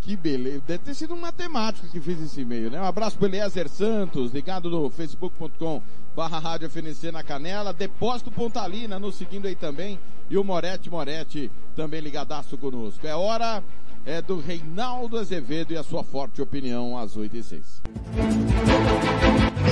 Que 0.00 0.16
beleza. 0.16 0.62
Deve 0.66 0.84
ter 0.84 0.94
sido 0.94 1.14
um 1.14 1.20
matemático 1.20 1.86
que 1.88 2.00
fez 2.00 2.20
esse 2.22 2.40
e-mail, 2.40 2.70
né? 2.70 2.80
Um 2.80 2.84
abraço 2.84 3.18
pro 3.18 3.26
Eliezer 3.26 3.68
Santos, 3.68 4.32
ligado 4.32 4.70
no 4.70 4.88
facebook.com 4.88 5.82
barra 6.16 6.38
Rádio 6.38 6.70
FNC 6.70 7.12
na 7.12 7.22
Canela. 7.22 7.72
Depósito 7.72 8.30
Pontalina 8.30 8.98
nos 8.98 9.16
seguindo 9.16 9.46
aí 9.46 9.54
também. 9.54 9.98
E 10.28 10.38
o 10.38 10.44
Morete 10.44 10.88
Morete 10.88 11.50
também 11.76 12.00
ligadaço 12.00 12.56
conosco. 12.56 13.06
É 13.06 13.14
hora 13.14 13.62
é 14.06 14.22
do 14.22 14.40
Reinaldo 14.40 15.18
Azevedo 15.18 15.72
e 15.72 15.76
a 15.76 15.82
sua 15.82 16.02
forte 16.02 16.40
opinião 16.40 16.96
às 16.96 17.16
8 17.16 17.36
e 17.36 17.42
6. 17.42 17.82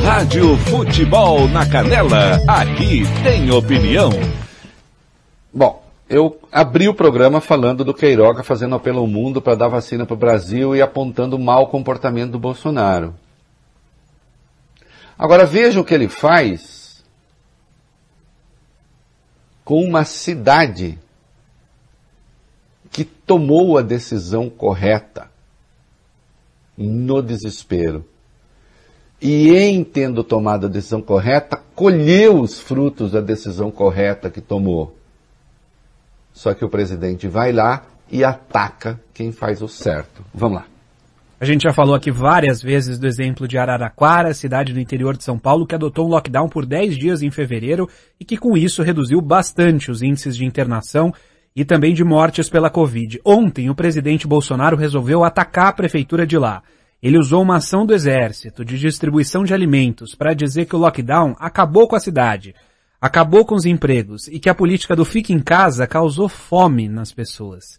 Rádio 0.05 0.57
Futebol 0.59 1.49
na 1.49 1.69
Canela, 1.69 2.41
aqui 2.47 3.03
tem 3.23 3.51
opinião. 3.51 4.11
Bom, 5.53 5.83
eu 6.09 6.39
abri 6.53 6.89
o 6.89 6.95
programa 6.95 7.41
falando 7.41 7.85
do 7.85 7.95
Queiroga 7.95 8.43
fazendo 8.43 8.75
apelo 8.75 9.01
ao 9.01 9.07
mundo 9.07 9.41
para 9.41 9.57
dar 9.57 9.69
vacina 9.69 10.07
para 10.07 10.15
o 10.15 10.19
Brasil 10.19 10.77
e 10.77 10.83
apontando 10.83 11.37
o 11.37 11.41
mau 11.41 11.69
comportamento 11.69 12.33
do 12.33 12.39
Bolsonaro. 12.39 13.15
Agora 15.19 15.45
vejam 15.45 15.83
o 15.83 15.85
que 15.85 15.95
ele 15.95 16.09
faz 16.09 17.05
com 19.65 19.83
uma 19.83 20.05
cidade 20.05 20.99
que 22.99 23.05
tomou 23.05 23.79
a 23.79 23.83
decisão 23.83 24.51
correta 24.51 25.31
no 26.77 27.23
desespero. 27.23 28.05
E 29.23 29.55
em 29.55 29.85
tendo 29.85 30.25
tomado 30.25 30.67
a 30.67 30.69
decisão 30.69 31.01
correta, 31.01 31.63
colheu 31.77 32.41
os 32.41 32.59
frutos 32.59 33.13
da 33.13 33.21
decisão 33.21 33.71
correta 33.71 34.29
que 34.29 34.41
tomou. 34.41 34.97
Só 36.33 36.53
que 36.55 36.65
o 36.65 36.69
presidente 36.69 37.29
vai 37.29 37.53
lá 37.53 37.85
e 38.11 38.25
ataca 38.25 38.99
quem 39.15 39.31
faz 39.31 39.63
o 39.63 39.69
certo. 39.69 40.25
Vamos 40.35 40.59
lá. 40.59 40.67
A 41.41 41.45
gente 41.45 41.63
já 41.63 41.73
falou 41.73 41.95
aqui 41.95 42.11
várias 42.11 42.61
vezes 42.61 42.99
do 42.99 43.07
exemplo 43.07 43.47
de 43.47 43.57
Araraquara, 43.57 44.35
cidade 44.35 44.73
do 44.73 44.81
interior 44.81 45.17
de 45.17 45.23
São 45.23 45.39
Paulo, 45.39 45.69
que 45.69 45.75
adotou 45.77 46.07
um 46.07 46.11
lockdown 46.11 46.49
por 46.49 46.67
10 46.67 46.99
dias 46.99 47.23
em 47.23 47.31
fevereiro 47.31 47.89
e 48.19 48.25
que 48.25 48.37
com 48.37 48.57
isso 48.57 48.83
reduziu 48.83 49.21
bastante 49.21 49.89
os 49.89 50.03
índices 50.03 50.37
de 50.37 50.45
internação 50.45 51.15
e 51.59 51.65
também 51.65 51.93
de 51.93 52.05
mortes 52.05 52.49
pela 52.49 52.71
Covid. 52.71 53.21
Ontem, 53.25 53.69
o 53.69 53.75
presidente 53.75 54.27
Bolsonaro 54.27 54.77
resolveu 54.77 55.25
atacar 55.25 55.67
a 55.67 55.73
prefeitura 55.73 56.27
de 56.27 56.39
lá. 56.39 56.63
Ele 57.03 57.19
usou 57.19 57.43
uma 57.43 57.57
ação 57.57 57.85
do 57.85 57.95
exército 57.95 58.65
de 58.65 58.79
distribuição 58.79 59.45
de 59.45 59.53
alimentos 59.53 60.15
para 60.15 60.35
dizer 60.35 60.67
que 60.67 60.77
o 60.77 60.79
lockdown 60.79 61.35
acabou 61.39 61.89
com 61.89 61.97
a 61.97 62.01
cidade 62.01 62.55
acabou 63.01 63.45
com 63.45 63.55
os 63.55 63.65
empregos 63.65 64.27
e 64.29 64.39
que 64.39 64.49
a 64.49 64.55
política 64.55 64.97
do 64.97 65.05
fique 65.05 65.33
em 65.33 65.39
casa 65.39 65.87
causou 65.87 66.29
fome 66.29 66.89
nas 66.89 67.13
pessoas. 67.13 67.79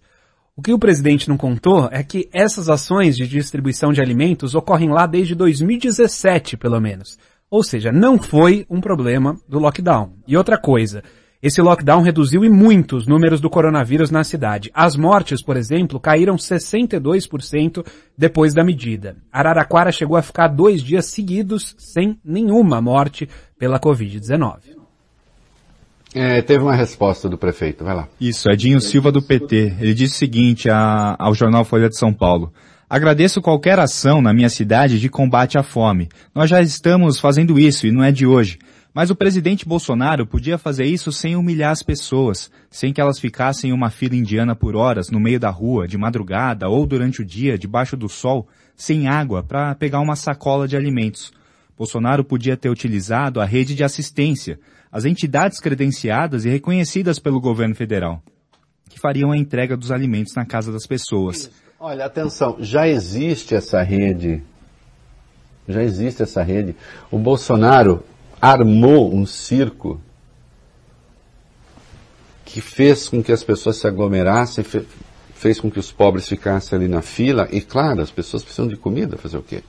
O 0.56 0.62
que 0.62 0.74
o 0.74 0.80
presidente 0.80 1.30
não 1.30 1.38
contou 1.38 1.88
é 1.92 2.04
que 2.04 2.30
essas 2.34 2.70
ações 2.70 3.16
de 3.16 3.28
distribuição 3.28 3.94
de 3.94 4.02
alimentos 4.02 4.56
ocorrem 4.56 4.90
lá 4.90 5.06
desde 5.06 5.36
2017, 5.36 6.58
pelo 6.58 6.80
menos. 6.80 7.18
Ou 7.50 7.64
seja, 7.64 7.92
não 7.92 8.20
foi 8.20 8.66
um 8.70 8.82
problema 8.82 9.38
do 9.48 9.60
lockdown. 9.60 10.14
E 10.28 10.38
outra 10.38 10.58
coisa, 10.58 11.04
esse 11.42 11.62
lockdown 11.62 12.02
reduziu 12.02 12.44
e 12.44 12.50
muito 12.50 12.98
os 12.98 13.08
números 13.08 13.40
do 13.40 13.50
coronavírus 13.50 14.12
na 14.12 14.26
cidade. 14.26 14.70
As 14.74 14.98
mortes, 14.98 15.42
por 15.42 15.56
exemplo, 15.56 15.98
caíram 15.98 16.36
62% 16.36 17.86
depois 18.18 18.54
da 18.54 18.62
medida. 18.62 19.16
Araraquara 19.32 19.90
chegou 19.90 20.18
a 20.18 20.22
ficar 20.22 20.50
dois 20.50 20.84
dias 20.84 21.06
seguidos 21.06 21.76
sem 21.78 22.20
nenhuma 22.26 22.82
morte 22.82 23.30
pela 23.58 23.80
Covid-19. 23.80 24.80
É, 26.14 26.42
teve 26.42 26.62
uma 26.62 26.76
resposta 26.76 27.30
do 27.30 27.38
prefeito, 27.38 27.86
vai 27.86 27.96
lá. 27.96 28.08
Isso, 28.20 28.50
Edinho 28.50 28.82
Silva 28.82 29.10
do 29.10 29.22
PT. 29.22 29.76
Ele 29.80 29.94
disse 29.94 30.16
o 30.16 30.18
seguinte 30.18 30.70
a, 30.70 31.16
ao 31.18 31.34
jornal 31.34 31.64
Folha 31.64 31.88
de 31.88 31.98
São 31.98 32.14
Paulo. 32.14 32.52
Agradeço 32.90 33.42
qualquer 33.42 33.80
ação 33.80 34.20
na 34.20 34.34
minha 34.34 34.50
cidade 34.50 35.00
de 35.00 35.08
combate 35.08 35.58
à 35.58 35.64
fome. 35.64 36.10
Nós 36.36 36.50
já 36.50 36.60
estamos 36.60 37.20
fazendo 37.20 37.60
isso 37.60 37.88
e 37.88 37.92
não 37.92 38.04
é 38.04 38.12
de 38.12 38.26
hoje. 38.26 38.58
Mas 38.94 39.12
o 39.12 39.16
presidente 39.16 39.68
Bolsonaro 39.68 40.26
podia 40.26 40.58
fazer 40.58 40.86
isso 40.86 41.12
sem 41.12 41.36
humilhar 41.36 41.72
as 41.72 41.84
pessoas, 41.84 42.52
sem 42.72 42.92
que 42.92 43.00
elas 43.00 43.20
ficassem 43.20 43.70
em 43.70 43.74
uma 43.74 43.90
fila 43.90 44.16
indiana 44.16 44.56
por 44.56 44.76
horas 44.76 45.10
no 45.12 45.20
meio 45.20 45.40
da 45.40 45.50
rua, 45.50 45.88
de 45.88 45.98
madrugada 45.98 46.68
ou 46.68 46.88
durante 46.88 47.22
o 47.22 47.26
dia, 47.26 47.58
debaixo 47.58 47.96
do 47.96 48.10
sol, 48.10 48.48
sem 48.76 49.08
água, 49.08 49.44
para 49.44 49.76
pegar 49.76 50.00
uma 50.00 50.16
sacola 50.16 50.68
de 50.68 50.76
alimentos. 50.76 51.32
Bolsonaro 51.78 52.24
podia 52.24 52.58
ter 52.58 52.70
utilizado 52.70 53.40
a 53.40 53.46
rede 53.46 53.76
de 53.76 53.84
assistência, 53.84 54.60
as 54.92 55.06
entidades 55.06 55.60
credenciadas 55.60 56.44
e 56.44 56.50
reconhecidas 56.50 57.20
pelo 57.20 57.40
governo 57.40 57.76
federal, 57.76 58.24
que 58.90 59.00
fariam 59.00 59.32
a 59.32 59.38
entrega 59.38 59.78
dos 59.78 59.92
alimentos 59.92 60.34
na 60.36 60.46
casa 60.46 60.72
das 60.72 60.88
pessoas. 60.88 61.52
Olha, 61.80 62.06
atenção, 62.06 62.58
já 62.60 62.88
existe 62.88 63.56
essa 63.56 63.82
rede. 63.82 64.42
Já 65.68 65.84
existe 65.84 66.24
essa 66.24 66.42
rede. 66.42 66.76
O 67.12 67.20
Bolsonaro 67.20 68.04
armou 68.42 69.14
um 69.14 69.26
circo 69.26 70.00
que 72.46 72.62
fez 72.62 73.08
com 73.08 73.22
que 73.22 73.32
as 73.32 73.44
pessoas 73.44 73.78
se 73.78 73.88
aglomerassem, 73.88 74.66
fez 75.36 75.60
com 75.60 75.70
que 75.70 75.80
os 75.80 75.92
pobres 75.92 76.28
ficassem 76.28 76.78
ali 76.78 76.88
na 76.88 77.02
fila. 77.02 77.48
E 77.52 77.62
claro, 77.62 78.02
as 78.02 78.10
pessoas 78.10 78.44
precisam 78.44 78.68
de 78.68 78.76
comida, 78.76 79.18
fazer 79.18 79.38
o 79.38 79.44
quê? 79.44 79.64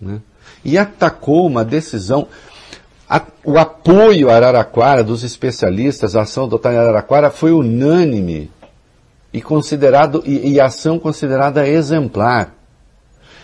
Né? 0.00 0.20
E 0.64 0.76
atacou 0.76 1.46
uma 1.46 1.64
decisão. 1.64 2.28
A, 3.08 3.22
o 3.42 3.58
apoio 3.58 4.28
a 4.28 4.36
Araraquara 4.36 5.02
dos 5.02 5.22
especialistas, 5.22 6.14
a 6.14 6.22
ação 6.22 6.44
adotada 6.44 6.74
em 6.74 6.78
Araraquara 6.78 7.30
foi 7.30 7.52
unânime 7.52 8.50
e 9.32 9.40
considerado 9.40 10.22
e, 10.26 10.52
e 10.52 10.60
ação 10.60 10.98
considerada 10.98 11.66
exemplar. 11.66 12.54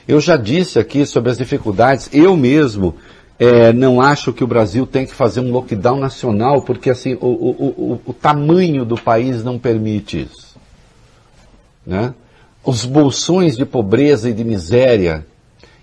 Eu 0.07 0.21
já 0.21 0.37
disse 0.37 0.79
aqui 0.79 1.07
sobre 1.07 1.31
as 1.31 1.39
dificuldades, 1.39 2.09
eu 2.13 2.37
mesmo 2.37 2.97
é, 3.41 3.73
não 3.73 4.03
acho 4.03 4.35
que 4.35 4.45
o 4.45 4.47
Brasil 4.47 4.87
tem 4.87 5.07
que 5.07 5.15
fazer 5.15 5.41
um 5.41 5.51
lockdown 5.51 5.99
nacional, 5.99 6.61
porque 6.61 6.91
assim, 6.91 7.15
o, 7.15 7.27
o, 7.27 7.95
o, 7.95 8.01
o 8.05 8.13
tamanho 8.13 8.85
do 8.85 9.01
país 9.01 9.43
não 9.43 9.59
permite 9.59 10.29
isso. 10.31 10.59
Né? 11.87 12.13
Os 12.63 12.85
bolsões 12.85 13.57
de 13.57 13.65
pobreza 13.65 14.29
e 14.29 14.35
de 14.35 14.45
miséria 14.45 15.25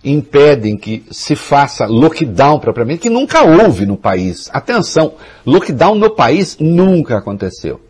impedem 0.04 0.78
que 0.78 1.04
se 1.10 1.36
faça 1.36 1.88
lockdown 1.88 2.60
propriamente, 2.60 3.02
que 3.02 3.10
nunca 3.10 3.44
houve 3.44 3.88
no 3.88 3.98
país. 3.98 4.52
Atenção, 4.54 5.16
lockdown 5.44 5.96
no 5.96 6.12
país 6.12 6.58
nunca 6.60 7.18
aconteceu. 7.18 7.82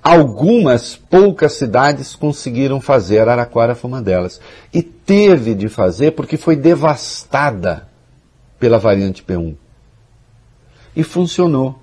Algumas 0.00 0.94
poucas 0.94 1.54
cidades 1.54 2.14
conseguiram 2.14 2.80
fazer, 2.80 3.18
Araraquara 3.18 3.74
foi 3.74 3.90
uma 3.90 4.00
delas. 4.00 4.40
E 4.72 4.84
teve 4.84 5.52
de 5.56 5.68
fazer 5.68 6.12
porque 6.12 6.36
foi 6.36 6.54
devastada 6.54 7.89
pela 8.60 8.78
variante 8.78 9.24
P1. 9.24 9.56
E 10.94 11.02
funcionou. 11.02 11.80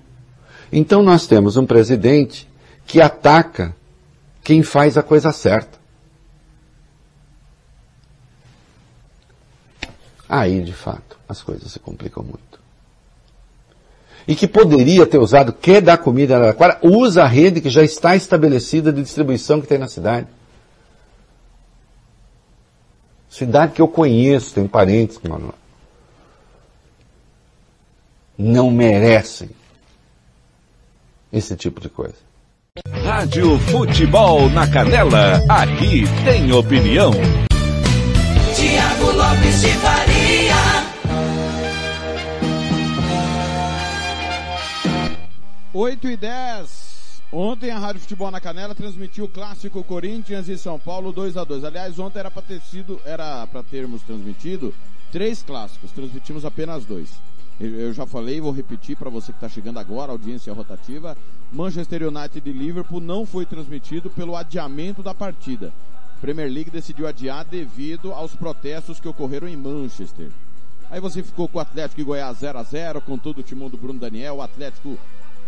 Então 0.72 1.02
nós 1.02 1.26
temos 1.26 1.58
um 1.58 1.66
presidente 1.66 2.48
que 2.86 3.00
ataca 3.00 3.76
quem 4.42 4.62
faz 4.62 4.96
a 4.96 5.02
coisa 5.02 5.32
certa. 5.32 5.76
Aí, 10.26 10.62
de 10.62 10.72
fato, 10.72 11.18
as 11.28 11.42
coisas 11.42 11.72
se 11.72 11.78
complicam 11.78 12.22
muito 12.22 12.48
e 14.28 14.34
que 14.34 14.46
poderia 14.46 15.06
ter 15.06 15.16
usado, 15.16 15.54
quer 15.54 15.80
dar 15.80 15.96
comida 15.96 16.34
em 16.34 16.36
Araraquara, 16.36 16.78
usa 16.82 17.22
a 17.22 17.26
rede 17.26 17.62
que 17.62 17.70
já 17.70 17.82
está 17.82 18.14
estabelecida 18.14 18.92
de 18.92 19.00
distribuição 19.00 19.58
que 19.58 19.66
tem 19.66 19.78
na 19.78 19.88
cidade. 19.88 20.26
Cidade 23.30 23.72
que 23.72 23.80
eu 23.80 23.88
conheço, 23.88 24.52
tem 24.52 24.68
parentes 24.68 25.16
que 25.16 25.26
moram 25.26 25.46
lá. 25.46 25.54
Não 28.40 28.70
merecem 28.70 29.50
esse 31.32 31.56
tipo 31.56 31.80
de 31.80 31.88
coisa. 31.88 32.14
Rádio 33.02 33.58
Futebol 33.58 34.48
na 34.50 34.64
Canela, 34.70 35.42
aqui 35.48 36.04
tem 36.24 36.52
opinião. 36.52 37.10
Tiago 38.54 39.10
Lopes 39.10 39.60
de 39.60 39.72
Faria. 39.78 40.54
8 45.74 46.08
e 46.08 46.16
10. 46.16 47.22
Ontem 47.32 47.72
a 47.72 47.78
Rádio 47.80 48.02
Futebol 48.02 48.30
na 48.30 48.40
Canela 48.40 48.72
transmitiu 48.72 49.24
o 49.24 49.28
clássico 49.28 49.82
Corinthians 49.82 50.46
e 50.48 50.56
São 50.56 50.78
Paulo 50.78 51.12
2 51.12 51.36
a 51.36 51.42
2 51.42 51.64
Aliás, 51.64 51.98
ontem 51.98 52.20
era 52.20 52.30
para 52.30 52.42
ter 52.42 52.60
sido, 52.60 53.00
era 53.04 53.44
para 53.48 53.64
termos 53.64 54.00
transmitido 54.02 54.72
três 55.10 55.42
clássicos, 55.42 55.90
transmitimos 55.90 56.44
apenas 56.44 56.84
dois. 56.84 57.10
Eu 57.60 57.92
já 57.92 58.06
falei, 58.06 58.40
vou 58.40 58.52
repetir 58.52 58.96
para 58.96 59.10
você 59.10 59.32
que 59.32 59.38
está 59.38 59.48
chegando 59.48 59.78
agora, 59.78 60.12
audiência 60.12 60.52
rotativa. 60.52 61.16
Manchester 61.52 62.06
United 62.06 62.48
e 62.48 62.52
Liverpool 62.52 63.00
não 63.00 63.26
foi 63.26 63.44
transmitido 63.44 64.08
pelo 64.08 64.36
adiamento 64.36 65.02
da 65.02 65.12
partida. 65.12 65.72
Premier 66.20 66.48
League 66.48 66.70
decidiu 66.70 67.06
adiar 67.06 67.44
devido 67.44 68.12
aos 68.12 68.34
protestos 68.34 69.00
que 69.00 69.08
ocorreram 69.08 69.48
em 69.48 69.56
Manchester. 69.56 70.30
Aí 70.90 71.00
você 71.00 71.22
ficou 71.22 71.48
com 71.48 71.58
o 71.58 71.60
Atlético 71.60 72.00
e 72.00 72.04
Goiás 72.04 72.38
0 72.38 72.58
a 72.58 72.62
0 72.62 73.00
com 73.00 73.18
todo 73.18 73.38
o 73.38 73.42
timão 73.42 73.68
do 73.68 73.76
Bruno 73.76 73.98
Daniel, 73.98 74.36
o 74.36 74.42
Atlético 74.42 74.96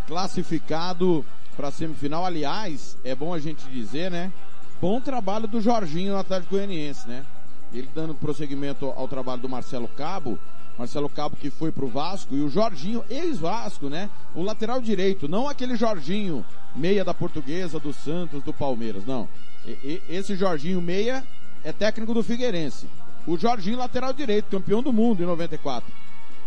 classificado 0.06 1.24
para 1.56 1.68
a 1.68 1.72
semifinal. 1.72 2.26
Aliás, 2.26 2.96
é 3.04 3.14
bom 3.14 3.32
a 3.32 3.38
gente 3.38 3.64
dizer, 3.70 4.10
né? 4.10 4.32
Bom 4.80 5.00
trabalho 5.00 5.46
do 5.46 5.60
Jorginho 5.60 6.12
no 6.12 6.18
Atlético 6.18 6.56
Goianiense, 6.56 7.08
né? 7.08 7.24
Ele 7.72 7.88
dando 7.94 8.14
prosseguimento 8.14 8.86
ao 8.86 9.06
trabalho 9.06 9.40
do 9.40 9.48
Marcelo 9.48 9.86
Cabo. 9.88 10.38
Marcelo 10.80 11.08
Cabo 11.08 11.36
que 11.36 11.50
foi 11.50 11.70
pro 11.70 11.86
Vasco 11.86 12.34
e 12.34 12.40
o 12.40 12.48
Jorginho, 12.48 13.04
ex-Vasco, 13.08 13.88
né? 13.88 14.10
O 14.34 14.42
lateral 14.42 14.80
direito, 14.80 15.28
não 15.28 15.48
aquele 15.48 15.76
Jorginho, 15.76 16.44
meia 16.74 17.04
da 17.04 17.14
Portuguesa, 17.14 17.78
do 17.78 17.92
Santos, 17.92 18.42
do 18.42 18.52
Palmeiras, 18.52 19.04
não. 19.06 19.28
E, 19.66 19.70
e, 19.70 20.02
esse 20.08 20.34
Jorginho 20.34 20.80
meia 20.80 21.24
é 21.62 21.72
técnico 21.72 22.14
do 22.14 22.22
Figueirense. 22.22 22.88
O 23.26 23.36
Jorginho 23.36 23.78
lateral 23.78 24.12
direito, 24.12 24.50
campeão 24.50 24.82
do 24.82 24.92
mundo 24.92 25.22
em 25.22 25.26
94. 25.26 25.92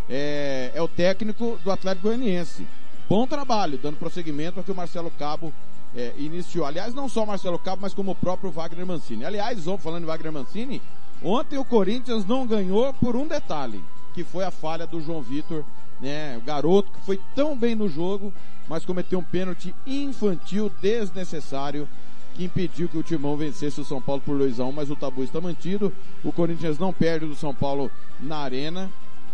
É, 0.09 0.71
é 0.73 0.81
o 0.81 0.87
técnico 0.87 1.57
do 1.63 1.71
Atlético 1.71 2.07
Goianiense 2.07 2.67
bom 3.13 3.27
trabalho, 3.27 3.77
dando 3.77 3.97
prosseguimento 3.97 4.59
ao 4.59 4.63
que 4.63 4.71
o 4.71 4.75
Marcelo 4.75 5.11
Cabo 5.19 5.53
é, 5.95 6.13
iniciou. 6.17 6.65
Aliás, 6.65 6.95
não 6.95 7.07
só 7.07 7.23
o 7.23 7.27
Marcelo 7.27 7.59
Cabo, 7.59 7.83
mas 7.83 7.93
como 7.93 8.11
o 8.11 8.15
próprio 8.15 8.49
Wagner 8.49 8.85
Mancini. 8.85 9.23
Aliás, 9.23 9.63
falando 9.79 10.03
em 10.03 10.07
Wagner 10.07 10.31
Mancini, 10.31 10.81
ontem 11.21 11.57
o 11.57 11.63
Corinthians 11.63 12.25
não 12.25 12.47
ganhou 12.47 12.91
por 12.95 13.15
um 13.15 13.27
detalhe, 13.27 13.83
que 14.13 14.23
foi 14.23 14.43
a 14.43 14.51
falha 14.51 14.85
do 14.85 15.01
João 15.01 15.21
Vitor, 15.21 15.63
né? 15.99 16.37
O 16.37 16.41
garoto 16.41 16.91
que 16.91 17.05
foi 17.05 17.19
tão 17.35 17.57
bem 17.57 17.75
no 17.75 17.89
jogo, 17.89 18.33
mas 18.67 18.85
cometeu 18.85 19.19
um 19.19 19.23
pênalti 19.23 19.73
infantil 19.85 20.71
desnecessário 20.81 21.87
que 22.35 22.45
impediu 22.45 22.89
que 22.89 22.97
o 22.97 23.03
Timão 23.03 23.37
vencesse 23.37 23.79
o 23.79 23.85
São 23.85 24.01
Paulo 24.01 24.21
por 24.21 24.37
2 24.37 24.59
a 24.59 24.65
1 24.65 24.71
mas 24.71 24.89
o 24.89 24.95
tabu 24.95 25.23
está 25.23 25.39
mantido. 25.39 25.93
O 26.23 26.31
Corinthians 26.31 26.79
não 26.79 26.91
perde 26.91 27.25
do 27.25 27.35
São 27.35 27.53
Paulo 27.53 27.91
na 28.19 28.37
arena 28.37 28.89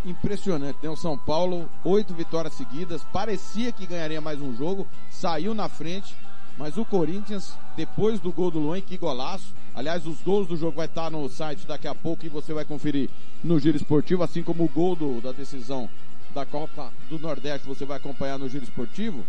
impressionante, 0.06 0.78
né? 0.82 0.90
O 0.90 0.96
São 0.96 1.18
Paulo, 1.18 1.70
oito 1.84 2.14
vitórias 2.14 2.54
seguidas, 2.54 3.04
parecia 3.12 3.72
que 3.72 3.86
ganharia 3.86 4.22
mais 4.22 4.42
um 4.42 4.56
jogo, 4.56 4.88
saiu 5.12 5.54
na 5.54 5.68
frente, 5.68 6.16
mas 6.60 6.78
o 6.78 6.84
Corinthians, 6.84 7.58
depois 7.78 8.20
do 8.20 8.34
gol 8.34 8.52
do 8.52 8.60
Luan, 8.60 8.82
que 8.82 8.98
golaço. 8.98 9.54
Aliás, 9.74 10.06
os 10.06 10.22
gols 10.22 10.46
do 10.46 10.58
jogo 10.58 10.76
vai 10.76 10.88
estar 10.88 11.10
no 11.10 11.30
site 11.30 11.66
daqui 11.66 11.88
a 11.88 11.96
pouco 11.96 12.26
e 12.26 12.30
você 12.30 12.54
vai 12.54 12.66
conferir 12.66 13.10
no 13.42 13.58
Giro 13.58 13.78
Esportivo, 13.78 14.24
assim 14.24 14.44
como 14.44 14.66
o 14.66 14.68
gol 14.68 14.94
do, 14.94 15.22
da 15.22 15.32
decisão 15.32 15.90
da 16.36 16.46
Copa 16.46 16.92
do 17.10 17.18
Nordeste 17.18 17.66
você 17.66 17.86
vai 17.86 17.96
acompanhar 17.96 18.38
no 18.38 18.50
Giro 18.50 18.66
Esportivo. 18.66 19.24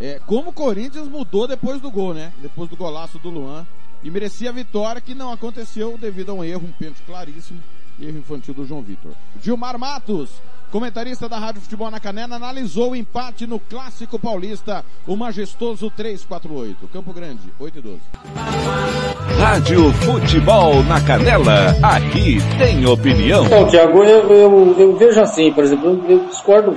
É, 0.00 0.20
como 0.26 0.50
o 0.50 0.52
Corinthians 0.52 1.06
mudou 1.06 1.46
depois 1.46 1.80
do 1.80 1.88
gol, 1.88 2.12
né? 2.12 2.32
Depois 2.42 2.68
do 2.68 2.76
golaço 2.76 3.20
do 3.20 3.30
Luan. 3.30 3.64
E 4.02 4.10
merecia 4.10 4.50
a 4.50 4.52
vitória 4.52 5.00
que 5.00 5.14
não 5.14 5.32
aconteceu 5.32 5.96
devido 5.96 6.30
a 6.30 6.34
um 6.34 6.44
erro, 6.44 6.66
um 6.66 6.72
pênalti 6.72 7.02
claríssimo 7.02 7.60
erro 8.00 8.18
infantil 8.18 8.54
do 8.54 8.66
João 8.66 8.82
Vitor. 8.82 9.12
Gilmar 9.42 9.78
Matos, 9.78 10.30
comentarista 10.70 11.28
da 11.28 11.38
Rádio 11.38 11.60
Futebol 11.60 11.90
na 11.90 12.00
Canela, 12.00 12.36
analisou 12.36 12.92
o 12.92 12.96
empate 12.96 13.46
no 13.46 13.58
Clássico 13.58 14.18
Paulista, 14.18 14.84
o 15.06 15.16
majestoso 15.16 15.90
348. 15.90 16.88
Campo 16.88 17.12
Grande, 17.12 17.52
8 17.58 17.78
e 17.78 17.82
12. 17.82 18.00
Rádio 19.38 19.92
Futebol 19.94 20.82
na 20.84 21.00
Canela, 21.00 21.76
aqui 21.82 22.38
tem 22.58 22.86
opinião. 22.86 23.44
Bom, 23.48 23.66
Tiago, 23.66 24.02
eu, 24.04 24.28
eu, 24.30 24.76
eu, 24.78 24.96
vejo 24.96 25.20
assim, 25.20 25.52
por 25.52 25.64
exemplo, 25.64 26.04
eu, 26.08 26.26
discordo 26.26 26.76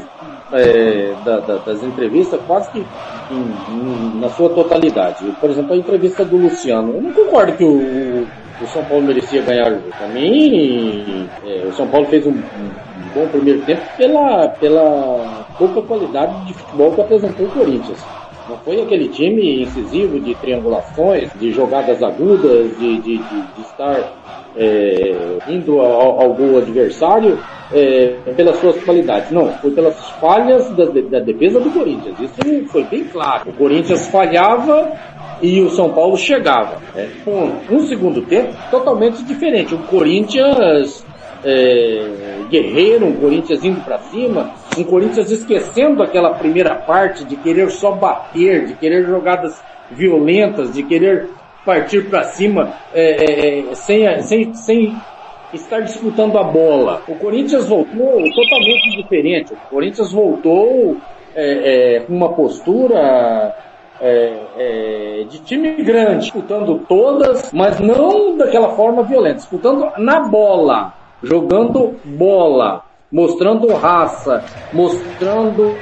é, 0.54 1.14
da, 1.24 1.40
da, 1.40 1.58
das 1.58 1.84
entrevistas 1.84 2.40
quase 2.46 2.72
que 2.72 2.80
em, 2.80 3.74
em, 3.74 4.20
na 4.20 4.30
sua 4.30 4.50
totalidade. 4.50 5.26
Por 5.40 5.50
exemplo, 5.50 5.74
a 5.74 5.78
entrevista 5.78 6.26
do 6.26 6.38
Luciano, 6.38 6.96
eu 6.96 7.02
não 7.02 7.14
concordo 7.14 7.54
que 7.54 7.64
o, 7.64 8.28
o 8.62 8.68
São 8.68 8.84
Paulo 8.86 9.04
merecia 9.04 9.42
ganhar 9.42 9.72
o 9.72 9.76
jogo. 9.76 9.90
Para 9.98 10.08
mim, 10.08 11.28
é, 11.46 11.66
o 11.68 11.74
São 11.74 11.88
Paulo 11.88 12.08
fez 12.08 12.26
um, 12.26 12.32
um, 12.32 12.72
bom 13.14 13.28
primeiro 13.28 13.62
tempo 13.62 13.82
pela, 13.98 14.48
pela 14.50 15.46
pouca 15.58 15.82
qualidade 15.82 16.46
de 16.46 16.54
futebol 16.54 16.92
que 16.94 17.02
apresentou 17.02 17.46
o 17.46 17.52
Corinthians. 17.52 18.04
Não 18.50 18.58
foi 18.58 18.82
aquele 18.82 19.08
time 19.10 19.64
incisivo 19.64 20.20
de 20.20 20.36
triangulações, 20.36 21.30
de 21.40 21.52
jogadas 21.52 22.02
agudas, 22.04 22.78
de, 22.78 22.98
de, 22.98 23.18
de, 23.18 23.42
de 23.42 23.62
estar 23.62 23.98
é, 24.56 25.38
indo 25.48 25.80
ao, 25.80 26.22
ao 26.22 26.58
adversário 26.58 27.40
é, 27.74 28.16
pelas 28.36 28.58
suas 28.58 28.84
qualidades. 28.84 29.32
Não, 29.32 29.52
foi 29.54 29.72
pelas 29.72 29.98
falhas 30.12 30.70
da, 30.72 30.86
da 30.86 31.20
defesa 31.20 31.60
do 31.60 31.70
Corinthians. 31.72 32.20
Isso 32.20 32.66
foi 32.68 32.84
bem 32.84 33.06
claro. 33.06 33.50
O 33.50 33.54
Corinthians 33.54 34.08
falhava 34.08 34.92
e 35.42 35.62
o 35.62 35.70
São 35.70 35.92
Paulo 35.92 36.18
chegava. 36.18 36.78
Né? 36.94 37.10
Com 37.24 37.52
um 37.70 37.86
segundo 37.88 38.22
tempo 38.24 38.54
totalmente 38.70 39.24
diferente. 39.24 39.74
O 39.74 39.80
Corinthians 39.80 41.06
é, 41.44 42.42
guerreiro, 42.50 43.08
um 43.08 43.14
Corinthians 43.14 43.64
indo 43.64 43.82
para 43.82 43.98
cima, 44.00 44.52
um 44.78 44.84
Corinthians 44.84 45.32
esquecendo 45.32 46.04
aquela 46.04 46.34
primeira 46.34 46.76
parte 46.76 47.26
de 47.26 47.36
querer 47.36 47.72
só 47.72 47.92
bater, 47.92 48.66
de 48.68 48.74
querer 48.76 49.06
jogadas 49.06 49.62
violentas, 49.90 50.74
de 50.74 50.84
querer 50.84 51.30
partir 51.66 52.10
para 52.10 52.24
cima 52.24 52.74
é, 52.94 53.70
é, 53.70 53.76
sem, 53.76 54.22
sem, 54.22 54.54
sem 54.54 54.96
estar 55.54 55.82
disputando 55.82 56.38
a 56.38 56.44
bola. 56.44 57.02
O 57.08 57.16
Corinthians 57.16 57.68
voltou 57.68 58.24
totalmente 58.34 58.98
diferente. 58.98 59.54
O 59.54 59.70
Corinthians 59.70 60.12
voltou 60.12 60.98
é, 61.36 61.96
é, 61.96 62.00
com 62.02 62.14
uma 62.14 62.30
postura 62.34 63.56
é, 64.00 64.34
é, 64.58 65.26
de 65.30 65.40
time 65.40 65.74
grande, 65.84 66.22
disputando 66.22 66.80
todas, 66.88 67.52
mas 67.54 67.80
não 67.80 68.38
daquela 68.38 68.70
forma 68.76 69.04
violenta, 69.04 69.36
disputando 69.36 69.92
na 69.98 70.22
bola, 70.22 70.94
jogando 71.22 72.00
bola 72.04 72.84
mostrando 73.12 73.68
raça, 73.74 74.44
mostrando 74.72 75.76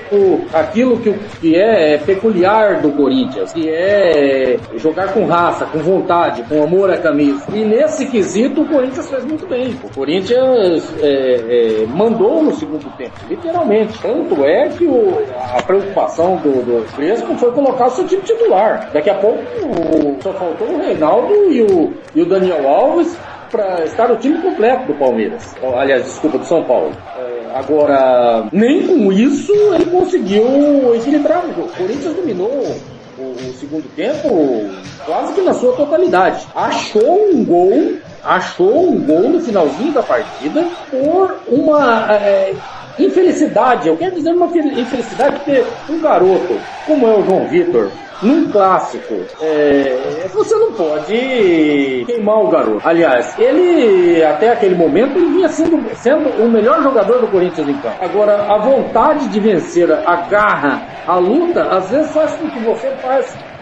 aquilo 0.54 1.00
que, 1.00 1.14
que 1.40 1.56
é, 1.56 1.94
é 1.94 1.98
peculiar 1.98 2.82
do 2.82 2.92
Corinthians, 2.92 3.54
que 3.54 3.70
é 3.70 4.58
jogar 4.78 5.14
com 5.14 5.26
raça, 5.26 5.66
com 5.66 5.80
vontade, 5.80 6.44
com 6.44 6.64
amor 6.64 6.90
à 6.90 6.98
camisa. 6.98 7.46
E 7.54 7.64
nesse 7.64 8.08
quesito 8.08 8.62
o 8.62 8.68
Corinthians 8.68 9.10
fez 9.10 9.24
muito 9.26 9.48
bem. 9.48 9.78
O 9.84 9.94
Corinthians 9.94 10.94
é, 11.02 11.84
é, 11.84 11.86
mandou 11.88 12.44
no 12.44 12.54
segundo 12.54 12.90
tempo, 12.98 13.14
literalmente. 13.30 14.00
Tanto 14.02 14.44
é 14.44 14.70
que 14.70 14.86
o, 14.86 15.20
a 15.56 15.62
preocupação 15.62 16.38
do, 16.38 16.64
do 16.64 16.96
Crespo 16.96 17.36
foi 17.36 17.52
colocar 17.52 17.88
o 17.88 17.92
seu 17.92 18.08
time 18.08 18.22
titular. 18.24 18.90
Daqui 18.92 19.10
a 19.10 19.16
pouco 19.16 19.40
o, 19.40 20.18
só 20.22 20.34
faltou 20.34 20.68
o 20.68 20.80
Reinaldo 20.80 21.34
e 21.52 21.62
o, 21.62 21.94
e 22.16 22.22
o 22.22 22.26
Daniel 22.26 22.68
Alves 22.68 23.16
para 23.52 23.84
estar 23.86 24.12
o 24.12 24.18
time 24.18 24.42
completo 24.42 24.88
do 24.88 24.94
Palmeiras. 24.96 25.56
Aliás, 25.76 26.04
desculpa, 26.04 26.38
do 26.38 26.46
São 26.46 26.64
Paulo. 26.64 26.92
É, 27.18 27.52
agora, 27.56 28.48
nem 28.52 28.88
com 28.88 29.12
isso 29.12 29.52
ele 29.74 29.86
conseguiu 29.86 30.96
equilibrar 30.96 31.46
o 31.46 31.54
jogo. 31.54 31.68
O 31.68 31.78
Corinthians 31.78 32.16
dominou 32.16 32.76
o, 33.18 33.22
o 33.22 33.54
segundo 33.60 33.88
tempo 33.96 34.70
quase 35.06 35.34
que 35.34 35.42
na 35.42 35.54
sua 35.54 35.74
totalidade. 35.74 36.48
Achou 36.56 37.30
um 37.34 37.44
gol, 37.44 37.94
achou 38.24 38.90
um 38.90 39.02
gol 39.02 39.30
no 39.30 39.42
finalzinho 39.42 39.92
da 39.94 40.04
partida 40.04 40.66
por 40.90 41.36
uma 41.48 42.14
é, 42.14 42.54
infelicidade. 43.00 43.88
Eu 43.88 43.98
quero 43.98 44.16
dizer 44.16 44.34
uma 44.34 44.48
infelicidade 44.48 45.38
porque 45.38 45.64
um 45.90 46.00
garoto 46.00 46.60
como 46.86 47.08
é 47.08 47.16
o 47.18 47.24
João 47.24 47.48
Vitor, 47.48 47.92
num 48.22 48.52
clássico, 48.52 49.16
é, 49.42 50.28
você 50.34 50.56
não 50.56 50.74
pode 50.74 52.04
queimar 52.06 52.44
o 52.44 52.50
garoto. 52.50 52.82
Aliás, 52.84 53.38
ele, 53.38 54.24
até 54.24 54.52
aquele 54.52 54.76
momento, 54.76 55.18
ele 55.18 55.28
vinha 55.28 55.48
sendo, 55.50 55.96
sendo 55.96 56.30
o 56.44 56.50
melhor 56.50 56.82
jogador 56.82 57.20
do 57.20 57.28
Corinthians 57.28 57.70
em 57.70 57.78
campo. 57.78 58.04
Agora, 58.04 58.52
a 58.52 58.58
vontade 58.58 59.28
de 59.30 59.40
vencer, 59.40 59.90
a 59.92 60.16
garra, 60.28 60.82
a 61.08 61.18
luta, 61.18 61.64
às 61.64 61.90
vezes 61.90 62.12
faz 62.12 62.32
com 62.34 62.50
que 62.50 62.60
você 62.60 62.92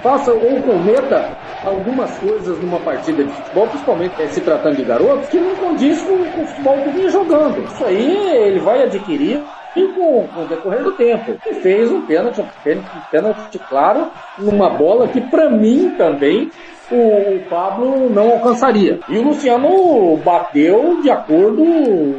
faça 0.01 0.31
ou 0.31 0.61
cometa 0.61 1.37
algumas 1.63 2.17
coisas 2.17 2.59
numa 2.59 2.79
partida 2.79 3.23
de 3.23 3.31
futebol, 3.31 3.67
principalmente 3.67 4.21
é, 4.21 4.27
se 4.27 4.41
tratando 4.41 4.75
de 4.75 4.83
garotos, 4.83 5.29
que 5.29 5.37
não 5.37 5.55
condiz 5.55 6.01
com, 6.01 6.17
com 6.31 6.41
o 6.41 6.47
futebol 6.47 6.77
que 6.83 6.89
vinha 6.89 7.09
jogando. 7.09 7.63
Isso 7.63 7.85
aí 7.85 8.27
ele 8.35 8.59
vai 8.59 8.83
adquirir 8.83 9.41
e 9.75 9.87
com, 9.89 10.27
com, 10.27 10.41
o 10.41 10.47
decorrer 10.47 10.83
do 10.83 10.91
tempo. 10.93 11.35
E 11.45 11.53
fez 11.55 11.91
um 11.91 12.01
pênalti, 12.01 12.41
um 12.41 13.01
pênalti 13.11 13.59
claro, 13.69 14.09
numa 14.37 14.69
bola 14.69 15.07
que 15.07 15.21
para 15.21 15.49
mim 15.49 15.93
também 15.97 16.49
o 16.91 17.39
Pablo 17.49 18.09
não 18.09 18.31
alcançaria. 18.31 18.99
E 19.09 19.17
o 19.17 19.23
Luciano 19.23 20.17
bateu 20.17 21.01
de 21.01 21.09
acordo 21.09 21.63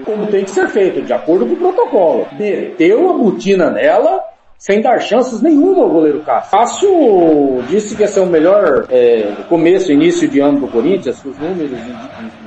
como 0.04 0.26
tem 0.26 0.44
que 0.44 0.50
ser 0.50 0.68
feito, 0.68 1.02
de 1.02 1.12
acordo 1.12 1.46
com 1.46 1.54
o 1.54 1.56
protocolo. 1.56 2.26
Meteu 2.38 3.10
a 3.10 3.12
botina 3.14 3.70
nela 3.70 4.22
sem 4.58 4.82
dar 4.82 4.98
chances 4.98 5.40
nenhuma 5.40 5.84
ao 5.84 5.88
goleiro 5.88 6.20
Cássio. 6.20 6.50
Cássio 6.50 7.62
disse 7.68 7.94
que 7.94 8.02
ia 8.02 8.08
ser 8.08 8.20
o 8.20 8.26
melhor 8.26 8.86
é, 8.90 9.32
começo, 9.48 9.92
início 9.92 10.28
de 10.28 10.40
ano 10.40 10.60
do 10.60 10.68
Corinthians, 10.68 11.24
os 11.24 11.38
números 11.38 11.78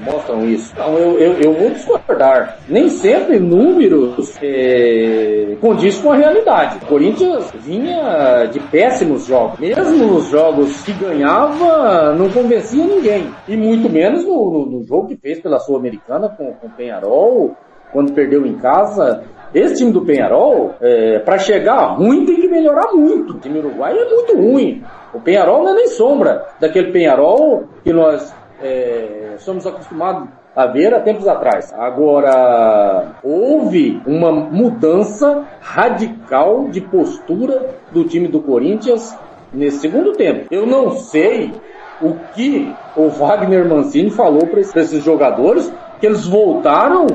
mostram 0.03 0.45
isso. 0.45 0.73
Então 0.73 0.97
eu, 0.97 1.17
eu, 1.17 1.33
eu 1.41 1.53
vou 1.53 1.69
discordar. 1.69 2.57
Nem 2.67 2.89
sempre 2.89 3.39
números 3.39 4.37
é, 4.41 5.55
condiz 5.61 5.99
com 5.99 6.11
a 6.11 6.17
realidade. 6.17 6.79
O 6.83 6.87
Corinthians 6.87 7.49
vinha 7.61 8.45
de 8.51 8.59
péssimos 8.59 9.25
jogos. 9.25 9.57
Mesmo 9.59 10.05
nos 10.05 10.27
jogos 10.27 10.81
que 10.81 10.91
ganhava, 10.93 12.13
não 12.13 12.29
convencia 12.29 12.85
ninguém. 12.85 13.31
E 13.47 13.55
muito 13.55 13.89
menos 13.89 14.25
no, 14.25 14.51
no, 14.51 14.65
no 14.65 14.83
jogo 14.83 15.07
que 15.07 15.15
fez 15.15 15.39
pela 15.39 15.59
Sul-Americana 15.59 16.27
com, 16.27 16.51
com 16.53 16.67
o 16.67 16.71
Penharol, 16.71 17.55
quando 17.93 18.11
perdeu 18.11 18.45
em 18.45 18.55
casa. 18.55 19.23
Esse 19.53 19.75
time 19.75 19.91
do 19.91 20.01
Penharol, 20.01 20.75
é, 20.79 21.19
para 21.19 21.37
chegar 21.37 21.95
ruim, 21.97 22.25
tem 22.25 22.37
que 22.37 22.47
melhorar 22.47 22.93
muito. 22.93 23.33
O 23.33 23.39
time 23.39 23.59
uruguai 23.59 23.97
é 23.97 24.09
muito 24.09 24.35
ruim. 24.35 24.83
O 25.13 25.19
Penharol 25.19 25.63
não 25.63 25.71
é 25.71 25.75
nem 25.75 25.87
sombra 25.87 26.45
daquele 26.59 26.91
Penharol 26.91 27.65
que 27.83 27.91
nós 27.91 28.33
é, 28.63 29.33
somos 29.37 29.67
acostumados 29.67 30.29
a 30.55 30.65
ver 30.67 30.93
há 30.93 30.99
tempos 30.99 31.27
atrás. 31.27 31.73
Agora, 31.73 33.15
houve 33.23 34.01
uma 34.05 34.31
mudança 34.31 35.45
radical 35.59 36.67
de 36.69 36.81
postura 36.81 37.69
do 37.91 38.03
time 38.05 38.27
do 38.27 38.41
Corinthians 38.41 39.17
nesse 39.53 39.79
segundo 39.79 40.13
tempo. 40.13 40.47
Eu 40.51 40.65
não 40.65 40.91
sei 40.91 41.53
o 42.01 42.15
que 42.33 42.73
o 42.95 43.09
Wagner 43.09 43.67
Mancini 43.67 44.09
falou 44.09 44.47
para 44.47 44.59
esses 44.59 45.03
jogadores, 45.03 45.71
que 45.99 46.07
eles 46.07 46.25
voltaram 46.25 47.05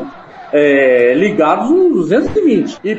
é, 0.53 1.15
ligados 1.15 1.71
nos 1.71 2.09
220. 2.09 2.79
E 2.85 2.95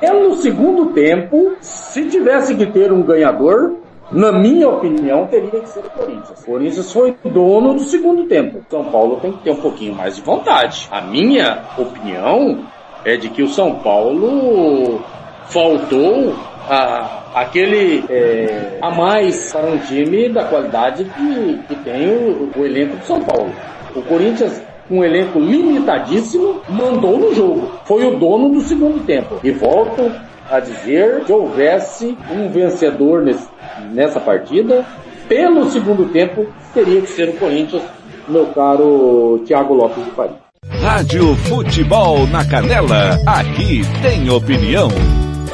pelo 0.00 0.34
segundo 0.36 0.86
tempo, 0.92 1.52
se 1.60 2.08
tivesse 2.08 2.54
que 2.54 2.66
ter 2.66 2.92
um 2.92 3.02
ganhador, 3.02 3.76
na 4.10 4.32
minha 4.32 4.68
opinião, 4.68 5.26
teria 5.26 5.60
que 5.60 5.68
ser 5.68 5.80
o 5.80 5.90
Corinthians. 5.90 6.42
O 6.42 6.46
Corinthians 6.46 6.92
foi 6.92 7.14
dono 7.24 7.74
do 7.74 7.80
segundo 7.80 8.24
tempo. 8.26 8.64
São 8.70 8.84
Paulo 8.84 9.16
tem 9.20 9.32
que 9.32 9.42
ter 9.44 9.50
um 9.50 9.56
pouquinho 9.56 9.94
mais 9.94 10.16
de 10.16 10.22
vontade. 10.22 10.88
A 10.90 11.02
minha 11.02 11.64
opinião 11.76 12.64
é 13.04 13.16
de 13.16 13.28
que 13.28 13.42
o 13.42 13.48
São 13.48 13.76
Paulo 13.76 15.00
faltou 15.48 16.34
a, 16.68 17.22
aquele 17.34 18.04
é, 18.08 18.78
a 18.80 18.90
mais 18.90 19.52
para 19.52 19.66
um 19.66 19.78
time 19.78 20.28
da 20.28 20.44
qualidade 20.44 21.04
que, 21.04 21.58
que 21.68 21.74
tem 21.84 22.08
o, 22.08 22.50
o 22.56 22.64
elenco 22.64 22.96
de 22.96 23.06
São 23.06 23.20
Paulo. 23.20 23.52
O 23.94 24.02
Corinthians 24.02 24.62
um 24.90 25.04
elenco 25.04 25.38
limitadíssimo, 25.38 26.60
mandou 26.68 27.18
no 27.18 27.34
jogo. 27.34 27.70
Foi 27.84 28.04
o 28.04 28.18
dono 28.18 28.50
do 28.50 28.60
segundo 28.60 29.04
tempo. 29.04 29.38
E 29.42 29.50
volto 29.50 30.10
a 30.50 30.60
dizer 30.60 31.24
que 31.24 31.32
houvesse 31.32 32.16
um 32.30 32.48
vencedor 32.48 33.22
nesse, 33.22 33.48
nessa 33.92 34.18
partida, 34.18 34.84
pelo 35.28 35.68
segundo 35.70 36.06
tempo, 36.06 36.46
teria 36.72 37.00
que 37.02 37.08
ser 37.08 37.28
o 37.28 37.34
Corinthians, 37.34 37.82
meu 38.26 38.46
caro 38.46 39.42
Thiago 39.46 39.74
Lopes 39.74 40.04
de 40.04 40.10
Paris. 40.12 40.36
Rádio 40.82 41.34
Futebol 41.36 42.26
na 42.26 42.44
Canela, 42.44 43.18
aqui 43.26 43.82
tem 44.02 44.30
opinião. 44.30 44.88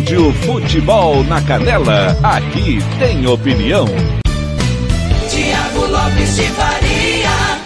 Rádio 0.00 0.32
Futebol 0.32 1.22
na 1.24 1.44
Canela, 1.44 2.12
aqui 2.22 2.78
tem 2.98 3.26
opinião. 3.26 3.84
Tiago 5.28 5.86
Lopes 5.86 6.36
de 6.36 6.44
Faria. 6.52 7.60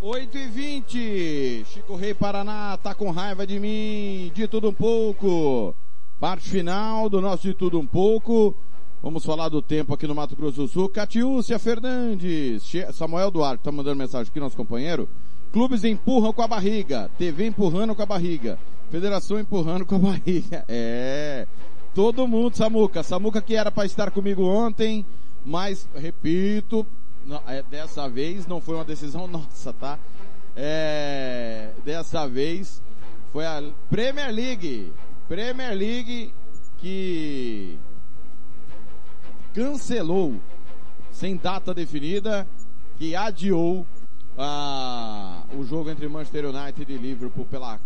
8 0.00 0.38
e 0.38 0.46
20 0.46 1.64
Chico 1.66 1.96
Rei 1.96 2.14
Paraná 2.14 2.78
tá 2.80 2.94
com 2.94 3.10
raiva 3.10 3.44
de 3.44 3.58
mim, 3.58 4.30
de 4.32 4.46
tudo 4.46 4.68
um 4.68 4.72
pouco. 4.72 5.74
Parte 6.20 6.48
final 6.48 7.08
do 7.08 7.20
nosso 7.20 7.42
de 7.42 7.52
tudo 7.52 7.80
um 7.80 7.86
pouco. 7.86 8.54
Vamos 9.02 9.24
falar 9.24 9.48
do 9.48 9.60
tempo 9.60 9.92
aqui 9.92 10.06
no 10.06 10.14
Mato 10.14 10.36
Grosso 10.36 10.58
do 10.58 10.68
Sul. 10.68 10.88
Catiúcia 10.88 11.58
Fernandes, 11.58 12.62
Samuel 12.92 13.32
Duarte 13.32 13.64
tá 13.64 13.72
mandando 13.72 13.96
mensagem 13.96 14.30
aqui, 14.30 14.38
nosso 14.38 14.56
companheiro. 14.56 15.08
Clubes 15.52 15.82
empurram 15.82 16.32
com 16.32 16.42
a 16.42 16.48
barriga, 16.48 17.10
TV 17.18 17.46
empurrando 17.46 17.92
com 17.92 18.02
a 18.02 18.06
barriga, 18.06 18.56
Federação 18.94 19.40
empurrando 19.40 19.84
com 19.84 19.96
a 19.96 19.98
barriga. 20.14 20.64
É, 20.68 21.48
todo 21.92 22.28
mundo, 22.28 22.54
Samuca. 22.54 23.02
Samuca 23.02 23.42
que 23.42 23.56
era 23.56 23.68
para 23.68 23.84
estar 23.84 24.12
comigo 24.12 24.44
ontem, 24.44 25.04
mas, 25.44 25.88
repito, 25.96 26.86
é, 27.48 27.60
dessa 27.64 28.08
vez 28.08 28.46
não 28.46 28.60
foi 28.60 28.76
uma 28.76 28.84
decisão 28.84 29.26
nossa, 29.26 29.72
tá? 29.72 29.98
É, 30.54 31.72
dessa 31.84 32.28
vez 32.28 32.80
foi 33.32 33.44
a 33.44 33.64
Premier 33.90 34.30
League. 34.32 34.92
Premier 35.26 35.74
League 35.76 36.32
que 36.78 37.76
cancelou 39.52 40.36
sem 41.10 41.36
data 41.36 41.74
definida, 41.74 42.46
que 42.96 43.16
adiou 43.16 43.84
ah, 44.38 45.42
o 45.52 45.64
jogo 45.64 45.90
entre 45.90 46.06
Manchester 46.06 46.44
United 46.46 46.92
e 46.92 46.96
Liverpool 46.96 47.44
pela, 47.46 47.80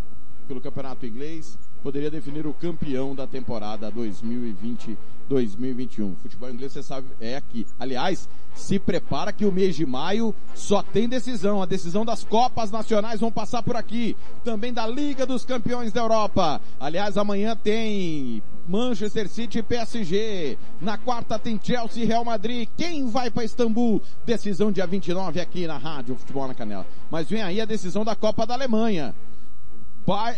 pelo 0.49 0.61
campeonato 0.61 1.07
inglês 1.07 1.57
poderia 1.83 2.11
definir 2.11 2.47
o 2.47 2.55
campeão 2.55 3.15
da 3.15 3.27
temporada 3.27 3.93
2020-2021. 3.93 6.17
Futebol 6.17 6.51
inglês, 6.51 6.73
você 6.73 6.83
sabe, 6.83 7.07
é 7.21 7.37
aqui. 7.37 7.67
Aliás, 7.79 8.29
se 8.55 8.79
prepara 8.79 9.33
que 9.33 9.45
o 9.45 9.53
mês 9.53 9.77
de 9.77 9.87
maio 9.87 10.35
só 10.55 10.83
tem 10.83 11.09
decisão. 11.09 11.63
A 11.63 11.67
decisão 11.67 12.05
das 12.05 12.25
Copas 12.25 12.73
Nacionais 12.73 13.21
vão 13.21 13.31
passar 13.31 13.63
por 13.63 13.77
aqui. 13.77 14.17
Também 14.43 14.73
da 14.73 14.87
Liga 14.87 15.25
dos 15.25 15.45
Campeões 15.45 15.93
da 15.93 16.01
Europa. 16.01 16.61
Aliás, 16.81 17.17
amanhã 17.17 17.55
tem 17.55 18.43
Manchester 18.67 19.29
City 19.29 19.61
e 19.61 19.63
PSG. 19.63 20.59
Na 20.81 20.99
quarta 20.99 21.39
tem 21.39 21.61
Chelsea 21.63 22.03
e 22.03 22.07
Real 22.07 22.25
Madrid. 22.25 22.69
Quem 22.77 23.07
vai 23.07 23.31
para 23.31 23.45
Istambul? 23.45 24.03
Decisão 24.27 24.73
dia 24.73 24.87
29 24.87 25.41
aqui 25.41 25.67
na 25.67 25.79
Rádio 25.79 26.17
Futebol 26.17 26.49
na 26.49 26.55
Canela. 26.55 26.87
Mas 27.11 27.29
vem 27.29 27.43
aí 27.43 27.61
a 27.61 27.65
decisão 27.65 28.05
da 28.05 28.17
Copa 28.17 28.45
da 28.45 28.55
Alemanha 28.55 29.15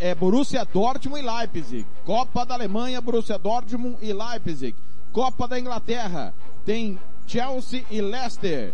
é, 0.01 0.15
Borussia 0.15 0.65
Dortmund 0.65 1.23
e 1.23 1.27
Leipzig. 1.27 1.87
Copa 2.05 2.45
da 2.45 2.55
Alemanha, 2.55 3.01
Borussia 3.01 3.39
Dortmund 3.39 3.97
e 4.03 4.13
Leipzig. 4.13 4.75
Copa 5.13 5.47
da 5.47 5.59
Inglaterra, 5.59 6.35
tem 6.65 6.99
Chelsea 7.27 7.85
e 7.91 8.01
Leicester. 8.01 8.73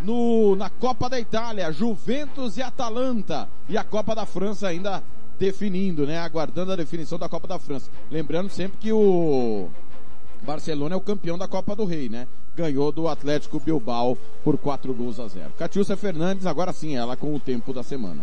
No, 0.00 0.54
na 0.54 0.70
Copa 0.70 1.08
da 1.08 1.18
Itália, 1.18 1.72
Juventus 1.72 2.56
e 2.56 2.62
Atalanta. 2.62 3.48
E 3.68 3.76
a 3.76 3.82
Copa 3.82 4.14
da 4.14 4.24
França 4.24 4.68
ainda 4.68 5.02
definindo, 5.38 6.06
né? 6.06 6.18
Aguardando 6.18 6.72
a 6.72 6.76
definição 6.76 7.18
da 7.18 7.28
Copa 7.28 7.48
da 7.48 7.58
França. 7.58 7.90
Lembrando 8.10 8.50
sempre 8.50 8.78
que 8.78 8.92
o 8.92 9.68
Barcelona 10.42 10.94
é 10.94 10.98
o 10.98 11.00
campeão 11.00 11.36
da 11.36 11.48
Copa 11.48 11.74
do 11.74 11.84
Rei, 11.84 12.08
né? 12.08 12.26
Ganhou 12.56 12.90
do 12.90 13.08
Atlético 13.08 13.60
Bilbao 13.60 14.16
por 14.44 14.58
4 14.58 14.92
gols 14.94 15.18
a 15.20 15.28
0. 15.28 15.50
Catiúcia 15.58 15.96
Fernandes, 15.96 16.46
agora 16.46 16.72
sim, 16.72 16.96
ela 16.96 17.16
com 17.16 17.34
o 17.34 17.40
tempo 17.40 17.72
da 17.72 17.82
semana. 17.82 18.22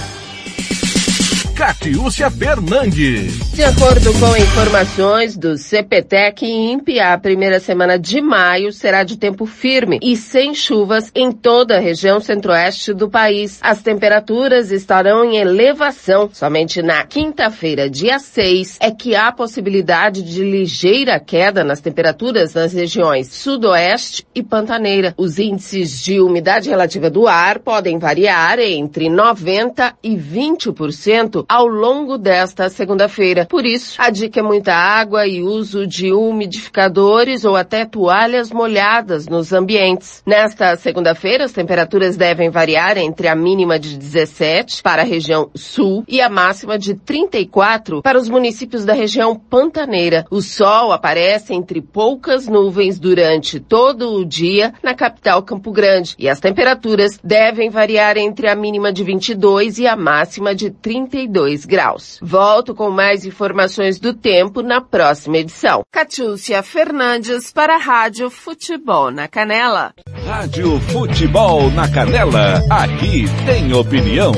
Catiúcia 1.61 2.31
Fernandes. 2.31 3.51
De 3.53 3.63
acordo 3.63 4.11
com 4.19 4.35
informações 4.35 5.37
do 5.37 5.59
CPTEC 5.59 6.43
e 6.43 6.71
INPE, 6.71 6.99
a 6.99 7.15
primeira 7.19 7.59
semana 7.59 7.99
de 7.99 8.19
maio 8.19 8.73
será 8.73 9.03
de 9.03 9.15
tempo 9.15 9.45
firme 9.45 9.99
e 10.01 10.17
sem 10.17 10.55
chuvas 10.55 11.11
em 11.13 11.31
toda 11.31 11.77
a 11.77 11.79
região 11.79 12.19
centro-oeste 12.19 12.95
do 12.95 13.07
país. 13.07 13.59
As 13.61 13.83
temperaturas 13.83 14.71
estarão 14.71 15.23
em 15.23 15.37
elevação. 15.37 16.31
Somente 16.33 16.81
na 16.81 17.03
quinta-feira, 17.05 17.87
dia 17.87 18.17
6, 18.17 18.77
é 18.81 18.89
que 18.89 19.15
há 19.15 19.31
possibilidade 19.31 20.23
de 20.23 20.43
ligeira 20.43 21.19
queda 21.19 21.63
nas 21.63 21.79
temperaturas 21.79 22.55
nas 22.55 22.73
regiões 22.73 23.27
sudoeste 23.27 24.25
e 24.33 24.41
pantaneira. 24.41 25.13
Os 25.15 25.37
índices 25.37 26.01
de 26.01 26.19
umidade 26.19 26.69
relativa 26.69 27.07
do 27.07 27.27
ar 27.27 27.59
podem 27.59 27.99
variar 27.99 28.57
entre 28.57 29.11
90 29.11 29.93
e 30.01 30.17
20% 30.17 31.50
ao 31.51 31.67
longo 31.67 32.17
desta 32.17 32.69
segunda-feira. 32.69 33.45
Por 33.45 33.65
isso, 33.65 34.01
a 34.01 34.09
dica 34.09 34.39
é 34.39 34.43
muita 34.43 34.73
água 34.73 35.27
e 35.27 35.43
uso 35.43 35.85
de 35.85 36.13
umidificadores 36.13 37.43
ou 37.43 37.57
até 37.57 37.83
toalhas 37.83 38.49
molhadas 38.49 39.27
nos 39.27 39.51
ambientes. 39.51 40.23
Nesta 40.25 40.77
segunda-feira, 40.77 41.43
as 41.43 41.51
temperaturas 41.51 42.15
devem 42.15 42.49
variar 42.49 42.97
entre 42.97 43.27
a 43.27 43.35
mínima 43.35 43.77
de 43.77 43.97
17 43.97 44.81
para 44.81 45.01
a 45.01 45.05
região 45.05 45.51
sul 45.53 46.05
e 46.07 46.21
a 46.21 46.29
máxima 46.29 46.79
de 46.79 46.93
34 46.93 48.01
para 48.01 48.17
os 48.17 48.29
municípios 48.29 48.85
da 48.85 48.93
região 48.93 49.35
pantaneira. 49.35 50.25
O 50.31 50.41
sol 50.41 50.93
aparece 50.93 51.53
entre 51.53 51.81
poucas 51.81 52.47
nuvens 52.47 52.97
durante 52.97 53.59
todo 53.59 54.13
o 54.13 54.23
dia 54.23 54.73
na 54.81 54.95
capital 54.95 55.43
Campo 55.43 55.73
Grande 55.73 56.15
e 56.17 56.29
as 56.29 56.39
temperaturas 56.39 57.19
devem 57.21 57.69
variar 57.69 58.15
entre 58.15 58.47
a 58.47 58.55
mínima 58.55 58.93
de 58.93 59.03
22 59.03 59.79
e 59.79 59.85
a 59.85 59.97
máxima 59.97 60.55
de 60.55 60.69
32 60.69 61.40
22 61.41 61.65
graus. 61.65 62.19
Volto 62.21 62.75
com 62.75 62.89
mais 62.89 63.25
informações 63.25 63.99
do 63.99 64.13
tempo 64.13 64.61
na 64.61 64.79
próxima 64.81 65.37
edição. 65.37 65.83
Catiúcia 65.91 66.61
Fernandes 66.61 67.51
para 67.51 67.75
a 67.75 67.79
Rádio 67.79 68.29
Futebol 68.29 69.11
na 69.11 69.27
Canela. 69.27 69.93
Rádio 70.25 70.79
Futebol 70.81 71.71
na 71.71 71.89
Canela, 71.89 72.61
aqui 72.69 73.25
tem 73.45 73.73
opinião. 73.73 74.31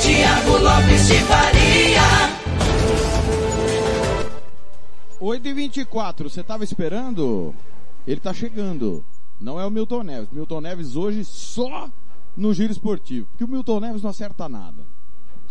Tiago 0.00 0.56
Lopes 0.58 1.08
de 1.08 1.18
Faria. 1.20 2.36
8 5.18 5.48
e 5.48 5.52
24 5.52 6.30
você 6.30 6.40
estava 6.42 6.62
esperando? 6.62 7.54
Ele 8.06 8.18
está 8.18 8.32
chegando. 8.32 9.04
Não 9.40 9.58
é 9.58 9.66
o 9.66 9.70
Milton 9.70 10.02
Neves. 10.04 10.30
Milton 10.30 10.60
Neves 10.60 10.94
hoje 10.94 11.24
só 11.24 11.90
no 12.36 12.54
giro 12.54 12.72
esportivo. 12.72 13.26
Porque 13.26 13.44
o 13.44 13.48
Milton 13.48 13.80
Neves 13.80 14.02
não 14.02 14.10
acerta 14.10 14.48
nada 14.48 14.95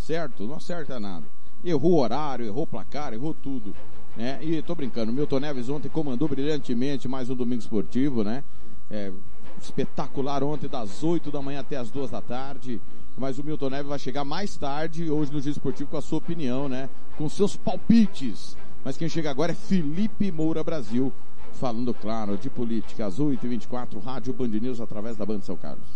certo? 0.06 0.46
Não 0.46 0.56
acerta 0.56 1.00
nada. 1.00 1.26
Errou 1.64 1.96
horário, 1.96 2.46
errou 2.46 2.68
placar, 2.68 3.12
errou 3.14 3.34
tudo. 3.34 3.76
Né? 4.16 4.40
E 4.42 4.62
tô 4.62 4.76
brincando, 4.76 5.12
Milton 5.12 5.40
Neves 5.40 5.68
ontem 5.68 5.90
comandou 5.90 6.28
brilhantemente 6.28 7.08
mais 7.08 7.30
um 7.30 7.36
domingo 7.36 7.62
esportivo, 7.62 8.24
né? 8.24 8.44
É, 8.90 9.12
espetacular 9.60 10.44
ontem 10.44 10.70
das 10.70 11.04
8 11.04 11.32
da 11.32 11.42
manhã 11.42 11.60
até 11.62 11.76
as 11.76 11.90
2 11.90 12.12
da 12.12 12.22
tarde. 12.22 12.80
Mas 13.18 13.40
o 13.40 13.44
Milton 13.44 13.70
Neves 13.70 13.88
vai 13.88 14.00
chegar 14.00 14.24
mais 14.24 14.56
tarde 14.56 15.10
hoje 15.10 15.32
no 15.32 15.40
Giro 15.40 15.54
Esportivo 15.54 15.90
com 15.90 15.98
a 15.98 16.02
sua 16.02 16.20
opinião, 16.20 16.70
né? 16.70 16.90
Com 17.18 17.28
seus 17.28 17.56
palpites. 17.56 18.56
Mas 18.84 18.98
quem 18.98 19.10
chega 19.10 19.32
agora 19.32 19.54
é 19.54 19.56
Felipe 19.56 20.32
Moura 20.32 20.64
Brasil, 20.64 21.12
falando, 21.56 21.94
claro, 21.94 22.38
de 22.38 22.50
política. 22.50 23.06
Às 23.06 23.20
8h24, 23.20 24.02
Rádio 24.04 24.34
Band 24.34 24.48
News 24.48 24.80
através 24.80 25.18
da 25.18 25.26
Band 25.26 25.42
São 25.42 25.56
Carlos. 25.56 25.88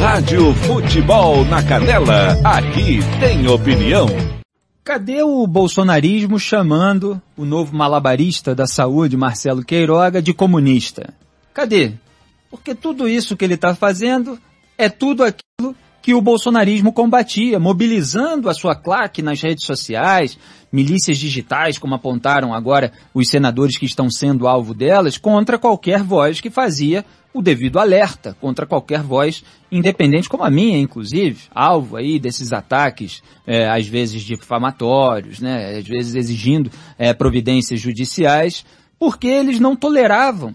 Rádio 0.00 0.52
Futebol 0.54 1.44
na 1.44 1.62
Canela, 1.62 2.32
aqui 2.44 2.98
tem 3.20 3.46
opinião. 3.48 4.06
Cadê 4.82 5.22
o 5.22 5.46
bolsonarismo 5.46 6.38
chamando 6.38 7.20
o 7.36 7.44
novo 7.44 7.74
malabarista 7.76 8.54
da 8.54 8.66
saúde, 8.66 9.16
Marcelo 9.16 9.64
Queiroga, 9.64 10.22
de 10.22 10.32
comunista? 10.32 11.12
Cadê? 11.52 11.94
Porque 12.50 12.74
tudo 12.74 13.08
isso 13.08 13.36
que 13.36 13.44
ele 13.44 13.54
está 13.54 13.74
fazendo 13.74 14.38
é 14.78 14.88
tudo 14.88 15.24
aquilo 15.24 15.74
que 16.06 16.14
o 16.14 16.20
bolsonarismo 16.20 16.92
combatia, 16.92 17.58
mobilizando 17.58 18.48
a 18.48 18.54
sua 18.54 18.76
claque 18.76 19.20
nas 19.20 19.42
redes 19.42 19.66
sociais, 19.66 20.38
milícias 20.70 21.18
digitais, 21.18 21.78
como 21.78 21.96
apontaram 21.96 22.54
agora 22.54 22.92
os 23.12 23.28
senadores 23.28 23.76
que 23.76 23.86
estão 23.86 24.08
sendo 24.08 24.46
alvo 24.46 24.72
delas, 24.72 25.18
contra 25.18 25.58
qualquer 25.58 26.04
voz 26.04 26.40
que 26.40 26.48
fazia 26.48 27.04
o 27.34 27.42
devido 27.42 27.80
alerta, 27.80 28.36
contra 28.40 28.64
qualquer 28.64 29.02
voz 29.02 29.42
independente, 29.68 30.28
como 30.28 30.44
a 30.44 30.48
minha, 30.48 30.78
inclusive, 30.78 31.40
alvo 31.52 31.96
aí 31.96 32.20
desses 32.20 32.52
ataques, 32.52 33.20
é, 33.44 33.68
às 33.68 33.88
vezes 33.88 34.22
difamatórios, 34.22 35.40
né, 35.40 35.76
às 35.76 35.88
vezes 35.88 36.14
exigindo 36.14 36.70
é, 36.96 37.12
providências 37.12 37.80
judiciais, 37.80 38.64
porque 38.96 39.26
eles 39.26 39.58
não 39.58 39.74
toleravam 39.74 40.54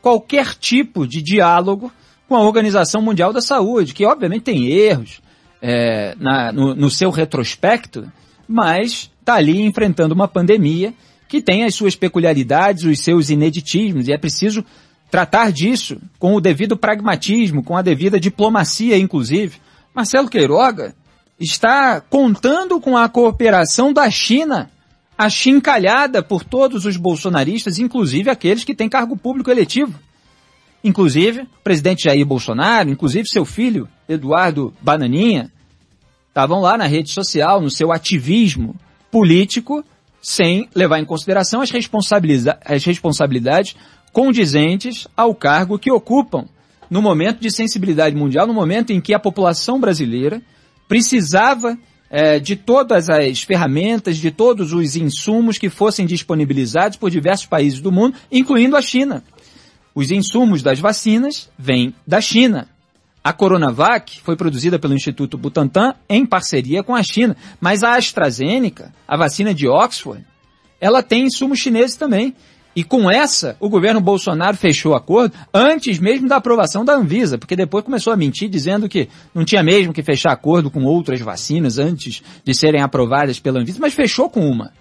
qualquer 0.00 0.54
tipo 0.54 1.08
de 1.08 1.20
diálogo 1.20 1.90
com 2.32 2.36
a 2.36 2.40
Organização 2.40 3.02
Mundial 3.02 3.30
da 3.30 3.42
Saúde, 3.42 3.92
que 3.92 4.06
obviamente 4.06 4.44
tem 4.44 4.66
erros 4.66 5.20
é, 5.60 6.16
na, 6.18 6.50
no, 6.50 6.74
no 6.74 6.88
seu 6.88 7.10
retrospecto, 7.10 8.10
mas 8.48 9.10
está 9.20 9.34
ali 9.34 9.60
enfrentando 9.60 10.14
uma 10.14 10.26
pandemia 10.26 10.94
que 11.28 11.42
tem 11.42 11.62
as 11.64 11.74
suas 11.74 11.94
peculiaridades, 11.94 12.84
os 12.84 13.00
seus 13.00 13.28
ineditismos, 13.28 14.08
e 14.08 14.14
é 14.14 14.16
preciso 14.16 14.64
tratar 15.10 15.52
disso 15.52 15.98
com 16.18 16.34
o 16.34 16.40
devido 16.40 16.74
pragmatismo, 16.74 17.62
com 17.62 17.76
a 17.76 17.82
devida 17.82 18.18
diplomacia, 18.18 18.96
inclusive. 18.96 19.58
Marcelo 19.94 20.30
Queiroga 20.30 20.94
está 21.38 22.00
contando 22.00 22.80
com 22.80 22.96
a 22.96 23.10
cooperação 23.10 23.92
da 23.92 24.08
China, 24.10 24.70
achincalhada 25.18 26.22
por 26.22 26.44
todos 26.44 26.86
os 26.86 26.96
bolsonaristas, 26.96 27.78
inclusive 27.78 28.30
aqueles 28.30 28.64
que 28.64 28.74
têm 28.74 28.88
cargo 28.88 29.18
público 29.18 29.50
eletivo. 29.50 30.00
Inclusive, 30.84 31.42
o 31.42 31.62
presidente 31.62 32.04
Jair 32.04 32.26
Bolsonaro, 32.26 32.90
inclusive 32.90 33.28
seu 33.28 33.44
filho, 33.44 33.88
Eduardo 34.08 34.74
Bananinha, 34.80 35.50
estavam 36.28 36.60
lá 36.60 36.76
na 36.76 36.86
rede 36.86 37.10
social, 37.10 37.60
no 37.60 37.70
seu 37.70 37.92
ativismo 37.92 38.74
político, 39.10 39.84
sem 40.20 40.68
levar 40.74 40.98
em 40.98 41.04
consideração 41.04 41.60
as, 41.60 41.70
responsabiliza 41.70 42.58
as 42.64 42.84
responsabilidades 42.84 43.76
condizentes 44.12 45.06
ao 45.16 45.34
cargo 45.34 45.78
que 45.78 45.90
ocupam 45.90 46.46
no 46.90 47.00
momento 47.00 47.40
de 47.40 47.50
sensibilidade 47.50 48.14
mundial, 48.14 48.46
no 48.46 48.52
momento 48.52 48.92
em 48.92 49.00
que 49.00 49.14
a 49.14 49.18
população 49.18 49.80
brasileira 49.80 50.42
precisava 50.86 51.78
é, 52.10 52.38
de 52.38 52.54
todas 52.54 53.08
as 53.08 53.42
ferramentas, 53.42 54.18
de 54.18 54.30
todos 54.30 54.74
os 54.74 54.96
insumos 54.96 55.56
que 55.56 55.70
fossem 55.70 56.04
disponibilizados 56.04 56.98
por 56.98 57.10
diversos 57.10 57.46
países 57.46 57.80
do 57.80 57.90
mundo, 57.90 58.16
incluindo 58.30 58.76
a 58.76 58.82
China. 58.82 59.24
Os 59.94 60.10
insumos 60.10 60.62
das 60.62 60.78
vacinas 60.78 61.50
vêm 61.58 61.94
da 62.06 62.20
China. 62.20 62.68
A 63.22 63.32
Coronavac 63.32 64.20
foi 64.22 64.36
produzida 64.36 64.78
pelo 64.78 64.94
Instituto 64.94 65.38
Butantan 65.38 65.94
em 66.08 66.26
parceria 66.26 66.82
com 66.82 66.94
a 66.94 67.02
China, 67.02 67.36
mas 67.60 67.84
a 67.84 67.96
AstraZeneca, 67.96 68.92
a 69.06 69.16
vacina 69.16 69.54
de 69.54 69.68
Oxford, 69.68 70.24
ela 70.80 71.02
tem 71.02 71.26
insumos 71.26 71.60
chineses 71.60 71.96
também. 71.96 72.34
E 72.74 72.82
com 72.82 73.10
essa, 73.10 73.54
o 73.60 73.68
governo 73.68 74.00
Bolsonaro 74.00 74.56
fechou 74.56 74.94
acordo 74.94 75.34
antes 75.52 75.98
mesmo 75.98 76.26
da 76.26 76.36
aprovação 76.36 76.84
da 76.84 76.94
Anvisa, 76.94 77.36
porque 77.36 77.54
depois 77.54 77.84
começou 77.84 78.12
a 78.12 78.16
mentir 78.16 78.48
dizendo 78.48 78.88
que 78.88 79.08
não 79.34 79.44
tinha 79.44 79.62
mesmo 79.62 79.92
que 79.92 80.02
fechar 80.02 80.32
acordo 80.32 80.70
com 80.70 80.82
outras 80.84 81.20
vacinas 81.20 81.76
antes 81.78 82.22
de 82.42 82.54
serem 82.54 82.80
aprovadas 82.80 83.38
pela 83.38 83.60
Anvisa, 83.60 83.78
mas 83.78 83.92
fechou 83.92 84.28
com 84.30 84.48
uma. 84.48 84.72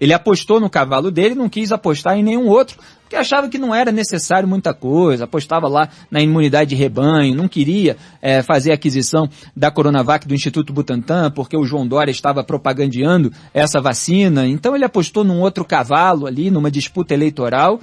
Ele 0.00 0.14
apostou 0.14 0.58
no 0.58 0.70
cavalo 0.70 1.10
dele, 1.10 1.34
não 1.34 1.48
quis 1.48 1.70
apostar 1.70 2.16
em 2.16 2.22
nenhum 2.22 2.48
outro, 2.48 2.78
porque 3.02 3.16
achava 3.16 3.48
que 3.48 3.58
não 3.58 3.74
era 3.74 3.92
necessário 3.92 4.48
muita 4.48 4.72
coisa, 4.72 5.24
apostava 5.24 5.68
lá 5.68 5.88
na 6.10 6.20
imunidade 6.20 6.70
de 6.70 6.76
rebanho, 6.76 7.34
não 7.34 7.48
queria 7.48 7.96
é, 8.22 8.42
fazer 8.42 8.72
aquisição 8.72 9.28
da 9.54 9.70
Coronavac 9.70 10.26
do 10.26 10.34
Instituto 10.34 10.72
Butantan, 10.72 11.30
porque 11.30 11.56
o 11.56 11.64
João 11.64 11.86
Dória 11.86 12.10
estava 12.10 12.42
propagandeando 12.42 13.32
essa 13.52 13.80
vacina, 13.80 14.46
então 14.46 14.74
ele 14.74 14.84
apostou 14.84 15.22
num 15.22 15.40
outro 15.40 15.64
cavalo 15.64 16.26
ali, 16.26 16.50
numa 16.50 16.70
disputa 16.70 17.12
eleitoral, 17.12 17.80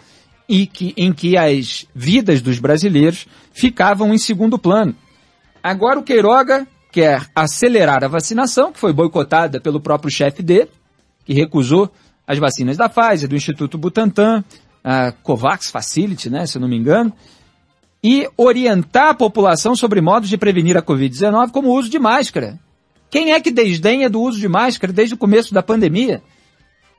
e 0.50 0.66
que, 0.66 0.94
em 0.96 1.12
que 1.12 1.38
as 1.38 1.86
vidas 1.94 2.42
dos 2.42 2.58
brasileiros 2.58 3.28
ficavam 3.52 4.14
em 4.14 4.18
segundo 4.18 4.58
plano. 4.58 4.96
Agora 5.62 6.00
o 6.00 6.04
Queiroga 6.04 6.66
quer 6.90 7.28
acelerar 7.36 8.04
a 8.04 8.08
vacinação, 8.08 8.72
que 8.72 8.80
foi 8.80 8.94
boicotada 8.94 9.60
pelo 9.60 9.82
próprio 9.82 10.10
chefe 10.10 10.42
dele, 10.42 10.70
que 11.26 11.34
recusou 11.34 11.92
as 12.28 12.38
vacinas 12.38 12.76
da 12.76 12.90
Pfizer, 12.90 13.30
do 13.30 13.36
Instituto 13.36 13.78
Butantan, 13.78 14.44
a 14.84 15.12
COVAX 15.12 15.72
Facility, 15.72 16.30
né, 16.30 16.46
se 16.46 16.58
eu 16.58 16.62
não 16.62 16.68
me 16.68 16.76
engano, 16.76 17.14
e 18.04 18.30
orientar 18.38 19.10
a 19.10 19.14
população 19.14 19.76
sobre 19.76 20.02
modos 20.02 20.30
de 20.30 20.38
prevenir 20.38 20.78
a 20.78 20.82
Covid-19 20.82 21.52
como 21.52 21.70
o 21.70 21.76
uso 21.76 21.90
de 21.90 21.98
máscara. 21.98 22.60
Quem 23.10 23.32
é 23.32 23.40
que 23.40 23.50
desdenha 23.50 24.10
do 24.10 24.22
uso 24.22 24.40
de 24.40 24.48
máscara 24.48 24.92
desde 24.92 25.16
o 25.16 25.18
começo 25.18 25.54
da 25.54 25.64
pandemia? 25.64 26.22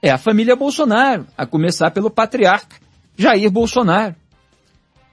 É 0.03 0.11
a 0.11 0.19
família 0.19 0.57
Bolsonaro, 0.57 1.27
a 1.37 1.45
começar 1.45 1.91
pelo 1.91 2.11
patriarca 2.11 2.77
Jair 3.17 3.51
Bolsonaro. 3.51 4.15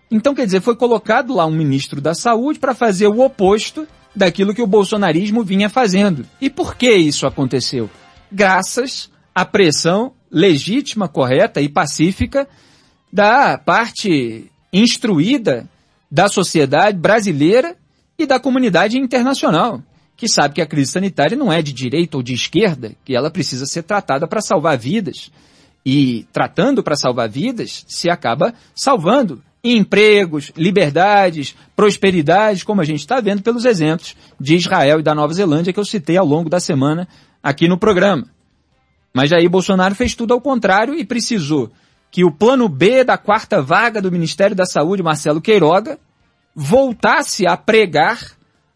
Então, 0.10 0.34
quer 0.34 0.46
dizer, 0.46 0.62
foi 0.62 0.76
colocado 0.76 1.34
lá 1.34 1.46
um 1.46 1.52
ministro 1.52 2.00
da 2.00 2.14
Saúde 2.14 2.60
para 2.60 2.76
fazer 2.76 3.08
o 3.08 3.20
oposto 3.20 3.88
daquilo 4.16 4.54
que 4.54 4.62
o 4.62 4.68
bolsonarismo 4.68 5.44
vinha 5.44 5.70
fazendo. 5.70 6.26
E 6.40 6.50
por 6.50 6.76
que 6.76 6.94
isso 6.94 7.28
aconteceu? 7.28 7.90
Graças 8.32 9.10
a 9.36 9.44
pressão 9.44 10.14
legítima, 10.32 11.10
correta 11.10 11.62
e 11.62 11.68
pacífica 11.68 12.48
da 13.12 13.58
parte 13.58 14.50
instruída 14.72 15.68
da 16.10 16.30
sociedade 16.30 16.98
brasileira 16.98 17.76
e 18.18 18.26
da 18.26 18.40
comunidade 18.40 18.98
internacional, 18.98 19.84
que 20.16 20.30
sabe 20.30 20.56
que 20.56 20.62
a 20.62 20.66
crise 20.66 20.92
sanitária 20.92 21.36
não 21.36 21.52
é 21.52 21.62
de 21.62 21.74
direita 21.74 22.16
ou 22.16 22.24
de 22.24 22.34
esquerda, 22.34 22.94
que 23.04 23.14
ela 23.14 23.30
precisa 23.30 23.66
ser 23.66 23.84
tratada 23.84 24.26
para 24.26 24.42
salvar 24.42 24.78
vidas. 24.78 25.30
E 25.86 26.26
tratando 26.32 26.82
para 26.82 26.96
salvar 26.96 27.30
vidas, 27.30 27.86
se 27.88 28.10
acaba 28.10 28.54
salvando 28.74 29.44
empregos, 29.64 30.52
liberdades, 30.56 31.56
prosperidades, 31.76 32.64
como 32.64 32.82
a 32.82 32.86
gente 32.86 33.00
está 33.00 33.20
vendo 33.20 33.44
pelos 33.44 33.66
exemplos 33.66 34.16
de 34.40 34.56
Israel 34.56 35.00
e 35.00 35.04
da 35.04 35.14
Nova 35.14 35.34
Zelândia 35.34 35.74
que 35.74 35.80
eu 35.80 35.86
citei 35.86 36.18
ao 36.18 36.26
longo 36.26 36.50
da 36.50 36.60
semana 36.60 37.08
aqui 37.44 37.68
no 37.68 37.78
programa. 37.78 38.35
Mas 39.16 39.32
aí 39.32 39.48
Bolsonaro 39.48 39.96
fez 39.96 40.14
tudo 40.14 40.34
ao 40.34 40.42
contrário 40.42 40.94
e 40.94 41.06
precisou 41.06 41.72
que 42.12 42.26
o 42.26 42.32
plano 42.32 42.68
B 42.68 43.02
da 43.02 43.18
quarta 43.18 43.62
vaga 43.62 44.02
do 44.02 44.12
Ministério 44.12 44.54
da 44.54 44.66
Saúde, 44.66 45.02
Marcelo 45.02 45.40
Queiroga, 45.40 45.98
voltasse 46.54 47.48
a 47.48 47.56
pregar 47.56 48.20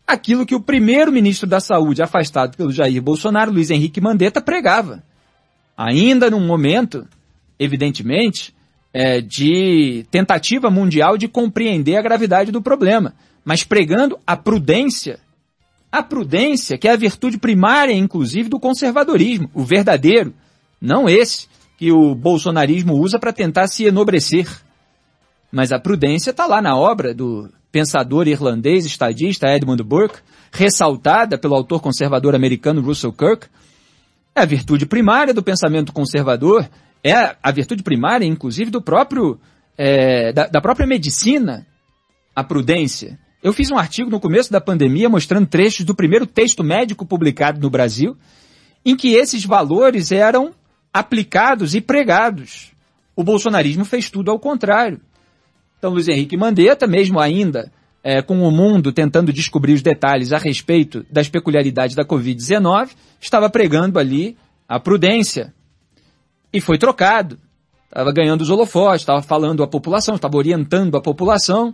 aquilo 0.07 0.45
que 0.45 0.55
o 0.55 0.61
primeiro 0.61 1.11
ministro 1.11 1.45
da 1.45 1.59
Saúde, 1.59 2.01
afastado 2.01 2.55
pelo 2.55 2.71
Jair 2.71 3.01
Bolsonaro, 3.01 3.51
Luiz 3.51 3.69
Henrique 3.69 3.99
Mandetta, 3.99 4.39
pregava. 4.41 5.03
Ainda 5.75 6.29
num 6.29 6.47
momento, 6.47 7.05
evidentemente, 7.59 8.55
é, 8.93 9.19
de 9.19 10.05
tentativa 10.09 10.71
mundial 10.71 11.17
de 11.17 11.27
compreender 11.27 11.97
a 11.97 12.01
gravidade 12.01 12.49
do 12.49 12.61
problema, 12.61 13.13
mas 13.43 13.65
pregando 13.65 14.17
a 14.25 14.37
prudência 14.37 15.19
a 15.91 16.03
prudência, 16.03 16.77
que 16.77 16.87
é 16.87 16.91
a 16.91 16.97
virtude 16.97 17.37
primária, 17.37 17.93
inclusive, 17.93 18.49
do 18.49 18.59
conservadorismo, 18.59 19.49
o 19.53 19.63
verdadeiro, 19.63 20.33
não 20.79 21.09
esse 21.09 21.47
que 21.77 21.91
o 21.91 22.13
bolsonarismo 22.13 22.93
usa 22.93 23.17
para 23.17 23.33
tentar 23.33 23.67
se 23.67 23.85
enobrecer. 23.85 24.47
Mas 25.51 25.71
a 25.71 25.79
prudência 25.79 26.31
está 26.31 26.45
lá 26.45 26.61
na 26.61 26.77
obra 26.77 27.13
do 27.13 27.49
pensador 27.71 28.27
irlandês 28.27 28.85
estadista 28.85 29.47
Edmund 29.47 29.81
Burke, 29.83 30.19
ressaltada 30.51 31.37
pelo 31.37 31.55
autor 31.55 31.81
conservador 31.81 32.35
americano 32.35 32.81
Russell 32.81 33.13
Kirk. 33.13 33.47
É 34.35 34.41
a 34.41 34.45
virtude 34.45 34.85
primária 34.85 35.33
do 35.33 35.41
pensamento 35.41 35.91
conservador, 35.91 36.69
é 37.03 37.35
a 37.41 37.51
virtude 37.51 37.81
primária, 37.81 38.25
inclusive, 38.25 38.69
do 38.69 38.81
próprio, 38.81 39.39
é, 39.77 40.33
da, 40.33 40.47
da 40.47 40.61
própria 40.61 40.85
medicina, 40.85 41.65
a 42.35 42.43
prudência. 42.43 43.17
Eu 43.41 43.53
fiz 43.53 43.71
um 43.71 43.77
artigo 43.77 44.09
no 44.09 44.19
começo 44.19 44.51
da 44.51 44.59
pandemia 44.59 45.07
mostrando 45.07 45.47
trechos 45.47 45.85
do 45.85 45.95
primeiro 45.95 46.25
texto 46.25 46.63
médico 46.63 47.05
publicado 47.05 47.59
no 47.59 47.69
Brasil, 47.69 48.17
em 48.85 48.95
que 48.95 49.13
esses 49.13 49.45
valores 49.45 50.11
eram 50.11 50.53
aplicados 50.93 51.73
e 51.73 51.79
pregados. 51.79 52.71
O 53.15 53.23
bolsonarismo 53.23 53.85
fez 53.85 54.09
tudo 54.09 54.29
ao 54.29 54.39
contrário. 54.39 54.99
Então, 55.77 55.91
Luiz 55.91 56.09
Henrique 56.09 56.35
Mandetta, 56.35 56.85
mesmo 56.85 57.19
ainda 57.19 57.71
é, 58.03 58.21
com 58.21 58.41
o 58.41 58.51
mundo 58.51 58.91
tentando 58.91 59.31
descobrir 59.31 59.73
os 59.73 59.81
detalhes 59.81 60.33
a 60.33 60.37
respeito 60.37 61.05
das 61.09 61.29
peculiaridades 61.29 61.95
da 61.95 62.03
Covid-19, 62.03 62.89
estava 63.21 63.49
pregando 63.49 63.99
ali 63.99 64.37
a 64.67 64.79
prudência. 64.79 65.53
E 66.51 66.59
foi 66.59 66.77
trocado. 66.77 67.39
Estava 67.85 68.11
ganhando 68.11 68.41
os 68.41 68.49
holofotes, 68.49 69.01
estava 69.01 69.21
falando 69.21 69.63
à 69.63 69.67
população, 69.67 70.15
estava 70.15 70.37
orientando 70.37 70.95
a 70.97 71.01
população. 71.01 71.73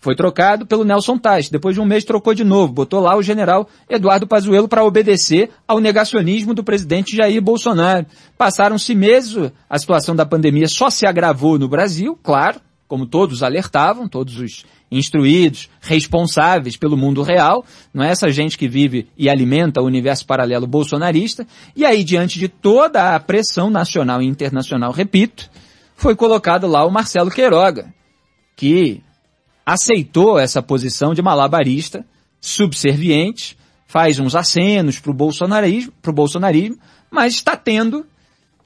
Foi 0.00 0.16
trocado 0.16 0.66
pelo 0.66 0.82
Nelson 0.82 1.18
Tais. 1.18 1.50
Depois 1.50 1.74
de 1.74 1.80
um 1.80 1.84
mês 1.84 2.04
trocou 2.04 2.32
de 2.32 2.42
novo. 2.42 2.72
Botou 2.72 3.00
lá 3.00 3.14
o 3.16 3.22
general 3.22 3.68
Eduardo 3.88 4.26
Pazuello 4.26 4.66
para 4.66 4.82
obedecer 4.82 5.50
ao 5.68 5.78
negacionismo 5.78 6.54
do 6.54 6.64
presidente 6.64 7.14
Jair 7.14 7.42
Bolsonaro. 7.42 8.06
Passaram-se 8.38 8.94
meses, 8.94 9.52
a 9.68 9.78
situação 9.78 10.16
da 10.16 10.24
pandemia 10.24 10.68
só 10.68 10.88
se 10.88 11.06
agravou 11.06 11.58
no 11.58 11.68
Brasil, 11.68 12.18
claro, 12.22 12.60
como 12.88 13.06
todos 13.06 13.42
alertavam, 13.42 14.08
todos 14.08 14.38
os 14.38 14.64
instruídos, 14.90 15.68
responsáveis 15.80 16.76
pelo 16.76 16.96
mundo 16.96 17.22
real, 17.22 17.64
não 17.94 18.02
é 18.02 18.10
essa 18.10 18.28
gente 18.30 18.58
que 18.58 18.66
vive 18.66 19.06
e 19.16 19.28
alimenta 19.28 19.80
o 19.80 19.86
universo 19.86 20.26
paralelo 20.26 20.66
bolsonarista. 20.66 21.46
E 21.76 21.84
aí, 21.84 22.02
diante 22.02 22.38
de 22.38 22.48
toda 22.48 23.14
a 23.14 23.20
pressão 23.20 23.70
nacional 23.70 24.20
e 24.20 24.26
internacional, 24.26 24.90
repito, 24.90 25.48
foi 25.94 26.16
colocado 26.16 26.66
lá 26.66 26.84
o 26.84 26.90
Marcelo 26.90 27.30
Queiroga, 27.30 27.94
que 28.56 29.02
aceitou 29.72 30.36
essa 30.36 30.60
posição 30.60 31.14
de 31.14 31.22
malabarista, 31.22 32.04
subserviente, 32.40 33.56
faz 33.86 34.18
uns 34.18 34.34
acenos 34.34 34.98
para 34.98 35.12
o 35.12 35.14
bolsonarismo, 35.14 35.92
pro 36.02 36.12
bolsonarismo, 36.12 36.76
mas 37.08 37.34
está 37.34 37.56
tendo 37.56 38.04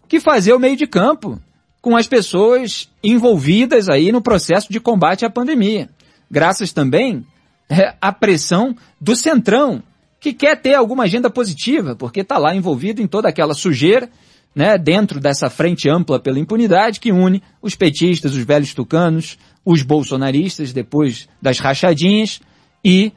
que 0.09 0.19
fazer 0.19 0.55
o 0.55 0.59
meio 0.59 0.77
de 0.77 0.87
campo 0.87 1.39
com 1.83 1.95
as 1.95 2.07
pessoas 2.07 2.89
envolvidas 3.03 3.91
aí 3.91 4.11
no 4.11 4.23
processo 4.23 4.73
de 4.73 4.81
combate 4.81 5.27
à 5.27 5.31
pandemia. 5.31 5.91
Graças 6.31 6.73
também 6.73 7.27
é, 7.69 7.95
à 8.01 8.11
pressão 8.11 8.75
do 8.99 9.15
Centrão, 9.15 9.83
que 10.19 10.33
quer 10.33 10.59
ter 10.59 10.73
alguma 10.73 11.05
agenda 11.05 11.29
positiva, 11.29 11.95
porque 11.95 12.21
está 12.21 12.39
lá 12.39 12.55
envolvido 12.55 13.03
em 13.03 13.07
toda 13.07 13.29
aquela 13.29 13.53
sujeira 13.53 14.09
né, 14.55 14.79
dentro 14.79 15.21
dessa 15.21 15.51
frente 15.51 15.87
ampla 15.87 16.19
pela 16.19 16.39
impunidade 16.39 16.99
que 16.99 17.13
une 17.13 17.43
os 17.61 17.75
petistas, 17.75 18.33
os 18.33 18.43
velhos 18.43 18.73
tucanos, 18.73 19.37
os 19.65 19.83
bolsonaristas, 19.83 20.73
depois 20.73 21.29
das 21.41 21.59
rachadinhas, 21.59 22.41
e 22.85 23.13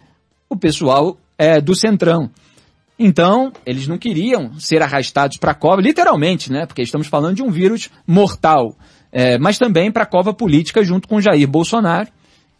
o 0.50 0.56
pessoal 0.56 1.18
é, 1.38 1.60
do 1.60 1.76
Centrão. 1.76 2.30
Então, 3.00 3.52
eles 3.66 3.88
não 3.88 3.98
queriam 3.98 4.60
ser 4.60 4.82
arrastados 4.82 5.38
para 5.38 5.52
a 5.52 5.56
cova, 5.56 5.82
literalmente, 5.82 6.52
né? 6.52 6.66
Porque 6.66 6.82
estamos 6.82 7.08
falando 7.08 7.36
de 7.36 7.44
um 7.44 7.52
vírus 7.52 7.90
mortal, 8.08 8.76
é, 9.12 9.38
mas 9.38 9.58
também 9.58 9.92
para 9.92 10.04
a 10.04 10.08
cova 10.08 10.34
política 10.34 10.84
junto 10.84 11.08
com 11.08 11.22
Jair 11.22 11.48
Bolsonaro. 11.48 12.10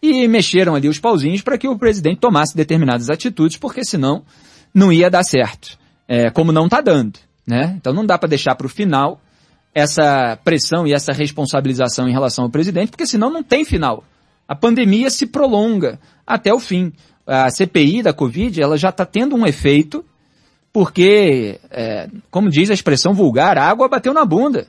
E 0.00 0.28
mexeram 0.28 0.76
ali 0.76 0.88
os 0.88 1.00
pauzinhos 1.00 1.42
para 1.42 1.58
que 1.58 1.66
o 1.66 1.76
presidente 1.76 2.20
tomasse 2.20 2.56
determinadas 2.56 3.10
atitudes, 3.10 3.56
porque 3.56 3.84
senão 3.84 4.22
não 4.72 4.92
ia 4.92 5.10
dar 5.10 5.24
certo. 5.24 5.76
É, 6.06 6.30
como 6.30 6.52
não 6.52 6.66
está 6.66 6.80
dando, 6.80 7.18
né? 7.44 7.74
Então 7.76 7.92
não 7.92 8.06
dá 8.06 8.16
para 8.16 8.28
deixar 8.28 8.54
para 8.54 8.66
o 8.66 8.70
final 8.70 9.20
essa 9.78 10.36
pressão 10.44 10.86
e 10.86 10.92
essa 10.92 11.12
responsabilização 11.12 12.08
em 12.08 12.12
relação 12.12 12.44
ao 12.44 12.50
presidente, 12.50 12.90
porque 12.90 13.06
senão 13.06 13.30
não 13.30 13.42
tem 13.42 13.64
final. 13.64 14.04
A 14.46 14.54
pandemia 14.54 15.10
se 15.10 15.26
prolonga 15.26 15.98
até 16.26 16.52
o 16.52 16.58
fim. 16.58 16.92
A 17.26 17.50
CPI 17.50 18.02
da 18.02 18.12
Covid, 18.12 18.60
ela 18.60 18.76
já 18.76 18.88
está 18.88 19.04
tendo 19.04 19.36
um 19.36 19.46
efeito 19.46 20.04
porque, 20.72 21.58
é, 21.70 22.08
como 22.30 22.50
diz 22.50 22.70
a 22.70 22.74
expressão 22.74 23.14
vulgar, 23.14 23.58
a 23.58 23.64
água 23.64 23.88
bateu 23.88 24.12
na 24.12 24.24
bunda. 24.24 24.66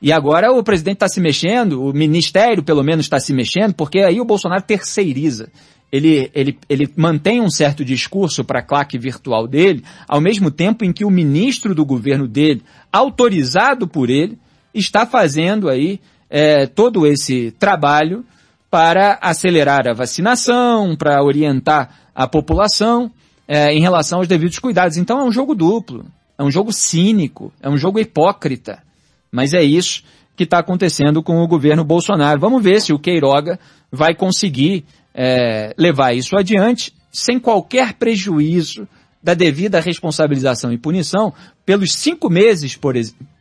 E 0.00 0.12
agora 0.12 0.52
o 0.52 0.62
presidente 0.62 0.96
está 0.96 1.08
se 1.08 1.20
mexendo, 1.20 1.82
o 1.82 1.92
ministério 1.92 2.62
pelo 2.62 2.82
menos 2.82 3.06
está 3.06 3.18
se 3.18 3.32
mexendo, 3.32 3.74
porque 3.74 4.00
aí 4.00 4.20
o 4.20 4.24
Bolsonaro 4.24 4.62
terceiriza. 4.62 5.48
Ele, 5.92 6.30
ele, 6.34 6.58
ele 6.68 6.92
mantém 6.96 7.40
um 7.40 7.50
certo 7.50 7.84
discurso 7.84 8.44
para 8.44 8.58
a 8.58 8.62
claque 8.62 8.98
virtual 8.98 9.46
dele, 9.46 9.84
ao 10.08 10.20
mesmo 10.20 10.50
tempo 10.50 10.84
em 10.84 10.92
que 10.92 11.04
o 11.04 11.10
ministro 11.10 11.74
do 11.74 11.84
governo 11.84 12.26
dele, 12.26 12.62
autorizado 12.92 13.86
por 13.86 14.10
ele, 14.10 14.38
está 14.74 15.06
fazendo 15.06 15.68
aí 15.68 16.00
é, 16.28 16.66
todo 16.66 17.06
esse 17.06 17.52
trabalho 17.52 18.24
para 18.70 19.18
acelerar 19.22 19.86
a 19.86 19.94
vacinação, 19.94 20.96
para 20.96 21.22
orientar 21.22 22.10
a 22.12 22.26
população 22.26 23.08
é, 23.46 23.72
em 23.72 23.80
relação 23.80 24.18
aos 24.18 24.26
devidos 24.26 24.58
cuidados. 24.58 24.96
Então 24.96 25.20
é 25.20 25.24
um 25.24 25.30
jogo 25.30 25.54
duplo, 25.54 26.04
é 26.36 26.42
um 26.42 26.50
jogo 26.50 26.72
cínico, 26.72 27.52
é 27.62 27.68
um 27.68 27.76
jogo 27.76 28.00
hipócrita. 28.00 28.82
Mas 29.30 29.54
é 29.54 29.62
isso 29.62 30.02
que 30.36 30.44
está 30.44 30.58
acontecendo 30.58 31.22
com 31.22 31.40
o 31.40 31.46
governo 31.46 31.84
Bolsonaro. 31.84 32.40
Vamos 32.40 32.62
ver 32.62 32.80
se 32.80 32.92
o 32.92 32.98
Queiroga 32.98 33.58
vai 33.92 34.14
conseguir 34.14 34.84
é, 35.14 35.74
levar 35.78 36.12
isso 36.12 36.36
adiante 36.36 36.92
sem 37.12 37.38
qualquer 37.38 37.94
prejuízo 37.94 38.88
da 39.22 39.32
devida 39.32 39.80
responsabilização 39.80 40.72
e 40.72 40.78
punição 40.78 41.32
pelos 41.64 41.94
cinco 41.94 42.28
meses, 42.28 42.76
por, 42.76 42.94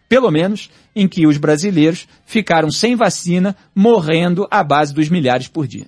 pelo 0.08 0.32
menos, 0.32 0.70
em 0.96 1.08
que 1.08 1.26
os 1.26 1.38
brasileiros 1.38 2.08
ficaram 2.26 2.70
sem 2.70 2.96
vacina, 2.96 3.56
morrendo 3.76 4.48
à 4.50 4.64
base 4.64 4.94
dos 4.94 5.10
milhares 5.10 5.48
por 5.48 5.68
dia. 5.68 5.88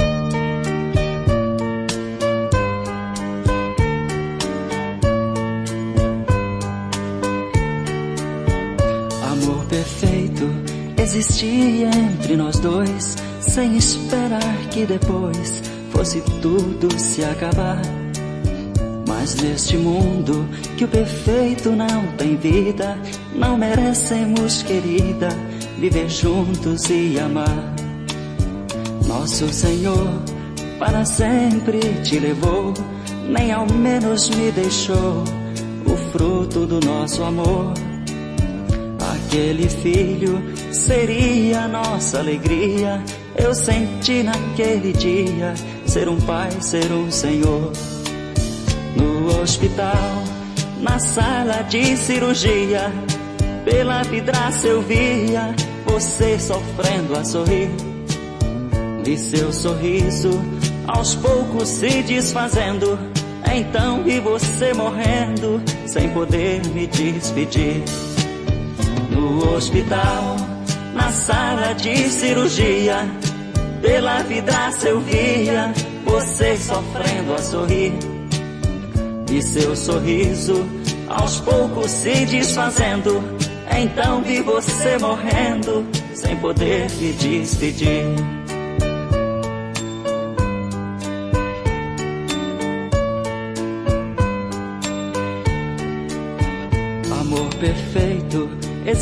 Existia 11.01 11.89
entre 11.89 12.35
nós 12.35 12.59
dois, 12.59 13.17
sem 13.41 13.75
esperar 13.75 14.57
que 14.69 14.85
depois 14.85 15.63
fosse 15.91 16.21
tudo 16.41 16.87
se 16.99 17.23
acabar. 17.23 17.81
Mas 19.07 19.35
neste 19.35 19.77
mundo 19.77 20.47
que 20.77 20.85
o 20.85 20.87
perfeito 20.87 21.71
não 21.71 22.07
tem 22.17 22.35
vida, 22.37 22.97
não 23.35 23.57
merecemos, 23.57 24.61
querida, 24.61 25.29
viver 25.79 26.09
juntos 26.09 26.89
e 26.89 27.19
amar. 27.19 27.75
Nosso 29.07 29.51
Senhor 29.51 30.07
para 30.79 31.03
sempre 31.05 31.79
te 32.03 32.19
levou, 32.19 32.73
nem 33.27 33.51
ao 33.51 33.67
menos 33.71 34.29
me 34.29 34.51
deixou 34.51 35.23
o 35.85 35.97
fruto 36.11 36.65
do 36.65 36.79
nosso 36.79 37.23
amor. 37.23 37.73
Aquele 39.13 39.69
filho 39.69 40.41
seria 40.71 41.67
nossa 41.67 42.19
alegria. 42.19 43.03
Eu 43.35 43.53
senti 43.53 44.23
naquele 44.23 44.93
dia 44.93 45.53
ser 45.85 46.07
um 46.07 46.19
pai, 46.21 46.49
ser 46.61 46.91
um 46.91 47.11
senhor. 47.11 47.71
No 48.95 49.41
hospital, 49.41 50.23
na 50.79 50.99
sala 50.99 51.61
de 51.63 51.95
cirurgia, 51.97 52.91
pela 53.63 54.03
vidraça 54.03 54.67
eu 54.67 54.81
via 54.81 55.55
você 55.85 56.39
sofrendo 56.39 57.15
a 57.17 57.23
sorrir. 57.23 57.69
Vi 59.03 59.17
seu 59.17 59.51
sorriso 59.51 60.29
aos 60.87 61.15
poucos 61.15 61.67
se 61.67 62.03
desfazendo. 62.03 62.97
Então 63.53 64.03
vi 64.03 64.19
você 64.19 64.73
morrendo 64.73 65.61
sem 65.85 66.09
poder 66.09 66.65
me 66.67 66.87
despedir. 66.87 67.83
No 69.09 69.55
hospital, 69.55 70.37
na 70.93 71.11
sala 71.11 71.73
de 71.73 72.09
cirurgia. 72.09 73.07
Pela 73.81 74.21
vidraça 74.23 74.89
eu 74.89 74.99
via 75.01 75.73
você 76.05 76.57
sofrendo 76.57 77.33
a 77.33 77.37
sorrir. 77.39 77.93
E 79.31 79.41
seu 79.41 79.75
sorriso 79.75 80.65
aos 81.07 81.39
poucos 81.39 81.89
se 81.89 82.25
desfazendo. 82.25 83.23
Então 83.77 84.21
vi 84.21 84.41
você 84.41 84.97
morrendo 84.97 85.85
sem 86.13 86.35
poder 86.37 86.91
me 86.91 87.13
despedir. 87.13 88.40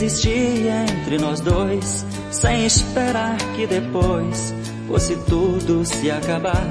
Existia 0.01 0.85
entre 0.89 1.17
nós 1.17 1.41
dois, 1.41 2.05
sem 2.31 2.65
esperar 2.65 3.35
que 3.53 3.67
depois 3.67 4.53
fosse 4.87 5.17
tudo 5.27 5.83
se 5.83 6.09
acabar. 6.09 6.65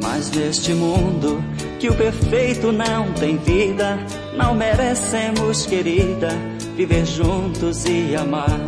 Mas 0.00 0.30
neste 0.30 0.72
mundo 0.72 1.42
que 1.80 1.88
o 1.88 1.94
perfeito 1.94 2.70
não 2.70 3.12
tem 3.14 3.36
vida, 3.38 3.98
não 4.36 4.54
merecemos, 4.54 5.66
querida, 5.66 6.28
viver 6.76 7.04
juntos 7.04 7.84
e 7.84 8.14
amar. 8.14 8.60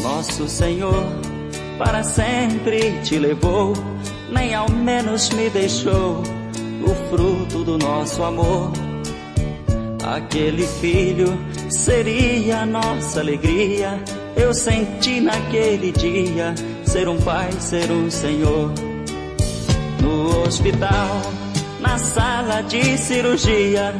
Nosso 0.00 0.48
Senhor 0.48 1.04
para 1.78 2.04
sempre 2.04 3.00
te 3.02 3.18
levou, 3.18 3.72
nem 4.30 4.54
ao 4.54 4.70
menos 4.70 5.30
me 5.30 5.50
deixou 5.50 6.22
o 6.84 7.10
fruto 7.10 7.64
do 7.64 7.76
nosso 7.76 8.22
amor. 8.22 8.70
Aquele 10.02 10.66
filho 10.66 11.38
seria 11.70 12.66
nossa 12.66 13.20
alegria. 13.20 14.02
Eu 14.36 14.52
senti 14.52 15.20
naquele 15.20 15.92
dia 15.92 16.54
ser 16.84 17.08
um 17.08 17.18
pai, 17.20 17.52
ser 17.60 17.90
um 17.90 18.10
senhor. 18.10 18.72
No 20.02 20.42
hospital, 20.42 21.22
na 21.80 21.98
sala 21.98 22.62
de 22.62 22.98
cirurgia, 22.98 23.94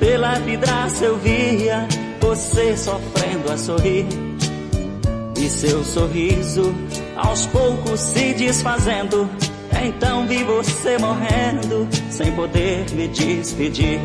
pela 0.00 0.38
vidraça 0.38 1.04
eu 1.04 1.18
via 1.18 1.86
você 2.18 2.74
sofrendo 2.76 3.52
a 3.52 3.58
sorrir. 3.58 4.06
E 5.38 5.50
seu 5.50 5.84
sorriso 5.84 6.74
aos 7.14 7.44
poucos 7.46 8.00
se 8.00 8.32
desfazendo. 8.32 9.28
Então 9.84 10.26
vi 10.26 10.42
você 10.42 10.96
morrendo 10.96 11.86
sem 12.10 12.32
poder 12.32 12.90
me 12.92 13.06
despedir. 13.08 14.00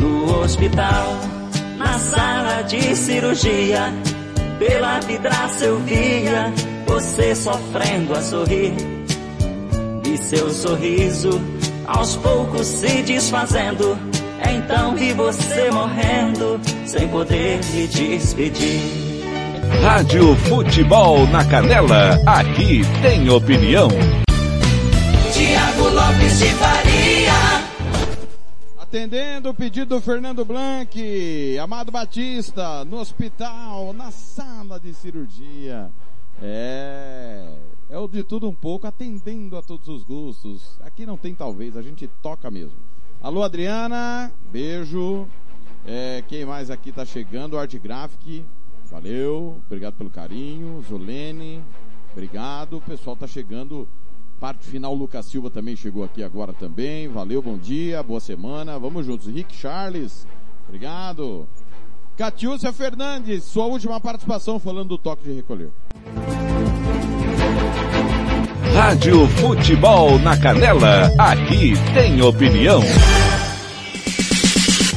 No 0.00 0.40
hospital, 0.42 1.16
na 1.76 1.98
sala 1.98 2.62
de 2.62 2.96
cirurgia, 2.96 3.92
pela 4.58 5.00
vidraça 5.00 5.64
eu 5.64 5.78
via 5.80 6.52
você 6.86 7.34
sofrendo 7.34 8.14
a 8.14 8.22
sorrir. 8.22 8.72
E 10.04 10.16
seu 10.16 10.50
sorriso 10.50 11.40
aos 11.86 12.16
poucos 12.16 12.66
se 12.66 13.02
desfazendo. 13.02 13.98
Então 14.48 14.96
vi 14.96 15.12
você 15.12 15.70
morrendo 15.70 16.58
sem 16.86 17.06
poder 17.08 17.60
me 17.72 17.86
despedir. 17.86 18.80
Rádio 19.82 20.34
Futebol 20.36 21.26
na 21.28 21.44
Canela, 21.44 22.18
aqui 22.26 22.82
tem 23.02 23.28
opinião. 23.30 23.88
Tiago 25.32 25.88
Lopes 25.88 26.38
de 26.38 26.46
Faria. 26.54 26.89
Atendendo 28.90 29.50
o 29.50 29.54
pedido 29.54 29.94
do 29.94 30.00
Fernando 30.00 30.44
Blanc, 30.44 30.98
Amado 31.60 31.92
Batista, 31.92 32.84
no 32.84 32.96
hospital, 32.98 33.92
na 33.92 34.10
sala 34.10 34.80
de 34.80 34.92
cirurgia. 34.92 35.92
É, 36.42 37.54
é 37.88 37.96
o 37.96 38.08
de 38.08 38.24
tudo 38.24 38.48
um 38.48 38.52
pouco, 38.52 38.88
atendendo 38.88 39.56
a 39.56 39.62
todos 39.62 39.86
os 39.86 40.02
gostos. 40.02 40.76
Aqui 40.80 41.06
não 41.06 41.16
tem 41.16 41.36
talvez, 41.36 41.76
a 41.76 41.82
gente 41.82 42.08
toca 42.20 42.50
mesmo. 42.50 42.74
Alô 43.22 43.44
Adriana, 43.44 44.32
beijo. 44.50 45.28
É, 45.86 46.24
quem 46.26 46.44
mais 46.44 46.68
aqui 46.68 46.90
tá 46.90 47.04
chegando? 47.04 47.56
Art 47.56 47.72
Graphic, 47.76 48.44
valeu, 48.90 49.62
obrigado 49.66 49.94
pelo 49.94 50.10
carinho. 50.10 50.84
Zolene, 50.88 51.62
obrigado. 52.10 52.78
O 52.78 52.80
pessoal 52.80 53.14
tá 53.14 53.28
chegando. 53.28 53.88
Parte 54.40 54.66
final, 54.66 54.94
Lucas 54.94 55.26
Silva 55.26 55.50
também 55.50 55.76
chegou 55.76 56.02
aqui 56.02 56.22
agora 56.22 56.54
também. 56.54 57.06
Valeu, 57.08 57.42
bom 57.42 57.58
dia, 57.58 58.02
boa 58.02 58.20
semana. 58.20 58.78
Vamos 58.78 59.04
juntos. 59.04 59.26
Rick 59.26 59.54
Charles, 59.54 60.26
obrigado. 60.66 61.46
Catiúcia 62.16 62.72
Fernandes, 62.72 63.44
sua 63.44 63.66
última 63.66 64.00
participação 64.00 64.58
falando 64.58 64.88
do 64.88 64.98
toque 64.98 65.24
de 65.24 65.32
recolher. 65.32 65.68
Rádio 68.74 69.26
Futebol 69.28 70.18
na 70.20 70.34
Canela, 70.38 71.12
aqui 71.18 71.74
tem 71.92 72.22
opinião. 72.22 72.80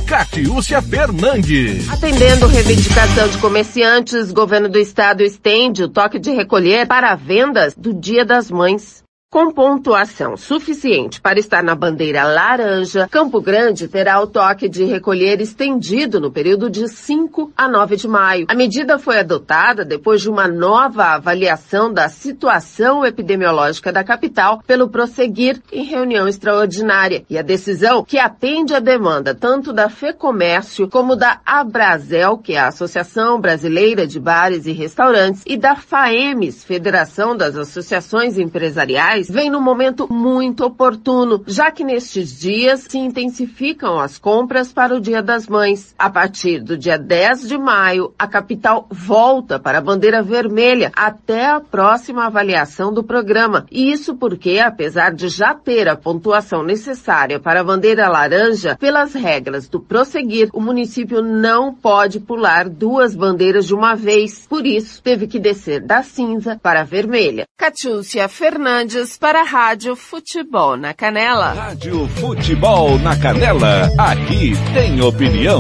Catiúcia 0.07 0.81
Fernandes. 0.81 1.89
Atendendo 1.89 2.47
reivindicação 2.47 3.27
de 3.27 3.37
comerciantes, 3.39 4.31
governo 4.31 4.69
do 4.69 4.79
estado 4.79 5.21
estende 5.21 5.83
o 5.83 5.89
toque 5.89 6.17
de 6.17 6.31
recolher 6.31 6.87
para 6.87 7.13
vendas 7.15 7.73
do 7.75 7.93
Dia 7.93 8.23
das 8.23 8.49
Mães. 8.49 9.02
Com 9.33 9.51
pontuação 9.51 10.37
suficiente 10.37 11.19
para 11.19 11.39
estar 11.39 11.63
na 11.63 11.73
bandeira 11.73 12.23
laranja, 12.23 13.07
Campo 13.09 13.41
Grande 13.41 13.87
terá 13.87 14.21
o 14.21 14.27
toque 14.27 14.69
de 14.69 14.83
recolher 14.83 15.41
estendido 15.41 16.21
no 16.21 16.31
período 16.31 16.69
de 16.69 16.87
5 16.87 17.51
a 17.57 17.67
9 17.67 17.95
de 17.95 18.07
maio. 18.07 18.45
A 18.47 18.53
medida 18.53 18.99
foi 18.99 19.17
adotada 19.17 19.83
depois 19.83 20.21
de 20.21 20.29
uma 20.29 20.47
nova 20.47 21.15
avaliação 21.15 21.91
da 21.91 22.09
situação 22.09 23.03
epidemiológica 23.03 23.91
da 23.91 24.03
capital 24.03 24.61
pelo 24.67 24.87
Prosseguir 24.87 25.59
em 25.71 25.83
reunião 25.83 26.27
extraordinária. 26.27 27.25
E 27.27 27.35
a 27.35 27.41
decisão, 27.41 28.03
que 28.03 28.19
atende 28.19 28.75
a 28.75 28.79
demanda 28.79 29.33
tanto 29.33 29.73
da 29.73 29.89
FEComércio 29.89 30.87
como 30.87 31.15
da 31.15 31.41
Abrazel, 31.43 32.37
que 32.37 32.53
é 32.53 32.59
a 32.59 32.67
Associação 32.67 33.41
Brasileira 33.41 34.05
de 34.05 34.19
Bares 34.19 34.67
e 34.67 34.73
Restaurantes, 34.73 35.41
e 35.47 35.57
da 35.57 35.75
FAEMES, 35.75 36.63
Federação 36.63 37.35
das 37.35 37.57
Associações 37.57 38.37
Empresariais, 38.37 39.22
vem 39.29 39.49
num 39.49 39.61
momento 39.61 40.11
muito 40.11 40.65
oportuno, 40.65 41.43
já 41.47 41.71
que 41.71 41.83
nestes 41.83 42.39
dias 42.39 42.85
se 42.89 42.97
intensificam 42.97 43.99
as 43.99 44.17
compras 44.17 44.71
para 44.71 44.95
o 44.95 45.01
Dia 45.01 45.21
das 45.21 45.47
Mães. 45.47 45.93
A 45.97 46.09
partir 46.09 46.59
do 46.59 46.77
dia 46.77 46.97
10 46.97 47.47
de 47.47 47.57
maio, 47.57 48.13
a 48.17 48.27
capital 48.27 48.87
volta 48.89 49.59
para 49.59 49.77
a 49.77 49.81
bandeira 49.81 50.21
vermelha 50.21 50.91
até 50.95 51.47
a 51.47 51.59
próxima 51.59 52.25
avaliação 52.25 52.93
do 52.93 53.03
programa. 53.03 53.65
E 53.71 53.91
isso 53.91 54.15
porque, 54.15 54.59
apesar 54.59 55.13
de 55.13 55.29
já 55.29 55.53
ter 55.53 55.87
a 55.87 55.95
pontuação 55.95 56.63
necessária 56.63 57.39
para 57.39 57.61
a 57.61 57.63
bandeira 57.63 58.07
laranja, 58.07 58.77
pelas 58.79 59.13
regras 59.13 59.67
do 59.67 59.79
prosseguir, 59.79 60.49
o 60.53 60.61
município 60.61 61.21
não 61.21 61.73
pode 61.73 62.19
pular 62.19 62.69
duas 62.69 63.15
bandeiras 63.15 63.67
de 63.67 63.73
uma 63.73 63.95
vez. 63.95 64.45
Por 64.47 64.65
isso, 64.65 65.01
teve 65.01 65.27
que 65.27 65.39
descer 65.39 65.81
da 65.81 66.01
cinza 66.03 66.59
para 66.61 66.81
a 66.81 66.85
vermelha. 66.85 67.45
Catiúcia 67.57 68.27
Fernandes 68.27 69.12
para 69.17 69.41
a 69.41 69.43
Rádio 69.43 69.95
Futebol 69.95 70.77
na 70.77 70.93
Canela. 70.93 71.53
Rádio 71.53 72.07
Futebol 72.09 72.97
na 72.99 73.17
Canela, 73.17 73.89
aqui 73.97 74.53
tem 74.73 75.01
opinião. 75.01 75.59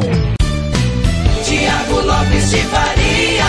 Tiago 1.43 2.01
Lopes 2.01 2.49
de 2.51 2.57
Faria. 2.63 3.43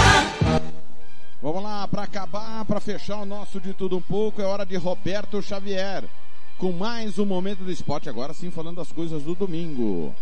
Vamos 1.42 1.62
lá, 1.62 1.86
para 1.86 2.02
acabar, 2.02 2.64
para 2.64 2.80
fechar 2.80 3.18
o 3.18 3.26
nosso 3.26 3.60
de 3.60 3.72
tudo 3.74 3.98
um 3.98 4.02
pouco, 4.02 4.40
é 4.40 4.44
hora 4.44 4.64
de 4.64 4.76
Roberto 4.76 5.42
Xavier. 5.42 6.04
Com 6.58 6.72
mais 6.72 7.18
um 7.18 7.26
momento 7.26 7.64
do 7.64 7.70
esporte, 7.70 8.08
agora 8.08 8.32
sim 8.32 8.50
falando 8.50 8.76
das 8.76 8.92
coisas 8.92 9.22
do 9.22 9.34
domingo. 9.34 10.14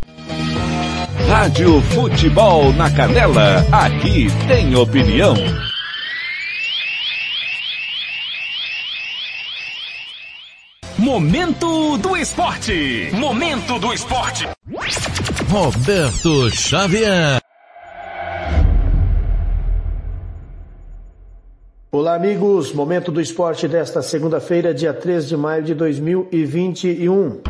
Rádio 1.29 1.81
Futebol 1.83 2.73
na 2.73 2.91
Canela, 2.91 3.65
aqui 3.71 4.27
tem 4.49 4.75
opinião. 4.75 5.35
Momento 11.03 11.99
do 11.99 12.17
esporte. 12.17 13.11
Momento 13.13 13.77
do 13.81 13.93
esporte. 13.93 14.47
Roberto 15.51 16.49
Xavier. 16.49 17.41
Olá, 21.91 22.15
amigos. 22.15 22.73
Momento 22.73 23.11
do 23.11 23.21
esporte 23.21 23.67
desta 23.67 24.01
segunda-feira, 24.01 24.73
dia 24.73 24.95
3 24.95 25.29
de 25.29 25.37
maio 25.37 25.65
de 25.65 25.75
2021. 25.75 27.41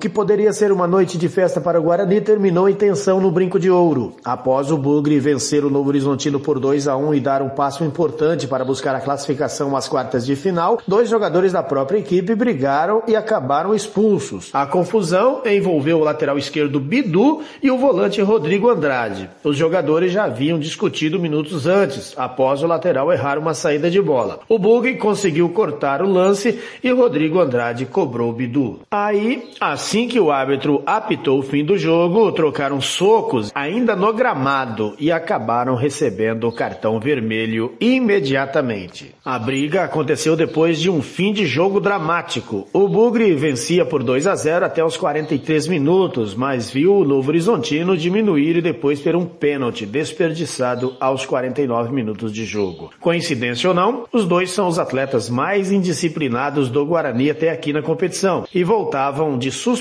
Que 0.00 0.08
poderia 0.08 0.50
ser 0.50 0.72
uma 0.72 0.86
noite 0.86 1.18
de 1.18 1.28
festa 1.28 1.60
para 1.60 1.78
o 1.78 1.82
Guarani 1.82 2.22
terminou 2.22 2.66
em 2.70 2.74
tensão 2.74 3.20
no 3.20 3.30
Brinco 3.30 3.60
de 3.60 3.70
Ouro. 3.70 4.14
Após 4.24 4.72
o 4.72 4.78
Bugre 4.78 5.20
vencer 5.20 5.62
o 5.62 5.68
Novo 5.68 5.90
Horizontino 5.90 6.40
por 6.40 6.58
2 6.58 6.88
a 6.88 6.96
1 6.96 7.14
e 7.14 7.20
dar 7.20 7.42
um 7.42 7.50
passo 7.50 7.84
importante 7.84 8.48
para 8.48 8.64
buscar 8.64 8.94
a 8.94 9.00
classificação 9.00 9.76
às 9.76 9.86
quartas 9.86 10.24
de 10.24 10.34
final, 10.34 10.80
dois 10.88 11.10
jogadores 11.10 11.52
da 11.52 11.62
própria 11.62 11.98
equipe 11.98 12.34
brigaram 12.34 13.02
e 13.06 13.14
acabaram 13.14 13.74
expulsos. 13.74 14.48
A 14.54 14.64
confusão 14.64 15.42
envolveu 15.44 15.98
o 15.98 16.04
lateral 16.04 16.38
esquerdo 16.38 16.80
Bidu 16.80 17.42
e 17.62 17.70
o 17.70 17.76
volante 17.76 18.22
Rodrigo 18.22 18.70
Andrade. 18.70 19.28
Os 19.44 19.56
jogadores 19.56 20.12
já 20.12 20.24
haviam 20.24 20.58
discutido 20.58 21.20
minutos 21.20 21.66
antes, 21.66 22.14
após 22.16 22.62
o 22.62 22.66
lateral 22.66 23.12
errar 23.12 23.38
uma 23.38 23.52
saída 23.52 23.90
de 23.90 24.00
bola. 24.00 24.40
O 24.48 24.58
Bugre 24.58 24.96
conseguiu 24.96 25.50
cortar 25.50 26.00
o 26.00 26.08
lance 26.10 26.58
e 26.82 26.90
Rodrigo 26.90 27.38
Andrade 27.38 27.84
cobrou 27.84 28.30
o 28.30 28.32
Bidu. 28.32 28.80
Aí, 28.90 29.50
a 29.60 29.76
Assim 29.90 30.06
que 30.06 30.20
o 30.20 30.30
árbitro 30.30 30.84
apitou 30.86 31.40
o 31.40 31.42
fim 31.42 31.64
do 31.64 31.76
jogo, 31.76 32.30
trocaram 32.30 32.80
socos 32.80 33.50
ainda 33.52 33.96
no 33.96 34.12
gramado 34.12 34.94
e 35.00 35.10
acabaram 35.10 35.74
recebendo 35.74 36.46
o 36.46 36.52
cartão 36.52 37.00
vermelho 37.00 37.72
imediatamente. 37.80 39.12
A 39.24 39.36
briga 39.36 39.82
aconteceu 39.82 40.36
depois 40.36 40.80
de 40.80 40.88
um 40.88 41.02
fim 41.02 41.32
de 41.32 41.44
jogo 41.44 41.80
dramático. 41.80 42.68
O 42.72 42.86
Bugre 42.86 43.34
vencia 43.34 43.84
por 43.84 44.04
2 44.04 44.28
a 44.28 44.36
0 44.36 44.64
até 44.64 44.84
os 44.84 44.96
43 44.96 45.66
minutos, 45.66 46.36
mas 46.36 46.70
viu 46.70 46.94
o 46.94 47.04
Novo 47.04 47.28
Horizontino 47.28 47.96
diminuir 47.96 48.58
e 48.58 48.62
depois 48.62 49.00
ter 49.00 49.16
um 49.16 49.26
pênalti 49.26 49.84
desperdiçado 49.86 50.94
aos 51.00 51.26
49 51.26 51.92
minutos 51.92 52.32
de 52.32 52.44
jogo. 52.44 52.92
Coincidência 53.00 53.68
ou 53.68 53.74
não, 53.74 54.04
os 54.12 54.24
dois 54.24 54.52
são 54.52 54.68
os 54.68 54.78
atletas 54.78 55.28
mais 55.28 55.72
indisciplinados 55.72 56.68
do 56.68 56.86
Guarani 56.86 57.28
até 57.28 57.50
aqui 57.50 57.72
na 57.72 57.82
competição 57.82 58.46
e 58.54 58.62
voltavam 58.62 59.36
de 59.36 59.50
suspensão 59.50 59.79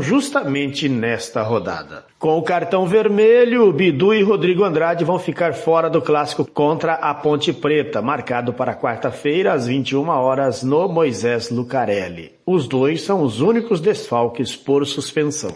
justamente 0.00 0.88
nesta 0.88 1.42
rodada. 1.42 2.04
Com 2.18 2.38
o 2.38 2.42
cartão 2.42 2.86
vermelho, 2.86 3.72
Bidu 3.72 4.12
e 4.12 4.22
Rodrigo 4.22 4.64
Andrade 4.64 5.04
vão 5.04 5.18
ficar 5.18 5.54
fora 5.54 5.88
do 5.88 6.02
clássico 6.02 6.44
contra 6.44 6.94
a 6.94 7.14
Ponte 7.14 7.52
Preta, 7.52 8.02
marcado 8.02 8.52
para 8.52 8.74
quarta-feira 8.74 9.52
às 9.52 9.66
21 9.66 10.08
horas 10.08 10.62
no 10.62 10.88
Moisés 10.88 11.50
Lucarelli. 11.50 12.32
Os 12.46 12.68
dois 12.68 13.02
são 13.02 13.22
os 13.22 13.40
únicos 13.40 13.80
desfalques 13.80 14.54
por 14.54 14.86
suspensão. 14.86 15.54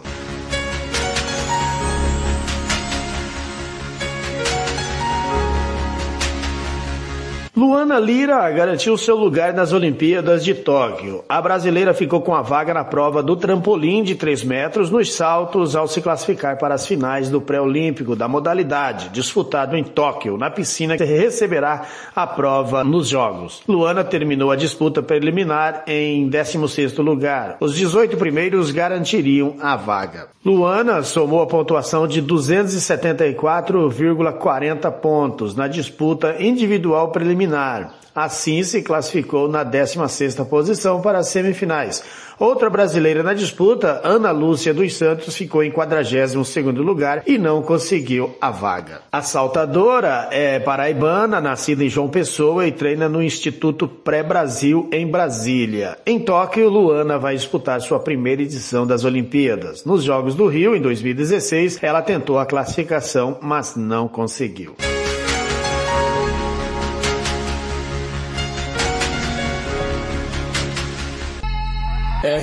Luana 7.84 8.00
Lira 8.00 8.50
garantiu 8.50 8.96
seu 8.96 9.14
lugar 9.14 9.52
nas 9.52 9.70
Olimpíadas 9.70 10.42
de 10.42 10.54
Tóquio. 10.54 11.22
A 11.28 11.42
brasileira 11.42 11.92
ficou 11.92 12.22
com 12.22 12.34
a 12.34 12.40
vaga 12.40 12.72
na 12.72 12.82
prova 12.82 13.22
do 13.22 13.36
trampolim 13.36 14.02
de 14.02 14.14
3 14.14 14.42
metros 14.42 14.90
nos 14.90 15.12
saltos 15.12 15.76
ao 15.76 15.86
se 15.86 16.00
classificar 16.00 16.58
para 16.58 16.74
as 16.74 16.86
finais 16.86 17.28
do 17.28 17.42
pré-olímpico 17.42 18.16
da 18.16 18.26
modalidade, 18.26 19.10
disputado 19.10 19.76
em 19.76 19.84
Tóquio, 19.84 20.38
na 20.38 20.50
piscina 20.50 20.96
que 20.96 21.04
receberá 21.04 21.82
a 22.16 22.26
prova 22.26 22.82
nos 22.82 23.08
Jogos. 23.08 23.62
Luana 23.68 24.02
terminou 24.02 24.50
a 24.50 24.56
disputa 24.56 25.02
preliminar 25.02 25.84
em 25.86 26.30
16º 26.30 27.02
lugar. 27.02 27.58
Os 27.60 27.74
18 27.74 28.16
primeiros 28.16 28.70
garantiriam 28.70 29.56
a 29.60 29.76
vaga. 29.76 30.28
Luana 30.42 31.02
somou 31.02 31.42
a 31.42 31.46
pontuação 31.46 32.08
de 32.08 32.22
274,40 32.22 34.90
pontos 34.90 35.54
na 35.54 35.68
disputa 35.68 36.36
individual 36.40 37.08
preliminar 37.08 37.73
Assim 38.14 38.62
se 38.62 38.80
classificou 38.80 39.48
na 39.48 39.64
16ª 39.64 40.44
posição 40.46 41.00
para 41.00 41.18
as 41.18 41.28
semifinais. 41.28 42.02
Outra 42.38 42.68
brasileira 42.68 43.22
na 43.22 43.32
disputa, 43.32 44.00
Ana 44.02 44.30
Lúcia 44.30 44.74
dos 44.74 44.96
Santos, 44.96 45.36
ficou 45.36 45.62
em 45.62 45.70
42º 45.70 46.78
lugar 46.78 47.22
e 47.26 47.38
não 47.38 47.62
conseguiu 47.62 48.36
a 48.40 48.50
vaga. 48.50 49.02
A 49.10 49.22
saltadora 49.22 50.28
é 50.30 50.58
paraibana, 50.58 51.40
nascida 51.40 51.84
em 51.84 51.88
João 51.88 52.08
Pessoa 52.08 52.66
e 52.66 52.72
treina 52.72 53.08
no 53.08 53.22
Instituto 53.22 53.86
Pré-Brasil 53.86 54.88
em 54.92 55.06
Brasília. 55.06 55.96
Em 56.04 56.18
Tóquio, 56.18 56.68
Luana 56.68 57.18
vai 57.18 57.36
disputar 57.36 57.80
sua 57.80 58.00
primeira 58.00 58.42
edição 58.42 58.86
das 58.86 59.04
Olimpíadas. 59.04 59.84
Nos 59.84 60.02
Jogos 60.02 60.34
do 60.34 60.46
Rio, 60.46 60.74
em 60.74 60.80
2016, 60.80 61.78
ela 61.82 62.02
tentou 62.02 62.38
a 62.38 62.46
classificação, 62.46 63.38
mas 63.40 63.76
não 63.76 64.08
conseguiu. 64.08 64.74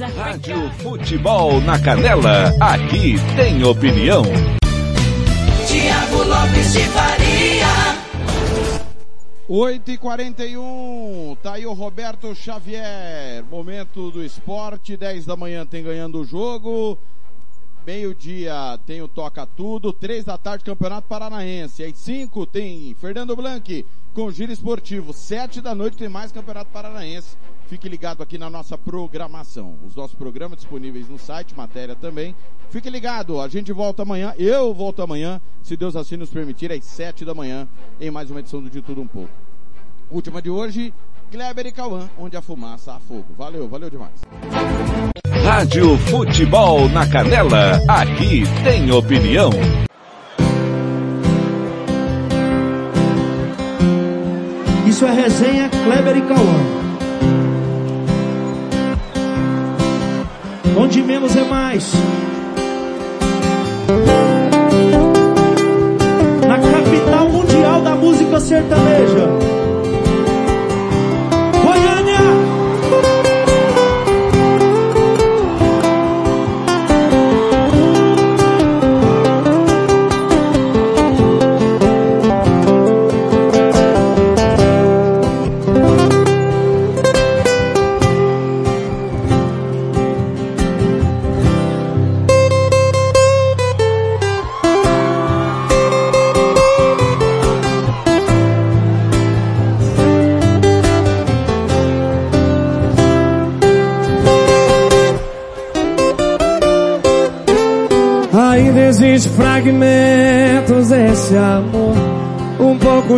Rádio 0.00 0.70
Futebol 0.78 1.60
na 1.60 1.78
Canela. 1.78 2.54
Aqui 2.58 3.16
tem 3.36 3.62
opinião. 3.62 4.22
Tiago 5.66 6.22
Lopes 6.24 6.72
de 6.72 6.80
Faria. 6.84 8.02
8 9.46 9.90
e 9.90 9.98
41 9.98 11.36
tá 11.42 11.54
aí 11.54 11.66
o 11.66 11.74
Roberto 11.74 12.34
Xavier. 12.34 13.44
Momento 13.50 14.10
do 14.10 14.24
esporte, 14.24 14.96
10 14.96 15.26
da 15.26 15.36
manhã 15.36 15.66
tem 15.66 15.84
ganhando 15.84 16.20
o 16.20 16.24
jogo. 16.24 16.98
Meio-dia 17.86 18.78
tem 18.86 19.02
o 19.02 19.08
Toca 19.08 19.44
Tudo, 19.44 19.92
três 19.92 20.24
da 20.24 20.38
tarde 20.38 20.64
Campeonato 20.64 21.06
Paranaense. 21.08 21.84
Às 21.84 21.98
cinco 21.98 22.46
tem 22.46 22.94
Fernando 22.94 23.36
Blanc 23.36 23.84
com 24.14 24.30
Giro 24.30 24.52
Esportivo. 24.52 25.12
Sete 25.12 25.60
da 25.60 25.74
noite 25.74 25.98
tem 25.98 26.08
mais 26.08 26.32
Campeonato 26.32 26.70
Paranaense. 26.72 27.36
Fique 27.72 27.88
ligado 27.88 28.22
aqui 28.22 28.36
na 28.36 28.50
nossa 28.50 28.76
programação. 28.76 29.76
Os 29.82 29.96
nossos 29.96 30.14
programas 30.14 30.58
disponíveis 30.58 31.08
no 31.08 31.18
site, 31.18 31.56
matéria 31.56 31.96
também. 31.96 32.36
Fique 32.68 32.90
ligado, 32.90 33.40
a 33.40 33.48
gente 33.48 33.72
volta 33.72 34.02
amanhã. 34.02 34.34
Eu 34.38 34.74
volto 34.74 35.00
amanhã, 35.00 35.40
se 35.62 35.74
Deus 35.74 35.96
assim 35.96 36.18
nos 36.18 36.28
permitir, 36.28 36.70
às 36.70 36.84
sete 36.84 37.24
da 37.24 37.32
manhã, 37.32 37.66
em 37.98 38.10
mais 38.10 38.30
uma 38.30 38.40
edição 38.40 38.60
do 38.62 38.68
De 38.68 38.82
Tudo 38.82 39.00
Um 39.00 39.06
Pouco. 39.06 39.30
Última 40.10 40.42
de 40.42 40.50
hoje, 40.50 40.92
Kleber 41.30 41.66
e 41.66 41.72
Cauã, 41.72 42.10
onde 42.18 42.36
a 42.36 42.42
fumaça 42.42 42.92
há 42.92 43.00
fogo. 43.00 43.28
Valeu, 43.38 43.66
valeu 43.66 43.88
demais. 43.88 44.20
Rádio 45.42 45.96
Futebol 45.96 46.90
na 46.90 47.08
Canela. 47.08 47.80
Aqui 47.88 48.42
tem 48.64 48.92
opinião. 48.92 49.48
Isso 54.86 55.06
é 55.06 55.10
resenha 55.10 55.70
Kleber 55.70 56.18
e 56.18 56.20
Cauã. 56.28 56.81
Onde 60.76 61.02
menos 61.02 61.36
é 61.36 61.44
mais. 61.44 61.92
Na 66.48 66.58
capital 66.58 67.28
mundial 67.28 67.82
da 67.82 67.94
música 67.94 68.40
sertaneja. 68.40 69.51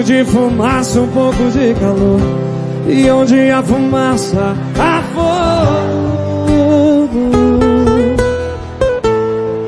De 0.05 0.25
fumaça, 0.25 1.01
um 1.01 1.09
pouco 1.09 1.51
de 1.51 1.75
calor. 1.75 2.21
E 2.87 3.11
onde 3.11 3.51
a 3.51 3.63
fumaça, 3.63 4.55
há 4.79 5.03
fogo. 5.15 5.95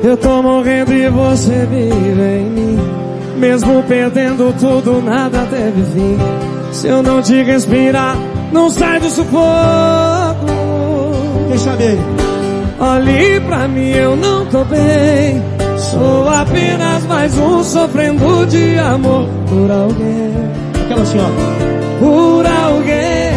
Eu 0.03 0.15
tô 0.17 0.41
morrendo 0.41 0.93
e 0.93 1.09
você 1.09 1.65
vive 1.65 2.21
em 2.21 2.49
mim. 2.49 2.79
Mesmo 3.37 3.83
perdendo 3.83 4.53
tudo, 4.59 5.01
nada 5.01 5.47
teve 5.49 5.83
fim. 5.93 6.17
Se 6.71 6.87
eu 6.87 7.01
não 7.01 7.21
te 7.21 7.41
respirar, 7.43 8.15
não 8.51 8.69
sai 8.69 8.99
do 8.99 9.09
sufoco. 9.09 10.45
Deixa 11.49 11.71
bem 11.71 11.97
Olhe 12.79 13.39
pra 13.41 13.67
mim, 13.67 13.89
eu 13.89 14.15
não 14.15 14.45
tô 14.45 14.63
bem. 14.65 15.56
Sou 15.91 16.27
apenas 16.27 17.05
mais 17.05 17.37
um 17.37 17.63
sofrendo 17.63 18.45
de 18.47 18.77
amor 18.77 19.25
por 19.47 19.71
alguém. 19.71 20.33
Aquela 20.83 21.01
assim, 21.01 21.17
ó. 21.17 21.29
Por 21.99 22.45
alguém. 22.45 23.31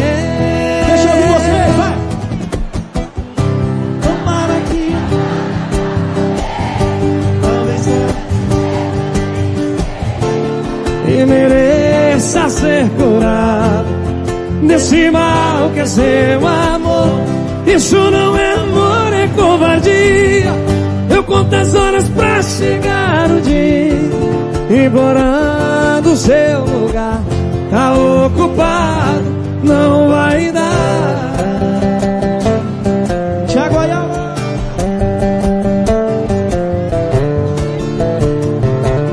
Deixa 0.85 1.07
eu 1.07 1.15
ouvir 1.15 1.31
você, 1.31 1.71
vai. 1.77 1.95
Tomara 4.03 4.57
que. 4.69 4.91
E 11.09 11.25
mereça 11.25 12.49
ser 12.49 12.89
curado 12.89 13.87
desse 14.67 15.09
mal 15.09 15.69
que 15.73 15.79
é 15.79 15.85
seu 15.85 16.45
amor. 16.45 17.21
Isso 17.65 17.95
não 17.95 18.35
é 18.35 18.53
amor, 18.55 19.13
é 19.13 19.27
covardia. 19.29 20.80
Eu 21.31 21.37
conto 21.37 21.55
as 21.55 21.73
horas 21.73 22.09
pra 22.09 22.43
chegar 22.43 23.31
o 23.31 23.39
dia. 23.39 24.85
Implorando 24.85 26.13
seu 26.17 26.65
lugar. 26.65 27.21
Tá 27.69 27.93
ocupado, 27.93 29.23
não 29.63 30.09
vai 30.09 30.51
dar. 30.51 31.35
Tiago 33.47 33.77
Ayala. 33.77 34.35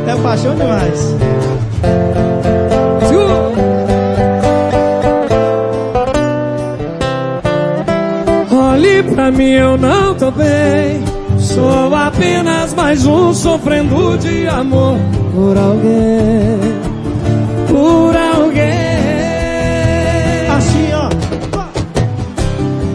É 0.09 0.17
paixão 0.21 0.57
demais. 0.57 1.15
Olhe 8.51 9.03
pra 9.05 9.31
mim, 9.31 9.51
eu 9.51 9.79
não 9.79 10.15
tô 10.17 10.33
bem 10.33 10.88
apenas 12.19 12.75
mais 12.75 13.07
um 13.07 13.33
sofrendo 13.33 14.19
de 14.19 14.49
amor 14.49 14.99
por 15.33 15.57
alguém, 15.57 16.59
por 17.69 18.17
alguém. 18.17 18.65
Assim, 20.57 20.89
ó. 20.95 21.09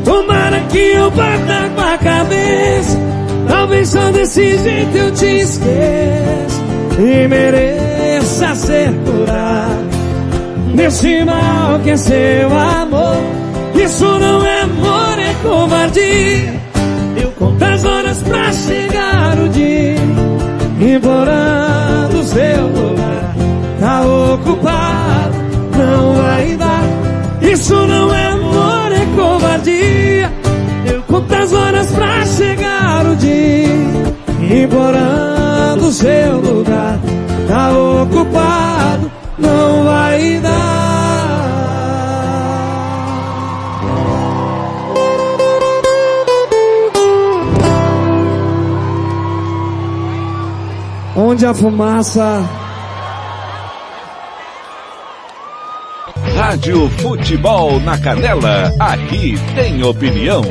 Tomara 0.03 0.59
que 0.69 0.77
eu 0.77 1.09
bata 1.11 1.69
com 1.73 1.81
a 1.81 1.97
cabeça. 1.97 2.99
Talvez 3.47 3.89
só 3.89 4.11
desse 4.11 4.57
jeito 4.57 4.97
eu 4.97 5.11
te 5.13 5.25
esqueça 5.25 6.61
e 6.99 7.27
mereça 7.27 8.55
ser 8.55 8.91
curado 9.05 9.93
nesse 10.73 11.23
mal 11.23 11.79
que 11.81 11.91
é 11.91 11.97
seu 11.97 12.57
amor. 12.57 13.15
Isso 13.73 14.05
não 14.19 14.45
é 14.45 14.61
amor, 14.61 15.17
é 15.17 15.33
covardia. 15.41 16.62
Implorando 21.03 22.19
o 22.19 22.23
seu 22.23 22.67
lugar. 22.67 23.35
Tá 23.77 24.01
ocupado, 24.05 25.35
não 25.77 26.13
vai 26.13 26.55
dar. 26.55 26.83
Isso 27.41 27.75
não 27.75 28.15
é 28.15 28.27
amor, 28.27 28.91
é 28.93 29.05
covardia. 29.13 30.31
Eu 30.85 31.01
conto 31.03 31.33
as 31.35 31.51
horas 31.51 31.87
pra 31.91 32.25
chegar 32.25 33.05
o 33.05 33.15
dia, 33.17 34.63
implorando 34.63 35.87
o 35.87 35.91
seu 35.91 36.39
lugar. 36.39 36.97
Tá 37.49 37.71
ocupado, 37.73 39.11
não 39.37 39.72
A 51.43 51.53
fumaça 51.53 52.41
Rádio 56.37 56.89
Futebol 56.91 57.81
na 57.81 57.97
Canela, 57.97 58.73
aqui 58.79 59.35
tem 59.53 59.83
opinião. 59.83 60.41